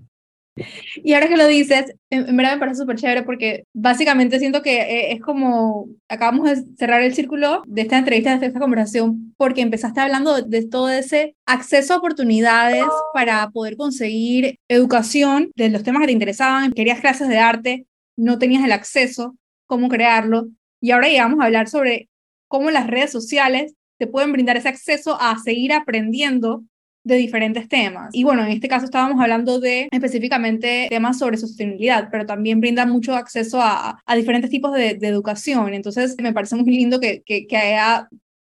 Y 0.96 1.14
ahora 1.14 1.28
que 1.28 1.36
lo 1.36 1.46
dices, 1.46 1.94
en, 2.10 2.36
verdad 2.36 2.54
me 2.54 2.58
parece 2.58 2.80
súper 2.80 2.96
chévere 2.96 3.22
porque 3.22 3.64
básicamente 3.72 4.38
siento 4.38 4.62
que 4.62 4.80
eh, 4.80 5.12
es 5.12 5.20
como, 5.20 5.88
acabamos 6.08 6.50
de 6.50 6.76
cerrar 6.76 7.02
el 7.02 7.14
círculo 7.14 7.62
de 7.66 7.82
esta 7.82 7.98
entrevista, 7.98 8.36
de 8.38 8.46
esta 8.46 8.60
conversación, 8.60 9.34
porque 9.36 9.62
empezaste 9.62 10.00
hablando 10.00 10.42
de, 10.42 10.66
todo 10.66 10.90
ese 10.90 11.34
acceso 11.46 11.94
a 11.94 11.98
oportunidades 11.98 12.84
para 13.14 13.48
poder 13.50 13.76
conseguir 13.76 14.58
educación 14.68 15.50
de 15.56 15.70
los 15.70 15.82
temas 15.82 16.00
que 16.00 16.06
te 16.06 16.12
interesaban, 16.12 16.72
querías 16.72 17.00
clases 17.00 17.28
de 17.28 17.38
arte, 17.38 17.86
no 18.16 18.38
tenías 18.38 18.64
el 18.64 18.72
acceso, 18.72 19.36
cómo 19.66 19.88
crearlo, 19.88 20.48
y 20.80 20.90
ahora 20.90 21.08
llegamos 21.08 21.40
a 21.40 21.44
hablar 21.44 21.68
sobre 21.68 22.08
cómo 22.48 22.70
las 22.70 22.86
redes 22.86 23.12
sociales 23.12 23.74
te 23.98 24.06
pueden 24.06 24.32
brindar 24.32 24.56
ese 24.56 24.68
acceso 24.68 25.18
a 25.20 25.38
seguir 25.38 25.72
aprendiendo 25.72 26.64
de 27.04 27.16
diferentes 27.16 27.68
temas. 27.68 28.10
Y 28.12 28.24
bueno, 28.24 28.44
en 28.44 28.50
este 28.50 28.68
caso 28.68 28.84
estábamos 28.84 29.20
hablando 29.20 29.60
de 29.60 29.88
específicamente 29.90 30.86
temas 30.90 31.18
sobre 31.18 31.36
sostenibilidad, 31.36 32.08
pero 32.10 32.26
también 32.26 32.60
brinda 32.60 32.86
mucho 32.86 33.14
acceso 33.14 33.60
a, 33.60 34.00
a 34.04 34.16
diferentes 34.16 34.50
tipos 34.50 34.72
de, 34.72 34.94
de, 34.94 35.08
educación. 35.08 35.72
Entonces, 35.74 36.16
me 36.20 36.32
parece 36.32 36.56
muy 36.56 36.70
lindo 36.70 37.00
que, 37.00 37.22
que, 37.24 37.46
que 37.46 37.56
haya 37.56 38.08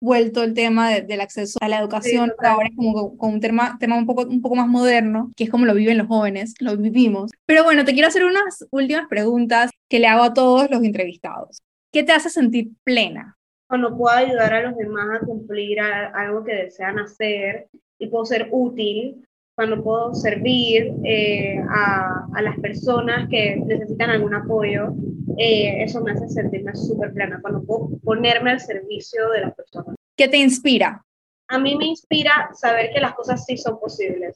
vuelto 0.05 0.43
el 0.43 0.53
tema 0.53 0.91
del 0.91 1.21
acceso 1.23 1.59
a 1.63 1.69
la 1.69 1.79
educación, 1.79 2.33
ahora 2.39 2.69
es 2.69 2.77
como 2.77 3.17
con 3.17 3.35
un 3.35 3.41
tema, 3.41 3.79
tema 3.81 3.97
un, 3.97 4.05
poco, 4.05 4.23
un 4.23 4.43
poco 4.43 4.55
más 4.55 4.69
moderno, 4.69 5.33
que 5.35 5.45
es 5.45 5.51
como 5.51 5.65
lo 5.65 5.75
viven 5.75 5.97
los 5.97 6.07
jóvenes, 6.07 6.55
lo 6.61 6.77
vivimos. 6.77 7.31
Pero 7.47 7.65
bueno, 7.65 7.87
te 7.87 7.95
quiero 7.95 8.09
hacer 8.09 8.25
unas 8.25 8.67
últimas 8.71 9.09
preguntas 9.09 9.71
que 9.89 9.99
le 9.99 10.07
hago 10.07 10.23
a 10.23 10.35
todos 10.35 10.71
los 10.71 10.85
entrevistados. 10.85 11.63
¿Qué 11.91 12.03
te 12.03 12.13
hace 12.13 12.29
sentir 12.29 12.73
plena? 12.85 13.37
Cuando 13.67 13.97
puedo 13.97 14.15
ayudar 14.15 14.53
a 14.53 14.63
los 14.63 14.77
demás 14.77 15.07
a 15.23 15.25
cumplir 15.25 15.81
algo 15.81 16.45
que 16.45 16.55
desean 16.55 16.99
hacer, 16.99 17.69
y 17.99 18.09
puedo 18.09 18.25
ser 18.25 18.49
útil, 18.51 19.27
cuando 19.55 19.83
puedo 19.83 20.15
servir 20.15 20.93
eh, 21.05 21.59
a, 21.69 22.27
a, 22.35 22.43
las 22.43 22.59
personas 22.59 23.29
que 23.29 23.57
necesitan 23.57 24.11
algún 24.11 24.35
apoyo, 24.35 24.95
eh, 25.39 25.83
eso 25.83 26.01
me 26.01 26.13
hace 26.13 26.29
sentirme 26.29 26.75
súper 26.75 27.13
plena, 27.13 27.41
cuando 27.41 27.63
puedo 27.63 27.91
ponerme 28.03 28.51
al 28.51 28.61
servicio 28.61 29.29
de 29.31 29.43
las 29.43 29.55
personas. 29.55 29.95
¿Qué 30.17 30.29
te 30.29 30.39
inspira? 30.39 31.05
A 31.49 31.59
mí 31.59 31.77
me 31.77 31.87
inspira 31.87 32.51
saber 32.55 32.91
que 32.93 33.01
las 33.01 33.15
cosas 33.15 33.45
sí 33.45 33.57
son 33.57 33.79
posibles. 33.79 34.35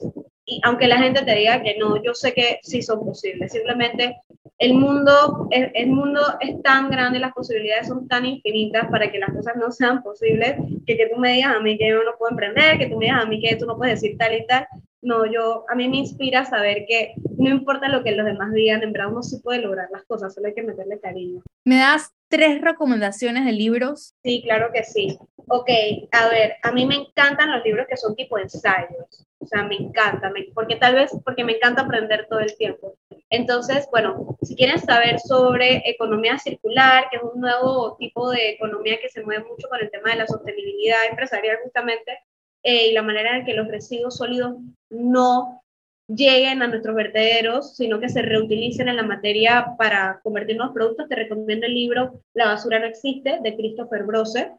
Y 0.50 0.60
aunque 0.64 0.88
la 0.88 0.96
gente 0.96 1.22
te 1.22 1.34
diga 1.34 1.62
que 1.62 1.76
no, 1.76 2.02
yo 2.02 2.14
sé 2.14 2.32
que 2.32 2.58
sí 2.62 2.80
son 2.80 3.04
posibles. 3.04 3.52
Simplemente 3.52 4.16
el 4.56 4.74
mundo, 4.74 5.46
el, 5.50 5.70
el, 5.74 5.88
mundo 5.88 6.20
es 6.40 6.60
tan 6.62 6.88
grande, 6.90 7.18
las 7.18 7.34
posibilidades 7.34 7.88
son 7.88 8.08
tan 8.08 8.24
infinitas 8.24 8.88
para 8.90 9.12
que 9.12 9.18
las 9.18 9.30
cosas 9.30 9.56
no 9.56 9.70
sean 9.70 10.02
posibles, 10.02 10.56
que 10.86 10.96
que 10.96 11.06
tú 11.08 11.20
me 11.20 11.34
digas 11.34 11.54
a 11.54 11.60
mí 11.60 11.76
que 11.76 11.90
yo 11.90 12.02
no 12.02 12.12
puedo 12.18 12.30
emprender, 12.30 12.78
que 12.78 12.86
tú 12.86 12.96
me 12.96 13.04
digas 13.04 13.22
a 13.22 13.26
mí 13.26 13.40
que 13.40 13.56
tú 13.56 13.66
no 13.66 13.76
puedes 13.76 14.00
decir 14.00 14.16
tal 14.16 14.34
y 14.34 14.46
tal. 14.46 14.66
No, 15.02 15.26
yo, 15.30 15.64
a 15.68 15.74
mí 15.74 15.86
me 15.88 15.98
inspira 15.98 16.44
saber 16.44 16.86
que 16.88 17.12
no 17.36 17.50
importa 17.50 17.88
lo 17.88 18.02
que 18.02 18.12
los 18.12 18.26
demás 18.26 18.52
digan, 18.52 18.82
en 18.82 18.92
verdad 18.92 19.12
uno 19.12 19.22
sí 19.22 19.38
puede 19.42 19.60
lograr 19.60 19.88
las 19.92 20.04
cosas, 20.04 20.34
solo 20.34 20.48
hay 20.48 20.54
que 20.54 20.62
meterle 20.62 20.98
cariño. 20.98 21.42
¿Me 21.64 21.76
das 21.76 22.12
tres 22.28 22.60
recomendaciones 22.62 23.44
de 23.44 23.52
libros? 23.52 24.14
Sí, 24.24 24.42
claro 24.42 24.70
que 24.72 24.82
sí. 24.82 25.18
Ok, 25.46 25.70
a 26.10 26.28
ver, 26.28 26.54
a 26.62 26.72
mí 26.72 26.84
me 26.84 26.96
encantan 26.96 27.52
los 27.52 27.64
libros 27.64 27.86
que 27.88 27.96
son 27.96 28.16
tipo 28.16 28.38
ensayos. 28.38 29.27
O 29.40 29.46
sea, 29.46 29.62
me 29.62 29.76
encanta, 29.76 30.32
porque 30.52 30.76
tal 30.76 30.96
vez 30.96 31.12
porque 31.24 31.44
me 31.44 31.52
encanta 31.52 31.82
aprender 31.82 32.26
todo 32.28 32.40
el 32.40 32.56
tiempo. 32.56 32.96
Entonces, 33.30 33.86
bueno, 33.90 34.36
si 34.42 34.56
quieren 34.56 34.80
saber 34.80 35.20
sobre 35.20 35.82
economía 35.88 36.38
circular, 36.38 37.06
que 37.10 37.18
es 37.18 37.22
un 37.22 37.40
nuevo 37.40 37.96
tipo 37.98 38.30
de 38.30 38.50
economía 38.50 38.98
que 39.00 39.08
se 39.08 39.22
mueve 39.22 39.44
mucho 39.44 39.68
con 39.68 39.80
el 39.80 39.90
tema 39.90 40.10
de 40.10 40.16
la 40.16 40.26
sostenibilidad 40.26 41.06
empresarial 41.08 41.58
justamente, 41.62 42.18
eh, 42.64 42.88
y 42.88 42.92
la 42.92 43.02
manera 43.02 43.36
en 43.36 43.44
que 43.44 43.54
los 43.54 43.68
residuos 43.68 44.16
sólidos 44.16 44.56
no 44.90 45.62
lleguen 46.08 46.62
a 46.62 46.66
nuestros 46.66 46.96
vertederos, 46.96 47.76
sino 47.76 48.00
que 48.00 48.08
se 48.08 48.22
reutilicen 48.22 48.88
en 48.88 48.96
la 48.96 49.02
materia 49.02 49.74
para 49.76 50.20
convertir 50.22 50.56
nuevos 50.56 50.74
productos, 50.74 51.08
te 51.08 51.14
recomiendo 51.14 51.66
el 51.66 51.74
libro 51.74 52.22
La 52.34 52.46
basura 52.46 52.78
no 52.78 52.86
existe, 52.86 53.38
de 53.42 53.56
Christopher 53.56 54.04
Brose. 54.04 54.52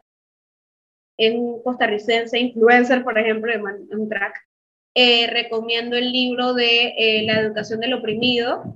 Es 1.18 1.34
un 1.34 1.62
costarricense, 1.62 2.38
influencer, 2.38 3.04
por 3.04 3.18
ejemplo, 3.18 3.52
es 3.52 3.60
un 3.90 4.08
crack. 4.08 4.34
Eh, 4.94 5.28
recomiendo 5.28 5.96
el 5.96 6.12
libro 6.12 6.52
de 6.52 6.94
eh, 6.96 7.22
La 7.24 7.40
educación 7.40 7.80
del 7.80 7.94
oprimido, 7.94 8.74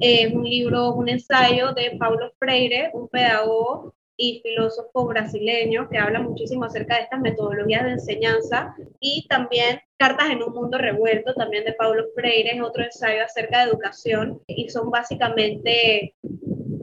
es 0.00 0.32
un 0.32 0.44
libro, 0.44 0.94
un 0.94 1.08
ensayo 1.08 1.72
de 1.72 1.96
Paulo 1.98 2.32
Freire, 2.38 2.90
un 2.94 3.08
pedagogo 3.08 3.94
y 4.16 4.40
filósofo 4.42 5.06
brasileño 5.06 5.88
que 5.90 5.98
habla 5.98 6.20
muchísimo 6.20 6.64
acerca 6.64 6.96
de 6.96 7.02
estas 7.02 7.20
metodologías 7.20 7.84
de 7.84 7.92
enseñanza 7.92 8.74
y 9.00 9.26
también 9.28 9.80
Cartas 10.00 10.30
en 10.30 10.42
un 10.42 10.54
mundo 10.54 10.78
revuelto, 10.78 11.34
también 11.34 11.64
de 11.64 11.74
Paulo 11.74 12.06
Freire, 12.14 12.56
es 12.56 12.62
otro 12.62 12.82
ensayo 12.82 13.22
acerca 13.22 13.58
de 13.58 13.70
educación 13.70 14.40
y 14.46 14.70
son 14.70 14.90
básicamente 14.90 16.14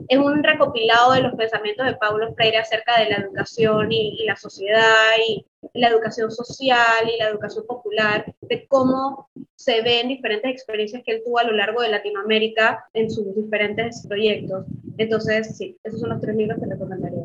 es 0.08 0.18
un 0.18 0.42
recopilado 0.42 1.12
de 1.12 1.20
los 1.20 1.34
pensamientos 1.34 1.86
de 1.86 1.96
Paulo 1.96 2.34
Freire 2.34 2.58
acerca 2.58 2.98
de 2.98 3.10
la 3.10 3.16
educación 3.16 3.92
y, 3.92 4.20
y, 4.20 4.24
la 4.24 4.36
sociedad 4.36 5.10
y 5.26 5.44
la 5.74 5.88
educación 5.88 6.30
social 6.30 7.10
y 7.12 7.18
la 7.18 7.28
educación 7.28 7.66
popular, 7.66 8.24
de 8.40 8.66
cómo 8.68 9.28
se 9.54 9.82
ven 9.82 10.08
diferentes 10.08 10.50
experiencias 10.50 11.02
que 11.04 11.12
él 11.12 11.22
tuvo 11.24 11.38
a 11.38 11.44
lo 11.44 11.52
largo 11.52 11.82
de 11.82 11.90
Latinoamérica 11.90 12.86
en 12.94 13.10
sus 13.10 13.34
diferentes 13.34 14.06
proyectos. 14.06 14.64
Entonces, 14.96 15.56
sí, 15.56 15.76
esos 15.84 16.00
son 16.00 16.10
los 16.10 16.20
tres 16.20 16.36
libros 16.36 16.58
que 16.58 16.66
recomendaría. 16.66 17.24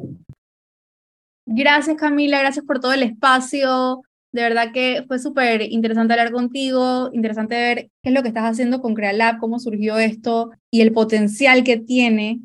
Gracias 1.46 1.98
Camila, 1.98 2.40
gracias 2.40 2.66
por 2.66 2.80
todo 2.80 2.94
el 2.94 3.04
espacio. 3.04 4.02
De 4.32 4.42
verdad 4.42 4.72
que 4.74 5.04
fue 5.08 5.20
súper 5.20 5.62
interesante 5.62 6.14
hablar 6.14 6.32
contigo, 6.32 7.10
interesante 7.14 7.56
ver 7.56 7.90
qué 8.02 8.10
es 8.10 8.14
lo 8.14 8.24
que 8.24 8.30
estás 8.30 8.46
haciendo 8.46 8.82
con 8.82 8.96
CreaLab, 8.96 9.38
cómo 9.40 9.60
surgió 9.60 9.98
esto 10.00 10.52
y 10.72 10.82
el 10.82 10.92
potencial 10.92 11.64
que 11.64 11.78
tiene 11.78 12.40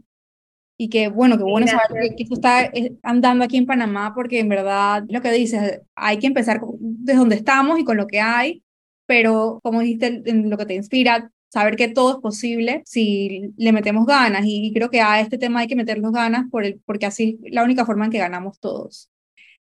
y 0.81 0.89
que 0.89 1.09
bueno, 1.09 1.37
que 1.37 1.43
bueno 1.43 1.67
saber 1.67 2.15
que, 2.17 2.23
esto 2.23 2.37
está 2.37 2.67
eh, 2.67 2.95
andando 3.03 3.45
aquí 3.45 3.57
en 3.57 3.67
Panamá 3.67 4.13
porque 4.15 4.39
en 4.39 4.49
verdad 4.49 5.05
lo 5.09 5.21
que 5.21 5.33
dices, 5.33 5.83
hay 5.97 6.19
que 6.19 6.29
empezar 6.29 6.61
desde 6.79 7.19
donde 7.19 7.35
estamos 7.35 7.81
y 7.81 7.85
con 7.85 7.97
lo 7.97 8.07
que 8.07 8.21
hay, 8.21 8.63
pero 9.05 9.59
como 9.65 9.81
dijiste, 9.81 10.23
en 10.25 10.49
lo 10.49 10.57
que 10.57 10.67
te 10.67 10.75
inspira, 10.77 11.33
saber 11.49 11.75
que 11.75 11.89
todo 11.89 12.13
es 12.13 12.17
posible 12.19 12.83
si 12.85 13.53
le 13.57 13.73
metemos 13.73 14.07
ganas 14.07 14.45
y, 14.47 14.73
creo 14.73 14.89
que 14.89 15.01
a 15.01 15.21
este 15.21 15.37
tema 15.37 15.61
hay 15.61 15.67
que 15.67 15.75
meternos 15.75 16.13
ganas 16.13 16.49
por 16.49 16.65
el, 16.65 16.81
porque 16.87 17.07
así 17.07 17.41
es 17.43 17.53
la 17.53 17.65
única 17.65 17.85
forma 17.85 18.05
en 18.05 18.13
que 18.13 18.19
ganamos 18.19 18.61
todos. 18.61 19.11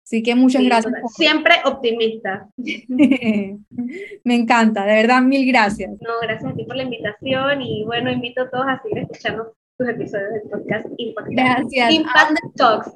Así 0.03 0.23
que 0.23 0.35
muchas 0.35 0.63
gracias. 0.63 0.93
Siempre 1.15 1.55
optimista. 1.65 2.47
Me 2.57 4.35
encanta, 4.35 4.85
de 4.85 4.93
verdad, 4.93 5.21
mil 5.21 5.47
gracias. 5.47 5.91
No, 5.99 6.13
gracias 6.21 6.51
a 6.51 6.55
ti 6.55 6.63
por 6.63 6.75
la 6.75 6.83
invitación 6.83 7.61
y 7.61 7.83
bueno, 7.85 8.11
invito 8.11 8.43
a 8.43 8.49
todos 8.49 8.65
a 8.67 8.81
seguir 8.81 8.99
escuchando 8.99 9.55
tus 9.77 9.89
episodios 9.89 10.33
del 10.33 10.41
podcast 10.49 10.87
Impact. 10.97 11.27
Gracias. 11.31 11.93
Impact 11.93 12.39
Talks. 12.55 12.91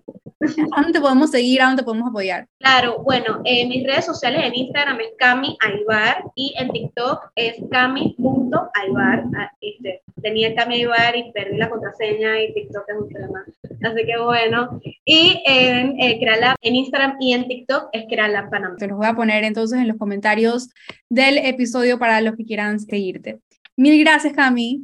¿A 0.71 0.81
dónde 0.81 1.01
podemos 1.01 1.31
seguir? 1.31 1.61
¿A 1.61 1.65
dónde 1.65 1.83
podemos 1.83 2.09
apoyar? 2.09 2.47
Claro, 2.59 3.03
bueno, 3.03 3.41
en 3.43 3.67
mis 3.67 3.85
redes 3.85 4.05
sociales 4.05 4.41
en 4.45 4.55
Instagram 4.55 4.99
es 5.01 5.09
Cami 5.17 5.57
Aybar 5.59 6.23
y 6.35 6.53
en 6.57 6.69
TikTok 6.69 7.31
es 7.35 7.57
cami.aybar. 7.69 9.25
Ah, 9.37 9.51
este, 9.59 10.01
tenía 10.21 10.55
Cami 10.55 10.81
Aybar 10.83 11.17
y 11.17 11.31
perdí 11.33 11.57
la 11.57 11.69
contraseña 11.69 12.41
y 12.41 12.53
TikTok 12.53 12.83
es 12.87 12.95
un 12.95 13.09
tema. 13.09 13.45
Así 13.83 14.05
que 14.05 14.17
bueno. 14.17 14.79
Y 15.03 15.43
en 15.45 15.99
eh, 15.99 16.19
en 16.61 16.75
Instagram 16.75 17.17
y 17.19 17.33
en 17.33 17.47
TikTok 17.47 17.89
es 17.91 18.05
Crealab 18.07 18.49
Panamá. 18.49 18.75
Te 18.77 18.87
los 18.87 18.97
voy 18.97 19.07
a 19.07 19.13
poner 19.13 19.43
entonces 19.43 19.77
en 19.79 19.89
los 19.89 19.97
comentarios 19.97 20.69
del 21.09 21.37
episodio 21.37 21.99
para 21.99 22.21
los 22.21 22.37
que 22.37 22.45
quieran 22.45 22.79
seguirte. 22.79 23.39
Mil 23.75 23.99
gracias, 24.01 24.33
Cami. 24.33 24.83